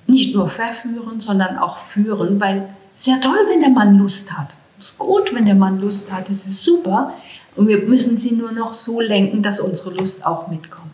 Nicht 0.07 0.34
nur 0.34 0.49
verführen, 0.49 1.20
sondern 1.20 1.57
auch 1.57 1.78
führen, 1.78 2.39
weil 2.39 2.67
es 2.95 3.01
ist 3.01 3.07
ja 3.07 3.17
toll, 3.17 3.39
wenn 3.49 3.61
der 3.61 3.70
Mann 3.70 3.97
Lust 3.97 4.38
hat. 4.38 4.55
Es 4.80 4.91
ist 4.91 4.99
gut, 4.99 5.34
wenn 5.34 5.45
der 5.45 5.55
Mann 5.55 5.80
Lust 5.80 6.11
hat. 6.11 6.30
Es 6.30 6.47
ist 6.47 6.63
super. 6.63 7.13
Und 7.60 7.68
wir 7.68 7.80
müssen 7.80 8.18
sie 8.18 8.32
nur 8.32 8.53
noch 8.53 8.74
so 8.74 9.01
lenken, 9.01 9.43
dass 9.43 9.60
unsere 9.60 9.89
Lust 9.89 10.26
auch 10.26 10.47
mitkommt. 10.47 10.93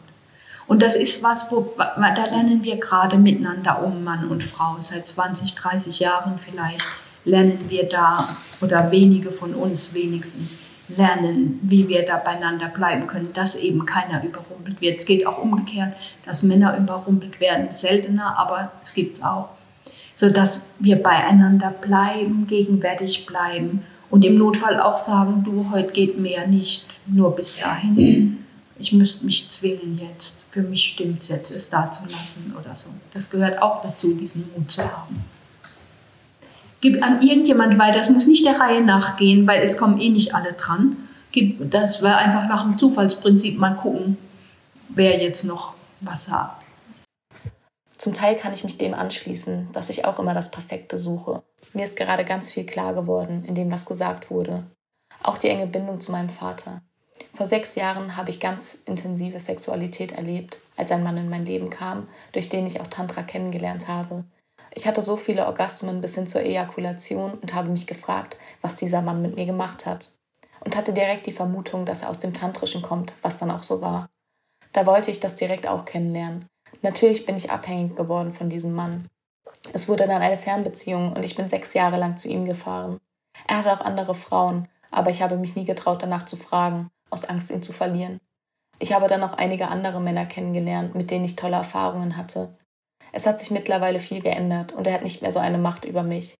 Und 0.65 0.81
das 0.81 0.95
ist 0.95 1.21
was, 1.21 1.51
wo, 1.51 1.75
da 1.77 2.25
lernen 2.25 2.63
wir 2.63 2.77
gerade 2.77 3.19
miteinander 3.19 3.83
um, 3.83 4.03
Mann 4.03 4.29
und 4.29 4.43
Frau. 4.43 4.75
Seit 4.79 5.07
20, 5.07 5.53
30 5.53 5.99
Jahren 5.99 6.39
vielleicht 6.43 6.81
lernen 7.23 7.65
wir 7.67 7.87
da, 7.87 8.27
oder 8.61 8.89
wenige 8.89 9.31
von 9.31 9.53
uns 9.53 9.93
wenigstens, 9.93 10.61
lernen, 10.87 11.59
wie 11.61 11.87
wir 11.87 12.03
da 12.03 12.17
beieinander 12.17 12.69
bleiben 12.69 13.05
können, 13.05 13.31
dass 13.33 13.57
eben 13.57 13.85
keiner 13.85 14.23
überrumpelt 14.23 14.81
wird. 14.81 14.97
Es 14.97 15.05
geht 15.05 15.27
auch 15.27 15.37
umgekehrt, 15.37 15.93
dass 16.25 16.41
Männer 16.41 16.75
überrumpelt 16.79 17.39
werden, 17.39 17.67
seltener, 17.69 18.39
aber 18.39 18.71
es 18.81 18.95
gibt 18.95 19.17
es 19.17 19.23
auch. 19.23 19.49
So 20.15 20.31
dass 20.31 20.61
wir 20.79 21.03
beieinander 21.03 21.69
bleiben, 21.69 22.47
gegenwärtig 22.47 23.27
bleiben 23.27 23.83
und 24.09 24.23
im 24.23 24.37
Notfall 24.37 24.79
auch 24.79 24.97
sagen, 24.97 25.43
du, 25.43 25.69
heute 25.71 25.91
geht 25.91 26.19
mehr 26.19 26.47
nicht, 26.47 26.85
nur 27.07 27.35
bis 27.35 27.59
dahin. 27.59 28.41
Ich 28.77 28.91
müsste 28.91 29.23
mich 29.23 29.49
zwingen 29.49 29.97
jetzt, 30.05 30.43
für 30.51 30.61
mich 30.61 30.83
stimmt 30.83 31.21
es 31.21 31.29
jetzt, 31.29 31.49
es 31.49 31.69
da 31.69 31.89
zu 31.89 32.03
lassen 32.11 32.53
oder 32.59 32.75
so. 32.75 32.89
Das 33.13 33.29
gehört 33.29 33.61
auch 33.61 33.81
dazu, 33.81 34.15
diesen 34.15 34.43
Mut 34.53 34.69
zu 34.69 34.81
haben. 34.81 35.23
Gib 36.81 37.01
an 37.01 37.21
irgendjemand 37.21 37.79
weiter, 37.79 37.99
das 37.99 38.09
muss 38.09 38.27
nicht 38.27 38.45
der 38.45 38.59
Reihe 38.59 38.83
nachgehen, 38.83 39.47
weil 39.47 39.61
es 39.61 39.77
kommen 39.77 39.97
eh 39.97 40.09
nicht 40.09 40.35
alle 40.35 40.51
dran. 40.51 40.97
Gib, 41.31 41.71
das 41.71 42.01
wäre 42.01 42.17
einfach 42.17 42.49
nach 42.49 42.63
dem 42.63 42.77
Zufallsprinzip 42.77 43.57
mal 43.57 43.77
gucken, 43.77 44.17
wer 44.89 45.23
jetzt 45.23 45.45
noch 45.45 45.75
was 46.01 46.25
sagt. 46.25 46.64
Zum 47.97 48.13
Teil 48.13 48.35
kann 48.35 48.53
ich 48.53 48.63
mich 48.63 48.77
dem 48.77 48.93
anschließen, 48.93 49.69
dass 49.71 49.89
ich 49.89 50.05
auch 50.05 50.19
immer 50.19 50.33
das 50.33 50.51
Perfekte 50.51 50.97
suche. 50.97 51.43
Mir 51.73 51.85
ist 51.85 51.95
gerade 51.95 52.25
ganz 52.25 52.51
viel 52.51 52.65
klar 52.65 52.93
geworden 52.93 53.45
in 53.45 53.55
dem, 53.55 53.71
was 53.71 53.85
gesagt 53.85 54.29
wurde. 54.29 54.65
Auch 55.23 55.37
die 55.37 55.49
enge 55.49 55.67
Bindung 55.67 56.01
zu 56.01 56.11
meinem 56.11 56.29
Vater. 56.29 56.81
Vor 57.33 57.45
sechs 57.45 57.75
Jahren 57.75 58.17
habe 58.17 58.29
ich 58.29 58.39
ganz 58.39 58.75
intensive 58.85 59.39
Sexualität 59.39 60.11
erlebt, 60.11 60.59
als 60.75 60.91
ein 60.91 61.03
Mann 61.03 61.17
in 61.17 61.29
mein 61.29 61.45
Leben 61.45 61.69
kam, 61.69 62.07
durch 62.33 62.49
den 62.49 62.65
ich 62.65 62.81
auch 62.81 62.87
Tantra 62.87 63.23
kennengelernt 63.23 63.87
habe. 63.87 64.25
Ich 64.73 64.87
hatte 64.87 65.01
so 65.01 65.15
viele 65.15 65.45
Orgasmen 65.45 66.01
bis 66.01 66.15
hin 66.15 66.27
zur 66.27 66.41
Ejakulation 66.41 67.33
und 67.35 67.53
habe 67.53 67.69
mich 67.69 67.87
gefragt, 67.87 68.37
was 68.61 68.75
dieser 68.75 69.01
Mann 69.01 69.21
mit 69.21 69.35
mir 69.35 69.45
gemacht 69.45 69.85
hat. 69.85 70.11
Und 70.61 70.75
hatte 70.75 70.93
direkt 70.93 71.27
die 71.27 71.31
Vermutung, 71.31 71.85
dass 71.85 72.01
er 72.01 72.09
aus 72.09 72.19
dem 72.19 72.33
Tantrischen 72.33 72.81
kommt, 72.81 73.13
was 73.21 73.37
dann 73.37 73.51
auch 73.51 73.63
so 73.63 73.81
war. 73.81 74.09
Da 74.73 74.85
wollte 74.85 75.11
ich 75.11 75.19
das 75.19 75.35
direkt 75.35 75.67
auch 75.67 75.85
kennenlernen. 75.85 76.47
Natürlich 76.81 77.25
bin 77.25 77.35
ich 77.35 77.51
abhängig 77.51 77.95
geworden 77.95 78.33
von 78.33 78.49
diesem 78.49 78.73
Mann. 78.73 79.07
Es 79.73 79.87
wurde 79.87 80.07
dann 80.07 80.21
eine 80.21 80.37
Fernbeziehung 80.37 81.13
und 81.13 81.23
ich 81.25 81.35
bin 81.35 81.49
sechs 81.49 81.73
Jahre 81.73 81.97
lang 81.97 82.17
zu 82.17 82.27
ihm 82.27 82.45
gefahren. 82.45 82.99
Er 83.47 83.57
hatte 83.57 83.73
auch 83.73 83.85
andere 83.85 84.15
Frauen, 84.15 84.67
aber 84.91 85.09
ich 85.09 85.21
habe 85.21 85.37
mich 85.37 85.55
nie 85.55 85.65
getraut, 85.65 86.03
danach 86.03 86.25
zu 86.25 86.37
fragen, 86.37 86.89
aus 87.09 87.25
Angst, 87.25 87.51
ihn 87.51 87.61
zu 87.61 87.73
verlieren. 87.73 88.19
Ich 88.79 88.93
habe 88.93 89.07
dann 89.07 89.23
auch 89.23 89.33
einige 89.33 89.67
andere 89.69 90.01
Männer 90.01 90.25
kennengelernt, 90.25 90.95
mit 90.95 91.11
denen 91.11 91.25
ich 91.25 91.35
tolle 91.35 91.55
Erfahrungen 91.55 92.17
hatte. 92.17 92.55
Es 93.11 93.25
hat 93.25 93.39
sich 93.39 93.51
mittlerweile 93.51 93.99
viel 93.99 94.21
geändert 94.21 94.73
und 94.73 94.87
er 94.87 94.93
hat 94.93 95.03
nicht 95.03 95.21
mehr 95.21 95.31
so 95.31 95.39
eine 95.39 95.57
Macht 95.57 95.85
über 95.85 96.03
mich. 96.03 96.35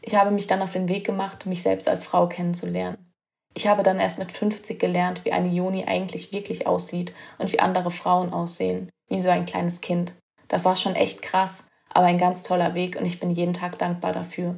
Ich 0.00 0.14
habe 0.14 0.30
mich 0.30 0.46
dann 0.46 0.62
auf 0.62 0.72
den 0.72 0.88
Weg 0.88 1.04
gemacht, 1.04 1.46
mich 1.46 1.62
selbst 1.62 1.88
als 1.88 2.04
Frau 2.04 2.28
kennenzulernen. 2.28 3.12
Ich 3.54 3.66
habe 3.66 3.82
dann 3.82 4.00
erst 4.00 4.18
mit 4.18 4.32
50 4.32 4.78
gelernt, 4.78 5.24
wie 5.24 5.32
eine 5.32 5.48
Joni 5.48 5.84
eigentlich 5.84 6.32
wirklich 6.32 6.66
aussieht 6.66 7.12
und 7.38 7.52
wie 7.52 7.60
andere 7.60 7.90
Frauen 7.90 8.32
aussehen, 8.32 8.90
wie 9.12 9.20
so 9.20 9.30
ein 9.30 9.44
kleines 9.44 9.80
Kind. 9.80 10.14
Das 10.48 10.64
war 10.64 10.74
schon 10.74 10.94
echt 10.94 11.22
krass, 11.22 11.66
aber 11.90 12.06
ein 12.06 12.18
ganz 12.18 12.42
toller 12.42 12.74
Weg 12.74 12.96
und 12.96 13.04
ich 13.04 13.20
bin 13.20 13.30
jeden 13.30 13.52
Tag 13.52 13.78
dankbar 13.78 14.12
dafür. 14.12 14.56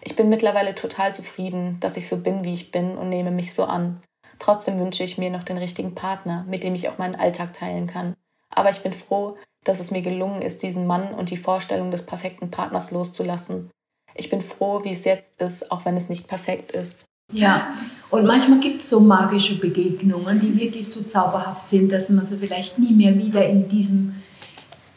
Ich 0.00 0.14
bin 0.14 0.28
mittlerweile 0.28 0.74
total 0.74 1.14
zufrieden, 1.14 1.78
dass 1.80 1.96
ich 1.96 2.08
so 2.08 2.18
bin, 2.18 2.44
wie 2.44 2.54
ich 2.54 2.70
bin 2.70 2.96
und 2.96 3.08
nehme 3.08 3.32
mich 3.32 3.52
so 3.52 3.64
an. 3.64 4.00
Trotzdem 4.38 4.78
wünsche 4.78 5.02
ich 5.02 5.18
mir 5.18 5.30
noch 5.30 5.42
den 5.42 5.58
richtigen 5.58 5.94
Partner, 5.94 6.44
mit 6.48 6.62
dem 6.62 6.74
ich 6.74 6.88
auch 6.88 6.98
meinen 6.98 7.16
Alltag 7.16 7.52
teilen 7.52 7.86
kann. 7.86 8.14
Aber 8.50 8.70
ich 8.70 8.82
bin 8.82 8.92
froh, 8.92 9.36
dass 9.64 9.80
es 9.80 9.90
mir 9.90 10.02
gelungen 10.02 10.42
ist, 10.42 10.62
diesen 10.62 10.86
Mann 10.86 11.12
und 11.14 11.30
die 11.30 11.36
Vorstellung 11.36 11.90
des 11.90 12.06
perfekten 12.06 12.50
Partners 12.50 12.92
loszulassen. 12.92 13.70
Ich 14.14 14.30
bin 14.30 14.40
froh, 14.40 14.84
wie 14.84 14.92
es 14.92 15.04
jetzt 15.04 15.40
ist, 15.40 15.72
auch 15.72 15.84
wenn 15.84 15.96
es 15.96 16.08
nicht 16.08 16.28
perfekt 16.28 16.70
ist. 16.70 17.06
Ja, 17.32 17.74
und 18.10 18.24
manchmal 18.24 18.60
gibt 18.60 18.82
es 18.82 18.90
so 18.90 19.00
magische 19.00 19.58
Begegnungen, 19.58 20.38
die 20.38 20.58
wirklich 20.58 20.88
so 20.88 21.02
zauberhaft 21.02 21.68
sind, 21.68 21.90
dass 21.90 22.10
man 22.10 22.24
sie 22.24 22.38
vielleicht 22.38 22.78
nie 22.78 22.92
mehr 22.92 23.16
wieder 23.16 23.46
in 23.46 23.68
diesem 23.68 24.14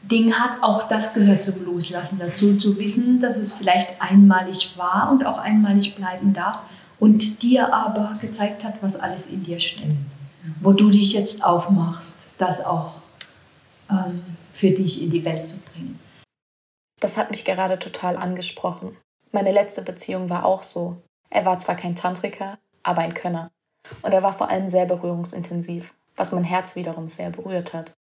Ding 0.03 0.34
hat, 0.34 0.63
auch 0.63 0.88
das 0.88 1.13
gehört 1.13 1.43
zum 1.43 1.65
Loslassen 1.65 2.19
dazu, 2.19 2.57
zu 2.57 2.77
wissen, 2.80 3.19
dass 3.19 3.38
es 3.38 3.53
vielleicht 3.53 4.01
einmalig 4.01 4.77
war 4.77 5.09
und 5.11 5.25
auch 5.25 5.38
einmalig 5.38 5.95
bleiben 5.95 6.34
darf 6.34 6.63
und 6.99 7.43
dir 7.43 7.73
aber 7.73 8.11
gezeigt 8.19 8.63
hat, 8.63 8.75
was 8.82 8.95
alles 8.95 9.27
in 9.27 9.43
dir 9.43 9.59
steckt, 9.59 9.91
wo 10.61 10.73
du 10.73 10.89
dich 10.89 11.13
jetzt 11.13 11.43
aufmachst, 11.43 12.30
das 12.38 12.65
auch 12.65 12.93
ähm, 13.89 14.21
für 14.53 14.71
dich 14.71 15.01
in 15.01 15.09
die 15.11 15.25
Welt 15.25 15.47
zu 15.47 15.57
bringen. 15.59 15.99
Das 16.99 17.17
hat 17.17 17.32
mich 17.32 17.45
gerade 17.45 17.80
total 17.80 18.17
angesprochen. 18.17 18.97
Meine 19.32 19.51
letzte 19.51 19.82
Beziehung 19.82 20.30
war 20.30 20.45
auch 20.45 20.63
so. 20.63 20.97
Er 21.30 21.45
war 21.45 21.59
zwar 21.59 21.75
kein 21.75 21.95
Tantriker, 21.95 22.57
aber 22.84 23.01
ein 23.01 23.13
Könner. 23.13 23.51
Und 24.01 24.11
er 24.11 24.23
war 24.23 24.34
vor 24.34 24.49
allem 24.49 24.67
sehr 24.67 24.86
berührungsintensiv, 24.86 25.93
was 26.15 26.32
mein 26.32 26.43
Herz 26.43 26.75
wiederum 26.75 27.07
sehr 27.07 27.30
berührt 27.30 27.73
hat. 27.73 27.93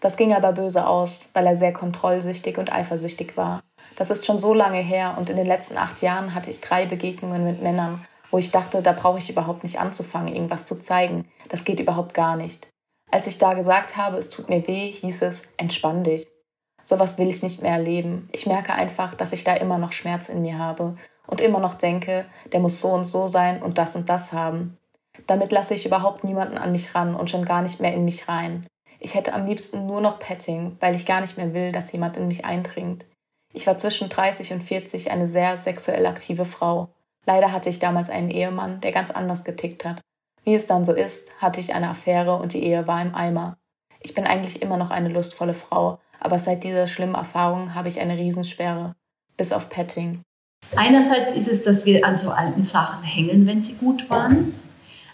Das 0.00 0.16
ging 0.16 0.32
aber 0.32 0.52
böse 0.52 0.86
aus, 0.86 1.30
weil 1.32 1.46
er 1.46 1.56
sehr 1.56 1.72
kontrollsüchtig 1.72 2.58
und 2.58 2.72
eifersüchtig 2.72 3.36
war. 3.36 3.62
Das 3.96 4.10
ist 4.10 4.26
schon 4.26 4.38
so 4.38 4.54
lange 4.54 4.78
her 4.78 5.16
und 5.18 5.28
in 5.28 5.36
den 5.36 5.46
letzten 5.46 5.76
acht 5.76 6.02
Jahren 6.02 6.34
hatte 6.34 6.50
ich 6.50 6.60
drei 6.60 6.86
Begegnungen 6.86 7.44
mit 7.44 7.62
Männern, 7.62 8.04
wo 8.30 8.38
ich 8.38 8.52
dachte, 8.52 8.80
da 8.80 8.92
brauche 8.92 9.18
ich 9.18 9.30
überhaupt 9.30 9.64
nicht 9.64 9.80
anzufangen, 9.80 10.32
irgendwas 10.32 10.66
zu 10.66 10.78
zeigen. 10.78 11.28
Das 11.48 11.64
geht 11.64 11.80
überhaupt 11.80 12.14
gar 12.14 12.36
nicht. 12.36 12.68
Als 13.10 13.26
ich 13.26 13.38
da 13.38 13.54
gesagt 13.54 13.96
habe, 13.96 14.18
es 14.18 14.28
tut 14.28 14.48
mir 14.48 14.66
weh, 14.68 14.92
hieß 14.92 15.22
es, 15.22 15.42
entspann 15.56 16.04
dich. 16.04 16.28
Sowas 16.84 17.18
will 17.18 17.28
ich 17.28 17.42
nicht 17.42 17.62
mehr 17.62 17.72
erleben. 17.72 18.28
Ich 18.32 18.46
merke 18.46 18.74
einfach, 18.74 19.14
dass 19.14 19.32
ich 19.32 19.44
da 19.44 19.54
immer 19.54 19.78
noch 19.78 19.92
Schmerz 19.92 20.28
in 20.28 20.42
mir 20.42 20.58
habe 20.58 20.96
und 21.28 21.40
immer 21.40 21.60
noch 21.60 21.74
denke, 21.74 22.24
der 22.52 22.58
muss 22.58 22.80
so 22.80 22.88
und 22.88 23.04
so 23.04 23.28
sein 23.28 23.62
und 23.62 23.78
das 23.78 23.94
und 23.94 24.08
das 24.08 24.32
haben. 24.32 24.76
Damit 25.26 25.52
lasse 25.52 25.74
ich 25.74 25.86
überhaupt 25.86 26.24
niemanden 26.24 26.58
an 26.58 26.72
mich 26.72 26.94
ran 26.94 27.14
und 27.14 27.30
schon 27.30 27.44
gar 27.44 27.62
nicht 27.62 27.80
mehr 27.80 27.92
in 27.92 28.04
mich 28.04 28.28
rein. 28.28 28.66
Ich 28.98 29.14
hätte 29.14 29.34
am 29.34 29.46
liebsten 29.46 29.86
nur 29.86 30.00
noch 30.00 30.18
Petting, 30.18 30.76
weil 30.80 30.94
ich 30.94 31.06
gar 31.06 31.20
nicht 31.20 31.36
mehr 31.36 31.54
will, 31.54 31.70
dass 31.70 31.92
jemand 31.92 32.16
in 32.16 32.26
mich 32.26 32.44
eindringt. 32.44 33.06
Ich 33.52 33.66
war 33.66 33.78
zwischen 33.78 34.08
30 34.08 34.52
und 34.54 34.62
40 34.62 35.10
eine 35.10 35.26
sehr 35.26 35.56
sexuell 35.56 36.06
aktive 36.06 36.44
Frau. 36.44 36.88
Leider 37.26 37.52
hatte 37.52 37.68
ich 37.68 37.78
damals 37.78 38.10
einen 38.10 38.30
Ehemann, 38.30 38.80
der 38.80 38.92
ganz 38.92 39.10
anders 39.10 39.44
getickt 39.44 39.84
hat. 39.84 40.00
Wie 40.44 40.54
es 40.54 40.66
dann 40.66 40.84
so 40.84 40.94
ist, 40.94 41.42
hatte 41.42 41.60
ich 41.60 41.74
eine 41.74 41.90
Affäre 41.90 42.36
und 42.36 42.54
die 42.54 42.64
Ehe 42.64 42.86
war 42.86 43.02
im 43.02 43.14
Eimer. 43.14 43.58
Ich 44.00 44.14
bin 44.14 44.26
eigentlich 44.26 44.62
immer 44.62 44.76
noch 44.76 44.90
eine 44.90 45.08
lustvolle 45.08 45.54
Frau, 45.54 45.98
aber 46.20 46.38
seit 46.38 46.64
dieser 46.64 46.86
schlimmen 46.86 47.14
Erfahrung 47.14 47.74
habe 47.74 47.88
ich 47.88 48.00
eine 48.00 48.16
Riesenschwere. 48.16 48.94
Bis 49.36 49.52
auf 49.52 49.68
Petting. 49.68 50.22
Einerseits 50.76 51.32
ist 51.32 51.48
es, 51.48 51.64
dass 51.64 51.86
wir 51.86 52.04
an 52.06 52.18
so 52.18 52.30
alten 52.30 52.64
Sachen 52.64 53.02
hängen, 53.02 53.46
wenn 53.46 53.60
sie 53.60 53.74
gut 53.74 54.08
waren. 54.10 54.54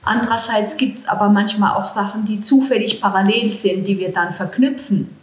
Andererseits 0.02 0.76
gibt 0.76 0.98
es 0.98 1.08
aber 1.08 1.28
manchmal 1.28 1.76
auch 1.76 1.84
Sachen, 1.84 2.24
die 2.24 2.40
zufällig 2.40 3.00
parallel 3.00 3.52
sind, 3.52 3.86
die 3.86 3.98
wir 3.98 4.12
dann 4.12 4.34
verknüpfen. 4.34 5.16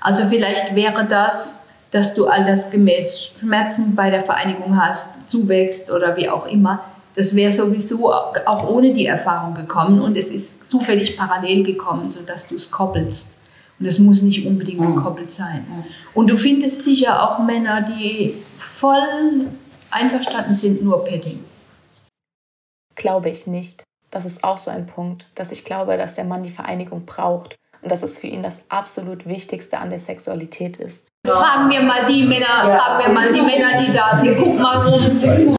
Also 0.00 0.24
vielleicht 0.26 0.74
wäre 0.74 1.04
das, 1.04 1.60
dass 1.90 2.14
du 2.14 2.26
altersgemäß 2.26 3.32
Schmerzen 3.38 3.94
bei 3.94 4.10
der 4.10 4.22
Vereinigung 4.22 4.80
hast, 4.80 5.28
zuwächst 5.30 5.90
oder 5.92 6.16
wie 6.16 6.28
auch 6.28 6.46
immer. 6.46 6.84
Das 7.14 7.36
wäre 7.36 7.52
sowieso 7.52 8.12
auch 8.12 8.68
ohne 8.68 8.92
die 8.92 9.06
Erfahrung 9.06 9.54
gekommen 9.54 10.00
und 10.00 10.16
es 10.16 10.30
ist 10.30 10.70
zufällig 10.70 11.16
parallel 11.16 11.62
gekommen, 11.62 12.10
sodass 12.10 12.48
du 12.48 12.56
es 12.56 12.70
koppelst. 12.70 13.34
Und 13.78 13.86
es 13.86 13.98
muss 13.98 14.22
nicht 14.22 14.46
unbedingt 14.46 14.80
mhm. 14.80 14.96
gekoppelt 14.96 15.30
sein. 15.30 15.64
Und 16.14 16.28
du 16.28 16.36
findest 16.36 16.84
sicher 16.84 17.22
auch 17.22 17.44
Männer, 17.44 17.82
die 17.82 18.34
voll 18.84 19.50
einverstanden 19.90 20.54
sind, 20.54 20.82
nur 20.82 21.04
Petting. 21.04 21.42
Glaube 22.94 23.30
ich 23.30 23.46
nicht 23.46 23.84
das 24.14 24.24
ist 24.24 24.44
auch 24.44 24.58
so 24.58 24.70
ein 24.70 24.86
Punkt, 24.86 25.26
dass 25.34 25.50
ich 25.50 25.64
glaube, 25.64 25.96
dass 25.96 26.14
der 26.14 26.24
Mann 26.24 26.44
die 26.44 26.50
Vereinigung 26.50 27.04
braucht 27.04 27.56
und 27.82 27.90
dass 27.90 28.02
es 28.02 28.18
für 28.18 28.28
ihn 28.28 28.42
das 28.42 28.62
absolut 28.68 29.26
Wichtigste 29.26 29.78
an 29.78 29.90
der 29.90 29.98
Sexualität 29.98 30.76
ist. 30.76 31.08
Fragen 31.26 31.68
wir 31.68 31.82
mal 31.82 32.06
die 32.08 32.22
Männer, 32.22 32.46
ja. 32.46 32.78
fragen 32.78 33.04
wir 33.04 33.12
mal 33.12 33.32
die 33.32 33.42
Männer, 33.42 33.80
die 33.80 33.92
da 33.92 34.14
sind. 34.14 34.36
Guck 34.38 34.58
mal 34.58 34.76
rum. 34.76 35.56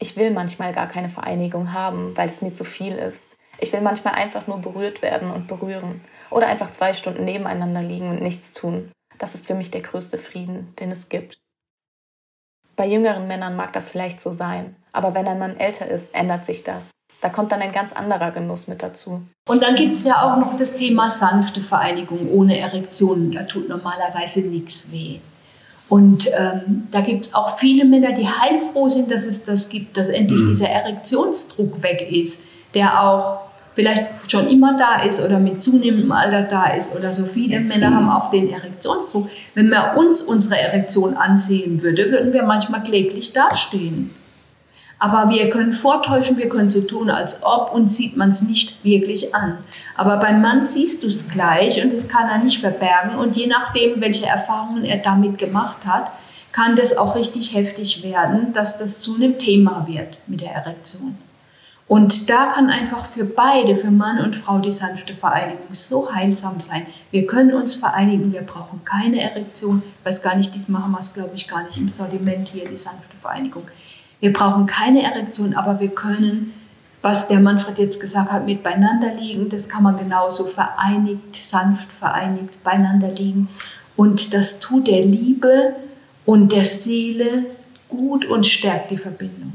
Ich 0.00 0.16
will 0.16 0.30
manchmal 0.30 0.72
gar 0.72 0.88
keine 0.88 1.10
Vereinigung 1.10 1.72
haben, 1.72 2.16
weil 2.16 2.28
es 2.28 2.40
mir 2.40 2.54
zu 2.54 2.64
viel 2.64 2.94
ist. 2.94 3.26
Ich 3.60 3.72
will 3.72 3.80
manchmal 3.80 4.14
einfach 4.14 4.46
nur 4.46 4.58
berührt 4.58 5.02
werden 5.02 5.30
und 5.30 5.46
berühren. 5.48 6.00
Oder 6.30 6.46
einfach 6.46 6.72
zwei 6.72 6.94
Stunden 6.94 7.24
nebeneinander 7.24 7.82
liegen 7.82 8.08
und 8.08 8.22
nichts 8.22 8.52
tun. 8.52 8.92
Das 9.18 9.34
ist 9.34 9.46
für 9.46 9.54
mich 9.54 9.70
der 9.70 9.80
größte 9.80 10.16
Frieden, 10.16 10.74
den 10.78 10.90
es 10.90 11.08
gibt. 11.08 11.38
Bei 12.78 12.86
jüngeren 12.86 13.26
Männern 13.26 13.56
mag 13.56 13.72
das 13.72 13.88
vielleicht 13.88 14.20
so 14.20 14.30
sein, 14.30 14.76
aber 14.92 15.12
wenn 15.12 15.26
ein 15.26 15.40
Mann 15.40 15.58
älter 15.58 15.88
ist, 15.88 16.06
ändert 16.12 16.46
sich 16.46 16.62
das. 16.62 16.84
Da 17.20 17.28
kommt 17.28 17.50
dann 17.50 17.60
ein 17.60 17.72
ganz 17.72 17.92
anderer 17.92 18.30
Genuss 18.30 18.68
mit 18.68 18.84
dazu. 18.84 19.20
Und 19.48 19.62
dann 19.64 19.74
gibt 19.74 19.96
es 19.96 20.04
ja 20.04 20.22
auch 20.22 20.36
noch 20.36 20.56
das 20.56 20.76
Thema 20.76 21.10
sanfte 21.10 21.60
Vereinigung 21.60 22.30
ohne 22.30 22.56
Erektion. 22.56 23.32
Da 23.32 23.42
tut 23.42 23.68
normalerweise 23.68 24.42
nichts 24.42 24.92
weh. 24.92 25.18
Und 25.88 26.28
ähm, 26.38 26.86
da 26.92 27.00
gibt 27.00 27.26
es 27.26 27.34
auch 27.34 27.58
viele 27.58 27.84
Männer, 27.84 28.12
die 28.12 28.28
heilfroh 28.28 28.88
sind, 28.88 29.10
dass 29.10 29.26
es 29.26 29.44
das 29.44 29.68
gibt, 29.70 29.96
dass 29.96 30.08
endlich 30.08 30.42
mhm. 30.42 30.46
dieser 30.46 30.68
Erektionsdruck 30.68 31.82
weg 31.82 32.06
ist, 32.08 32.46
der 32.74 33.02
auch 33.02 33.40
vielleicht 33.78 34.28
schon 34.28 34.48
immer 34.48 34.76
da 34.76 35.04
ist 35.04 35.24
oder 35.24 35.38
mit 35.38 35.62
zunehmendem 35.62 36.10
Alter 36.10 36.42
da 36.42 36.66
ist 36.72 36.96
oder 36.96 37.12
so. 37.12 37.26
Viele 37.26 37.60
Männer 37.60 37.94
haben 37.94 38.10
auch 38.10 38.32
den 38.32 38.52
Erektionsdruck. 38.52 39.30
Wenn 39.54 39.68
man 39.68 39.96
uns 39.96 40.20
unsere 40.20 40.60
Erektion 40.60 41.14
ansehen 41.14 41.80
würde, 41.80 42.10
würden 42.10 42.32
wir 42.32 42.42
manchmal 42.42 42.82
kläglich 42.82 43.32
dastehen. 43.32 44.10
Aber 44.98 45.30
wir 45.30 45.48
können 45.50 45.70
vortäuschen, 45.70 46.38
wir 46.38 46.48
können 46.48 46.70
so 46.70 46.80
tun, 46.80 47.08
als 47.08 47.44
ob, 47.44 47.72
und 47.72 47.86
sieht 47.86 48.16
man 48.16 48.30
es 48.30 48.42
nicht 48.42 48.82
wirklich 48.82 49.32
an. 49.32 49.58
Aber 49.94 50.16
beim 50.16 50.42
Mann 50.42 50.64
siehst 50.64 51.04
du 51.04 51.06
es 51.06 51.28
gleich 51.28 51.80
und 51.80 51.92
das 51.92 52.08
kann 52.08 52.28
er 52.28 52.38
nicht 52.38 52.58
verbergen. 52.58 53.16
Und 53.16 53.36
je 53.36 53.46
nachdem, 53.46 54.00
welche 54.00 54.26
Erfahrungen 54.26 54.84
er 54.84 54.96
damit 54.96 55.38
gemacht 55.38 55.86
hat, 55.86 56.10
kann 56.50 56.74
das 56.74 56.96
auch 56.96 57.14
richtig 57.14 57.54
heftig 57.54 58.02
werden, 58.02 58.52
dass 58.54 58.76
das 58.76 58.98
zu 58.98 59.14
einem 59.14 59.38
Thema 59.38 59.86
wird 59.88 60.18
mit 60.26 60.40
der 60.40 60.50
Erektion. 60.50 61.16
Und 61.88 62.28
da 62.28 62.52
kann 62.52 62.68
einfach 62.68 63.06
für 63.06 63.24
beide, 63.24 63.74
für 63.74 63.90
Mann 63.90 64.18
und 64.20 64.36
Frau, 64.36 64.58
die 64.58 64.70
sanfte 64.70 65.14
Vereinigung 65.14 65.68
so 65.70 66.12
heilsam 66.12 66.60
sein. 66.60 66.86
Wir 67.10 67.26
können 67.26 67.54
uns 67.54 67.74
vereinigen, 67.74 68.30
wir 68.30 68.42
brauchen 68.42 68.84
keine 68.84 69.22
Erektion. 69.22 69.82
Ich 70.00 70.06
weiß 70.06 70.22
gar 70.22 70.36
nicht, 70.36 70.54
diesmal 70.54 70.82
haben 70.82 70.92
wir 70.92 71.00
es, 71.00 71.14
glaube 71.14 71.30
ich, 71.34 71.48
gar 71.48 71.62
nicht 71.62 71.78
im 71.78 71.88
Sortiment 71.88 72.48
hier, 72.48 72.68
die 72.68 72.76
sanfte 72.76 73.16
Vereinigung. 73.18 73.62
Wir 74.20 74.34
brauchen 74.34 74.66
keine 74.66 75.02
Erektion, 75.02 75.54
aber 75.54 75.80
wir 75.80 75.88
können, 75.88 76.52
was 77.00 77.28
der 77.28 77.40
Manfred 77.40 77.78
jetzt 77.78 78.00
gesagt 78.00 78.32
hat, 78.32 78.44
mit 78.44 78.62
beieinander 78.62 79.14
liegen, 79.14 79.48
das 79.48 79.70
kann 79.70 79.82
man 79.82 79.96
genauso 79.96 80.44
vereinigt, 80.44 81.34
sanft 81.34 81.90
vereinigt 81.90 82.62
beieinander 82.62 83.10
liegen. 83.10 83.48
Und 83.96 84.34
das 84.34 84.60
tut 84.60 84.88
der 84.88 85.02
Liebe 85.02 85.74
und 86.26 86.52
der 86.52 86.66
Seele 86.66 87.46
gut 87.88 88.26
und 88.26 88.46
stärkt 88.46 88.90
die 88.90 88.98
Verbindung. 88.98 89.54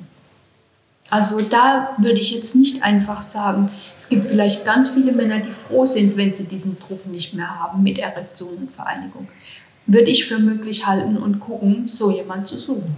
Also 1.13 1.41
da 1.41 1.93
würde 1.99 2.19
ich 2.19 2.31
jetzt 2.31 2.55
nicht 2.55 2.81
einfach 2.81 3.21
sagen, 3.21 3.69
es 3.95 4.09
gibt 4.09 4.25
vielleicht 4.25 4.65
ganz 4.65 4.89
viele 4.89 5.11
Männer, 5.11 5.37
die 5.37 5.51
froh 5.51 5.85
sind, 5.85 6.17
wenn 6.17 6.33
sie 6.33 6.45
diesen 6.45 6.79
Druck 6.79 7.05
nicht 7.05 7.35
mehr 7.35 7.59
haben 7.59 7.83
mit 7.83 7.99
Erektion 7.99 8.55
und 8.55 8.71
Vereinigung. 8.71 9.27
Würde 9.85 10.09
ich 10.09 10.25
für 10.25 10.39
möglich 10.39 10.87
halten 10.87 11.17
und 11.17 11.39
gucken, 11.39 11.87
so 11.87 12.09
jemand 12.09 12.47
zu 12.47 12.57
suchen. 12.57 12.95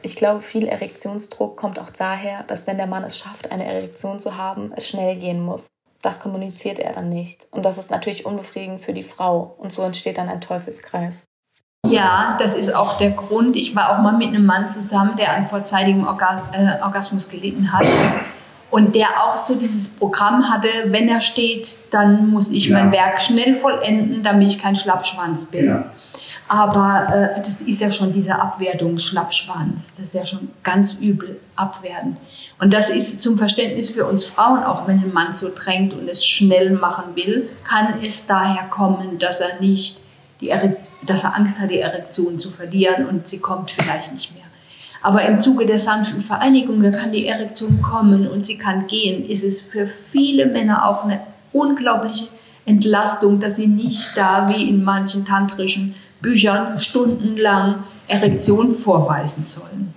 Ich 0.00 0.16
glaube, 0.16 0.40
viel 0.40 0.66
Erektionsdruck 0.66 1.58
kommt 1.58 1.78
auch 1.78 1.90
daher, 1.90 2.44
dass 2.44 2.66
wenn 2.66 2.78
der 2.78 2.86
Mann 2.86 3.04
es 3.04 3.18
schafft, 3.18 3.52
eine 3.52 3.66
Erektion 3.66 4.18
zu 4.18 4.38
haben, 4.38 4.72
es 4.74 4.88
schnell 4.88 5.16
gehen 5.16 5.42
muss. 5.42 5.66
Das 6.00 6.18
kommuniziert 6.18 6.78
er 6.78 6.94
dann 6.94 7.10
nicht. 7.10 7.46
Und 7.50 7.66
das 7.66 7.76
ist 7.76 7.90
natürlich 7.90 8.24
unbefriedigend 8.24 8.80
für 8.80 8.94
die 8.94 9.02
Frau. 9.02 9.54
Und 9.58 9.70
so 9.70 9.82
entsteht 9.82 10.16
dann 10.16 10.30
ein 10.30 10.40
Teufelskreis. 10.40 11.24
Ja, 11.88 12.36
das 12.38 12.54
ist 12.54 12.74
auch 12.74 12.96
der 12.96 13.10
Grund. 13.10 13.56
Ich 13.56 13.74
war 13.74 13.90
auch 13.90 14.02
mal 14.02 14.16
mit 14.16 14.28
einem 14.28 14.46
Mann 14.46 14.68
zusammen, 14.68 15.16
der 15.18 15.34
an 15.34 15.48
vorzeitigem 15.48 16.06
Orga 16.06 16.42
äh, 16.52 16.82
Orgasmus 16.82 17.28
gelitten 17.28 17.72
hat. 17.72 17.86
Und 18.70 18.94
der 18.94 19.08
auch 19.24 19.36
so 19.36 19.56
dieses 19.56 19.88
Programm 19.88 20.48
hatte, 20.48 20.68
wenn 20.86 21.08
er 21.08 21.20
steht, 21.20 21.76
dann 21.90 22.30
muss 22.30 22.50
ich 22.50 22.68
ja. 22.68 22.78
mein 22.78 22.92
Werk 22.92 23.20
schnell 23.20 23.54
vollenden, 23.54 24.22
damit 24.22 24.48
ich 24.48 24.62
kein 24.62 24.76
Schlappschwanz 24.76 25.46
bin. 25.46 25.66
Ja. 25.66 25.84
Aber 26.48 27.08
äh, 27.12 27.40
das 27.40 27.62
ist 27.62 27.80
ja 27.80 27.90
schon 27.90 28.12
diese 28.12 28.40
Abwertung, 28.40 28.98
Schlappschwanz. 28.98 29.94
Das 29.94 30.06
ist 30.06 30.14
ja 30.14 30.24
schon 30.24 30.50
ganz 30.62 30.94
übel 30.94 31.40
abwerten. 31.56 32.16
Und 32.60 32.72
das 32.72 32.90
ist 32.90 33.22
zum 33.22 33.36
Verständnis 33.36 33.90
für 33.90 34.06
uns 34.06 34.24
Frauen, 34.24 34.62
auch 34.62 34.86
wenn 34.86 34.98
ein 35.00 35.12
Mann 35.12 35.32
so 35.32 35.50
drängt 35.54 35.94
und 35.94 36.08
es 36.08 36.24
schnell 36.24 36.70
machen 36.70 37.16
will, 37.16 37.48
kann 37.64 38.00
es 38.02 38.26
daher 38.26 38.64
kommen, 38.70 39.18
dass 39.18 39.40
er 39.40 39.60
nicht 39.60 40.01
die 40.42 40.52
dass 41.06 41.24
er 41.24 41.36
Angst 41.36 41.60
hat, 41.60 41.70
die 41.70 41.78
Erektion 41.78 42.38
zu 42.38 42.50
verlieren 42.50 43.06
und 43.06 43.28
sie 43.28 43.38
kommt 43.38 43.70
vielleicht 43.70 44.12
nicht 44.12 44.34
mehr. 44.34 44.44
Aber 45.00 45.24
im 45.24 45.40
Zuge 45.40 45.66
der 45.66 45.78
sanften 45.78 46.22
Vereinigung, 46.22 46.82
da 46.82 46.90
kann 46.90 47.12
die 47.12 47.26
Erektion 47.26 47.80
kommen 47.80 48.28
und 48.28 48.44
sie 48.44 48.58
kann 48.58 48.86
gehen, 48.86 49.24
ist 49.24 49.44
es 49.44 49.60
für 49.60 49.86
viele 49.86 50.46
Männer 50.46 50.88
auch 50.88 51.04
eine 51.04 51.20
unglaubliche 51.52 52.26
Entlastung, 52.66 53.40
dass 53.40 53.56
sie 53.56 53.66
nicht 53.66 54.16
da 54.16 54.48
wie 54.48 54.68
in 54.68 54.84
manchen 54.84 55.24
tantrischen 55.24 55.94
Büchern 56.20 56.78
stundenlang 56.78 57.82
Erektion 58.06 58.70
vorweisen 58.70 59.46
sollen. 59.46 59.92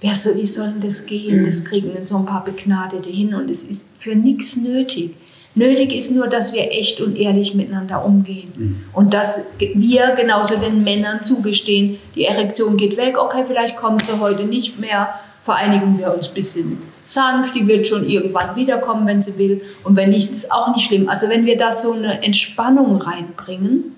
Wer 0.00 0.14
so, 0.14 0.36
wie 0.36 0.46
soll 0.46 0.74
das 0.80 1.06
gehen? 1.06 1.44
Das 1.44 1.64
kriegen 1.64 1.92
dann 1.94 2.06
so 2.06 2.18
ein 2.18 2.26
paar 2.26 2.44
Begnadete 2.44 3.08
hin 3.08 3.34
und 3.34 3.50
es 3.50 3.64
ist 3.64 3.90
für 3.98 4.14
nichts 4.14 4.56
nötig. 4.56 5.16
Nötig 5.56 5.94
ist 5.94 6.10
nur, 6.10 6.26
dass 6.26 6.52
wir 6.52 6.72
echt 6.72 7.00
und 7.00 7.16
ehrlich 7.16 7.54
miteinander 7.54 8.04
umgehen. 8.04 8.52
Mhm. 8.56 8.84
Und 8.92 9.14
dass 9.14 9.50
wir 9.58 10.14
genauso 10.16 10.56
den 10.56 10.82
Männern 10.82 11.22
zugestehen, 11.22 11.98
die 12.16 12.24
Erektion 12.24 12.76
geht 12.76 12.96
weg, 12.96 13.16
okay, 13.18 13.44
vielleicht 13.46 13.76
kommt 13.76 14.06
sie 14.06 14.18
heute 14.18 14.44
nicht 14.44 14.80
mehr, 14.80 15.14
vereinigen 15.44 15.98
wir 15.98 16.12
uns 16.12 16.28
ein 16.28 16.34
bisschen 16.34 16.78
sanft, 17.04 17.54
die 17.54 17.66
wird 17.66 17.86
schon 17.86 18.08
irgendwann 18.08 18.56
wiederkommen, 18.56 19.06
wenn 19.06 19.20
sie 19.20 19.38
will. 19.38 19.62
Und 19.84 19.96
wenn 19.96 20.10
nicht, 20.10 20.30
ist 20.30 20.50
auch 20.50 20.74
nicht 20.74 20.86
schlimm. 20.86 21.08
Also 21.08 21.28
wenn 21.28 21.44
wir 21.46 21.56
da 21.56 21.70
so 21.70 21.92
eine 21.92 22.22
Entspannung 22.22 22.96
reinbringen, 22.96 23.94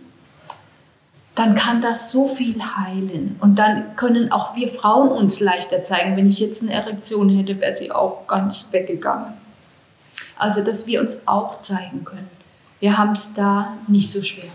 dann 1.36 1.54
kann 1.54 1.82
das 1.82 2.11
so 2.11 2.28
viel 2.28 2.57
heilen. 2.61 3.36
Und 3.40 3.59
dann 3.59 3.94
können 3.96 4.32
auch 4.32 4.57
wir 4.57 4.68
Frauen 4.68 5.09
uns 5.09 5.40
leichter 5.40 5.84
zeigen. 5.84 6.16
Wenn 6.16 6.28
ich 6.28 6.40
jetzt 6.40 6.62
eine 6.62 6.72
Erektion 6.72 7.28
hätte, 7.28 7.61
wäre 7.61 7.76
sie 7.76 7.92
auch 7.92 8.26
ganz 8.26 8.68
weggegangen. 8.72 9.26
Also, 10.37 10.62
dass 10.62 10.87
wir 10.87 11.01
uns 11.01 11.26
auch 11.26 11.62
zeigen 11.62 12.05
können. 12.05 12.30
Wir 12.80 12.99
haben 12.99 13.12
es 13.12 13.34
da 13.34 13.76
nicht 13.89 14.11
so 14.11 14.20
schwer. 14.22 14.51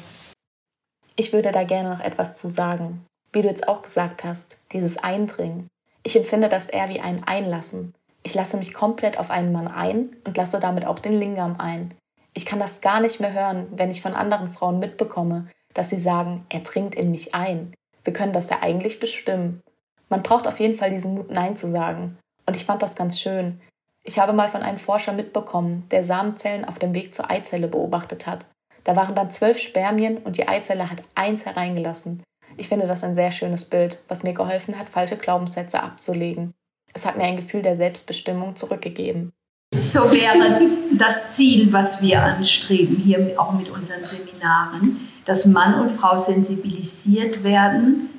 Ich 1.16 1.34
würde 1.34 1.52
da 1.52 1.64
gerne 1.64 1.90
noch 1.90 2.00
etwas 2.00 2.36
zu 2.36 2.48
sagen. 2.48 3.06
Wie 3.34 3.42
du 3.42 3.48
jetzt 3.48 3.68
auch 3.68 3.82
gesagt 3.82 4.24
hast, 4.24 4.58
dieses 4.72 4.98
Eindringen. 4.98 5.68
Ich 6.04 6.16
empfinde 6.16 6.50
das 6.50 6.68
eher 6.68 6.90
wie 6.90 7.00
ein 7.00 7.24
Einlassen. 7.24 7.94
Ich 8.24 8.36
lasse 8.36 8.58
mich 8.58 8.74
komplett 8.74 9.18
auf 9.18 9.32
einen 9.32 9.52
Mann 9.52 9.68
ein 9.68 10.10
und 10.26 10.38
lasse 10.38 10.60
damit 10.60 10.86
auch 10.86 11.00
den 11.00 11.14
Lingam 11.14 11.56
ein. 11.60 11.96
Ich 12.34 12.46
kann 12.46 12.60
das 12.60 12.82
gar 12.82 13.02
nicht 13.02 13.20
mehr 13.20 13.34
hören, 13.34 13.68
wenn 13.72 13.90
ich 13.90 14.02
von 14.02 14.14
anderen 14.14 14.54
Frauen 14.54 14.80
mitbekomme, 14.80 15.48
dass 15.74 15.90
sie 15.90 15.98
sagen, 15.98 16.46
er 16.50 16.60
dringt 16.60 16.96
in 16.96 17.12
mich 17.12 17.34
ein. 17.34 17.74
Wir 18.04 18.14
können 18.14 18.34
das 18.34 18.50
ja 18.50 18.60
eigentlich 18.62 19.00
bestimmen. 19.00 19.62
Man 20.10 20.24
braucht 20.24 20.48
auf 20.48 20.60
jeden 20.60 20.78
Fall 20.78 20.90
diesen 20.90 21.16
Mut, 21.16 21.32
Nein 21.32 21.58
zu 21.58 21.68
sagen. 21.68 22.18
Und 22.46 22.56
ich 22.56 22.66
fand 22.66 22.82
das 22.82 22.96
ganz 22.96 23.20
schön. 23.20 23.60
Ich 24.04 24.20
habe 24.20 24.34
mal 24.34 24.50
von 24.50 24.64
einem 24.64 24.80
Forscher 24.80 25.14
mitbekommen, 25.14 25.86
der 25.92 26.04
Samenzellen 26.04 26.66
auf 26.66 26.80
dem 26.80 26.94
Weg 26.94 27.14
zur 27.14 27.30
Eizelle 27.30 27.68
beobachtet 27.68 28.26
hat. 28.26 28.46
Da 28.84 28.96
waren 28.96 29.14
dann 29.14 29.32
zwölf 29.32 29.60
Spermien 29.60 30.18
und 30.18 30.38
die 30.38 30.48
Eizelle 30.48 30.90
hat 30.90 31.04
eins 31.14 31.46
hereingelassen. 31.46 32.24
Ich 32.58 32.68
finde 32.68 32.88
das 32.88 33.04
ein 33.04 33.16
sehr 33.16 33.32
schönes 33.32 33.66
Bild, 33.66 34.00
was 34.08 34.24
mir 34.24 34.34
geholfen 34.34 34.78
hat, 34.78 34.90
falsche 34.90 35.18
Glaubenssätze 35.18 35.82
abzulegen. 35.82 36.54
Es 36.94 37.06
hat 37.06 37.18
mir 37.18 37.24
ein 37.24 37.38
Gefühl 37.38 37.62
der 37.62 37.76
Selbstbestimmung 37.76 38.56
zurückgegeben. 38.56 39.32
So 39.74 40.12
wäre 40.12 40.62
das 40.98 41.34
Ziel, 41.34 41.72
was 41.72 42.02
wir 42.02 42.22
anstreben, 42.22 42.98
hier 42.98 43.34
auch 43.38 43.54
mit 43.54 43.70
unseren 43.70 44.04
Seminaren, 44.04 45.08
dass 45.26 45.46
Mann 45.46 45.76
und 45.76 45.92
Frau 45.92 46.18
sensibilisiert 46.18 47.44
werden, 47.44 48.10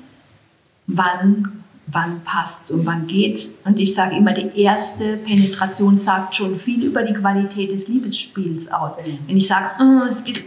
wann, 0.87 1.62
wann 1.87 2.21
passt 2.23 2.71
und 2.71 2.85
wann 2.85 3.07
geht's. 3.07 3.59
Und 3.65 3.79
ich 3.79 3.93
sage 3.93 4.15
immer, 4.15 4.33
die 4.33 4.59
erste 4.59 5.17
Penetration 5.17 5.99
sagt 5.99 6.35
schon 6.35 6.57
viel 6.57 6.83
über 6.83 7.03
die 7.03 7.13
Qualität 7.13 7.71
des 7.71 7.87
Liebesspiels 7.87 8.71
aus. 8.71 8.93
Wenn 9.27 9.37
ich 9.37 9.47
sage, 9.47 9.71
oh, 9.79 10.07
es 10.09 10.23
geht 10.23 10.45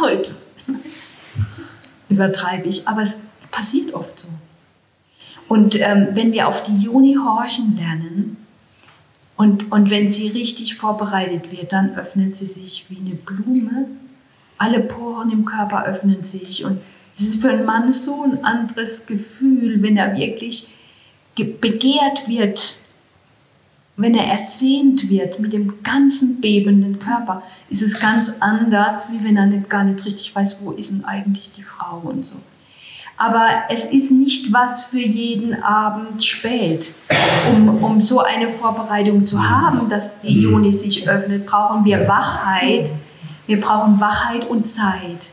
heute, 0.00 0.34
übertreibe 2.08 2.68
ich, 2.68 2.88
aber 2.88 3.02
es 3.02 3.28
passiert 3.50 3.94
oft 3.94 4.20
so. 4.20 4.28
Und 5.48 5.78
ähm, 5.78 6.08
wenn 6.12 6.32
wir 6.32 6.48
auf 6.48 6.64
die 6.64 6.76
Juni 6.76 7.14
horchen 7.14 7.76
lernen 7.76 8.38
und, 9.36 9.70
und 9.70 9.90
wenn 9.90 10.10
sie 10.10 10.28
richtig 10.28 10.76
vorbereitet 10.76 11.52
wird, 11.52 11.72
dann 11.72 11.94
öffnet 11.94 12.36
sie 12.36 12.46
sich 12.46 12.86
wie 12.88 12.98
eine 12.98 13.16
Blume 13.16 13.86
alle 14.62 14.80
Poren 14.80 15.32
im 15.32 15.44
Körper 15.44 15.84
öffnen 15.86 16.22
sich 16.22 16.64
und 16.64 16.80
es 17.16 17.28
ist 17.28 17.40
für 17.40 17.50
einen 17.50 17.64
Mann 17.64 17.92
so 17.92 18.22
ein 18.22 18.44
anderes 18.44 19.06
Gefühl, 19.06 19.82
wenn 19.82 19.96
er 19.96 20.16
wirklich 20.16 20.68
begehrt 21.36 22.26
wird, 22.26 22.76
wenn 23.96 24.14
er 24.14 24.26
ersehnt 24.26 25.08
wird 25.08 25.38
mit 25.38 25.52
dem 25.52 25.82
ganzen 25.82 26.40
bebenden 26.40 26.98
Körper, 26.98 27.42
ist 27.68 27.82
es 27.82 28.00
ganz 28.00 28.32
anders, 28.40 29.06
wie 29.10 29.24
wenn 29.24 29.36
er 29.36 29.46
nicht, 29.46 29.68
gar 29.68 29.84
nicht 29.84 30.04
richtig 30.04 30.34
weiß, 30.34 30.58
wo 30.62 30.72
ist 30.72 30.90
denn 30.90 31.04
eigentlich 31.04 31.52
die 31.52 31.62
Frau 31.62 32.00
und 32.02 32.24
so. 32.24 32.36
Aber 33.18 33.46
es 33.68 33.92
ist 33.92 34.10
nicht 34.10 34.52
was 34.52 34.84
für 34.84 34.98
jeden 34.98 35.62
Abend 35.62 36.24
spät. 36.24 36.92
Um, 37.52 37.82
um 37.82 38.00
so 38.00 38.20
eine 38.20 38.48
Vorbereitung 38.48 39.26
zu 39.26 39.48
haben, 39.48 39.88
dass 39.88 40.22
die 40.22 40.40
Juni 40.40 40.72
sich 40.72 41.08
öffnet, 41.08 41.46
brauchen 41.46 41.84
wir 41.84 42.08
Wachheit 42.08 42.90
wir 43.46 43.60
brauchen 43.60 44.00
Wachheit 44.00 44.48
und 44.48 44.68
Zeit. 44.68 45.30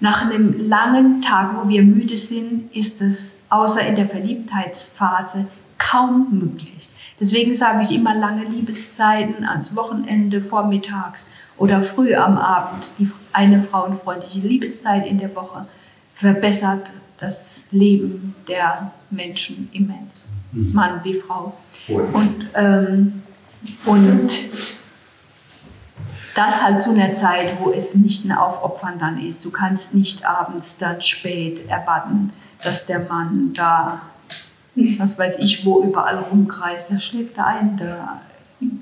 Nach 0.00 0.22
einem 0.22 0.68
langen 0.68 1.22
Tag, 1.22 1.56
wo 1.56 1.68
wir 1.68 1.82
müde 1.82 2.16
sind, 2.16 2.74
ist 2.74 3.02
es 3.02 3.38
außer 3.48 3.86
in 3.86 3.96
der 3.96 4.08
Verliebtheitsphase 4.08 5.46
kaum 5.76 6.28
möglich. 6.30 6.88
Deswegen 7.20 7.54
sage 7.56 7.82
ich 7.82 7.94
immer 7.94 8.14
lange 8.14 8.44
Liebeszeiten 8.44 9.44
ans 9.44 9.74
Wochenende, 9.74 10.40
vormittags 10.40 11.26
oder 11.56 11.82
früh 11.82 12.14
am 12.14 12.38
Abend. 12.38 12.88
Die, 12.98 13.10
eine 13.32 13.60
frauenfreundliche 13.60 14.46
Liebeszeit 14.46 15.04
in 15.06 15.18
der 15.18 15.34
Woche 15.34 15.66
verbessert 16.14 16.90
das 17.18 17.64
Leben 17.72 18.36
der 18.46 18.92
Menschen 19.10 19.68
immens, 19.72 20.30
mhm. 20.52 20.72
Mann 20.74 21.00
wie 21.02 21.14
Frau. 21.14 21.56
Und, 21.88 22.48
ähm, 22.54 23.22
und 23.86 24.30
das 26.38 26.62
halt 26.62 26.82
zu 26.82 26.92
einer 26.92 27.14
Zeit, 27.14 27.54
wo 27.58 27.72
es 27.72 27.96
nicht 27.96 28.24
ein 28.24 28.30
Aufopfern 28.30 28.98
dann 29.00 29.20
ist. 29.20 29.44
Du 29.44 29.50
kannst 29.50 29.96
nicht 29.96 30.24
abends 30.24 30.78
dann 30.78 31.02
spät 31.02 31.68
erwarten, 31.68 32.32
dass 32.62 32.86
der 32.86 33.00
Mann 33.00 33.52
da, 33.54 34.02
was 34.98 35.18
weiß 35.18 35.40
ich, 35.40 35.66
wo 35.66 35.82
überall 35.82 36.16
rumkreist. 36.16 36.92
Da 36.92 37.00
schläft 37.00 37.38
er 37.38 37.46
ein, 37.46 37.76
da 37.76 38.20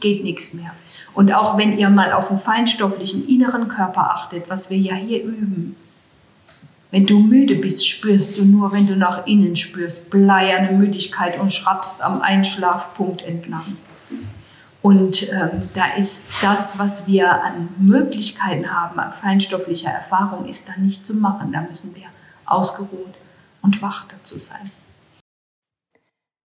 geht 0.00 0.22
nichts 0.22 0.52
mehr. 0.52 0.70
Und 1.14 1.32
auch 1.32 1.56
wenn 1.56 1.78
ihr 1.78 1.88
mal 1.88 2.12
auf 2.12 2.28
den 2.28 2.38
feinstofflichen 2.38 3.26
inneren 3.26 3.68
Körper 3.68 4.10
achtet, 4.10 4.50
was 4.50 4.68
wir 4.68 4.76
ja 4.76 4.94
hier 4.94 5.24
üben, 5.24 5.76
wenn 6.90 7.06
du 7.06 7.20
müde 7.20 7.54
bist, 7.54 7.88
spürst 7.88 8.36
du 8.36 8.44
nur, 8.44 8.72
wenn 8.72 8.86
du 8.86 8.96
nach 8.96 9.26
innen 9.26 9.56
spürst, 9.56 10.10
bleierne 10.10 10.76
Müdigkeit 10.76 11.40
und 11.40 11.52
schrappst 11.52 12.04
am 12.04 12.20
Einschlafpunkt 12.20 13.22
entlang. 13.22 13.76
Und 14.86 15.32
ähm, 15.32 15.68
da 15.74 15.96
ist 15.96 16.28
das, 16.42 16.78
was 16.78 17.08
wir 17.08 17.42
an 17.42 17.68
Möglichkeiten 17.76 18.72
haben, 18.72 19.00
an 19.00 19.10
feinstofflicher 19.10 19.90
Erfahrung, 19.90 20.46
ist 20.46 20.68
da 20.68 20.74
nicht 20.80 21.04
zu 21.04 21.14
machen. 21.14 21.50
Da 21.50 21.60
müssen 21.62 21.96
wir 21.96 22.04
ausgeruht 22.44 23.14
und 23.62 23.82
wach 23.82 24.06
dazu 24.08 24.38
sein. 24.38 24.70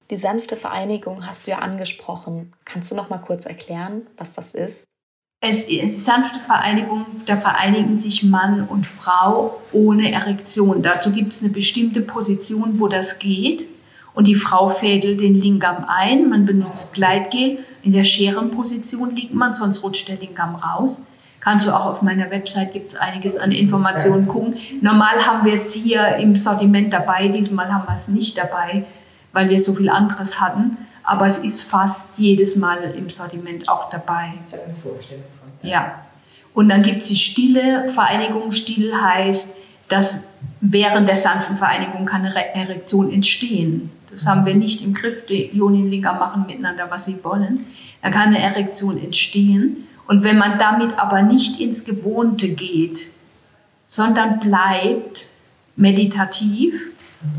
Die 0.09 0.17
sanfte 0.17 0.55
Vereinigung 0.55 1.27
hast 1.27 1.45
du 1.45 1.51
ja 1.51 1.59
angesprochen. 1.59 2.51
Kannst 2.65 2.89
du 2.89 2.95
noch 2.95 3.11
mal 3.11 3.19
kurz 3.19 3.45
erklären, 3.45 4.07
was 4.17 4.33
das 4.33 4.55
ist? 4.55 4.85
Es 5.39 5.69
ist 5.69 6.03
sanfte 6.03 6.39
Vereinigung, 6.39 7.05
da 7.27 7.37
vereinigen 7.37 7.99
sich 7.99 8.23
Mann 8.23 8.67
und 8.67 8.87
Frau 8.87 9.61
ohne 9.71 10.11
Erektion. 10.11 10.81
Dazu 10.81 11.11
gibt 11.11 11.33
es 11.33 11.43
eine 11.43 11.53
bestimmte 11.53 12.01
Position, 12.01 12.79
wo 12.79 12.87
das 12.87 13.19
geht 13.19 13.67
und 14.15 14.25
die 14.25 14.35
Frau 14.35 14.69
fädelt 14.69 15.21
den 15.21 15.39
Lingam 15.39 15.85
ein. 15.87 16.27
Man 16.27 16.47
benutzt 16.47 16.95
Gleitgel. 16.95 17.59
In 17.83 17.93
der 17.93 18.03
Scherenposition 18.03 19.15
liegt 19.15 19.33
man, 19.33 19.55
sonst 19.55 19.83
rutscht 19.83 20.07
der 20.07 20.17
Lingam 20.17 20.55
raus. 20.55 21.07
Kannst 21.39 21.65
du 21.65 21.75
auch 21.75 21.87
auf 21.87 22.01
meiner 22.03 22.29
Website, 22.29 22.71
gibt 22.71 22.93
es 22.93 22.99
einiges 22.99 23.35
an 23.37 23.51
Informationen 23.51 24.27
gucken. 24.27 24.55
Normal 24.81 25.25
haben 25.25 25.43
wir 25.43 25.53
es 25.53 25.73
hier 25.73 26.17
im 26.17 26.35
Sortiment 26.35 26.93
dabei, 26.93 27.29
diesmal 27.29 27.73
haben 27.73 27.87
wir 27.87 27.95
es 27.95 28.09
nicht 28.09 28.37
dabei, 28.37 28.85
weil 29.33 29.49
wir 29.49 29.59
so 29.59 29.73
viel 29.73 29.89
anderes 29.89 30.39
hatten. 30.39 30.77
Aber 31.03 31.25
es 31.25 31.39
ist 31.39 31.63
fast 31.63 32.19
jedes 32.19 32.55
Mal 32.55 32.93
im 32.95 33.09
Sortiment 33.09 33.67
auch 33.67 33.89
dabei. 33.89 34.33
Ich 34.47 34.53
habe 34.53 34.65
eine 34.65 34.75
Vorstellung 34.75 35.23
von. 35.39 35.67
Ja. 35.67 35.95
Und 36.53 36.69
dann 36.69 36.83
gibt 36.83 37.01
es 37.01 37.07
die 37.07 37.15
stille 37.15 37.89
Vereinigung. 37.89 38.51
Still 38.51 38.93
heißt, 38.93 39.57
dass 39.89 40.21
während 40.59 41.09
der 41.09 41.17
sanften 41.17 41.57
Vereinigung 41.57 42.05
kann 42.05 42.23
eine 42.23 42.55
Erektion 42.55 43.11
entstehen. 43.11 43.89
Das 44.11 44.27
haben 44.27 44.45
wir 44.45 44.55
nicht 44.55 44.83
im 44.83 44.93
Griff. 44.93 45.25
Die 45.25 45.55
Ionenlinger 45.55 46.13
machen 46.13 46.45
miteinander, 46.47 46.87
was 46.89 47.05
sie 47.05 47.23
wollen. 47.23 47.65
Da 48.01 48.09
kann 48.09 48.29
eine 48.29 48.39
Erektion 48.39 49.01
entstehen. 49.01 49.87
Und 50.07 50.23
wenn 50.23 50.37
man 50.37 50.59
damit 50.59 50.99
aber 50.99 51.21
nicht 51.21 51.59
ins 51.61 51.85
Gewohnte 51.85 52.49
geht, 52.49 53.11
sondern 53.87 54.39
bleibt 54.39 55.27
meditativ 55.75 56.91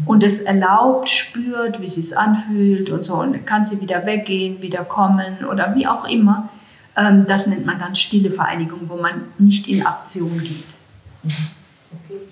und 0.07 0.23
es 0.23 0.43
erlaubt, 0.43 1.11
spürt, 1.11 1.81
wie 1.81 1.87
es 1.87 1.97
sich 1.97 2.17
anfühlt 2.17 2.91
und 2.91 3.05
so, 3.05 3.17
und 3.17 3.33
dann 3.33 3.45
kann 3.45 3.67
sie 3.67 3.81
wieder 3.81 4.07
weggehen, 4.07 4.63
wieder 4.63 4.85
kommen 4.85 5.45
oder 5.51 5.75
wie 5.75 5.87
auch 5.87 6.09
immer, 6.09 6.49
ähm, 6.97 7.27
das 7.27 7.47
nennt 7.47 7.67
man 7.67 7.79
dann 7.79 7.97
stille 7.97 8.31
Vereinigung, 8.31 8.81
wo 8.89 8.97
man 8.97 9.25
nicht 9.39 9.69
in 9.69 9.85
Aktion 9.85 10.41
geht. 10.41 10.65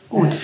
Gut. 0.08 0.36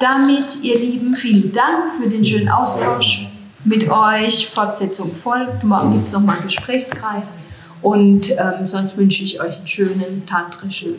Damit, 0.00 0.62
ihr 0.62 0.78
Lieben, 0.78 1.14
vielen 1.14 1.52
Dank 1.52 2.00
für 2.00 2.08
den 2.08 2.24
schönen 2.24 2.48
Austausch 2.48 3.28
mit 3.64 3.90
euch. 3.90 4.48
Fortsetzung 4.48 5.14
folgt. 5.14 5.62
Morgen 5.62 5.92
gibt 5.92 6.06
es 6.06 6.14
nochmal 6.14 6.36
einen 6.36 6.46
Gesprächskreis. 6.46 7.34
Und 7.82 8.30
ähm, 8.30 8.66
sonst 8.66 8.96
wünsche 8.96 9.22
ich 9.22 9.42
euch 9.42 9.58
einen 9.58 9.66
schönen 9.66 10.24
tantrischen 10.24 10.94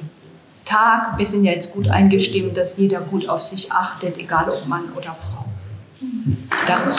Tag. 0.66 1.18
Wir 1.18 1.26
sind 1.26 1.46
ja 1.46 1.52
jetzt 1.52 1.74
gut 1.74 1.88
eingestimmt, 1.88 2.56
dass 2.56 2.78
jeder 2.78 3.00
gut 3.02 3.28
auf 3.28 3.42
sich 3.42 3.72
achtet, 3.72 4.20
egal 4.20 4.52
ob 4.52 4.68
Mann 4.68 4.84
oder 4.96 5.16
Frau. 5.16 5.46
Danke. 6.68 6.92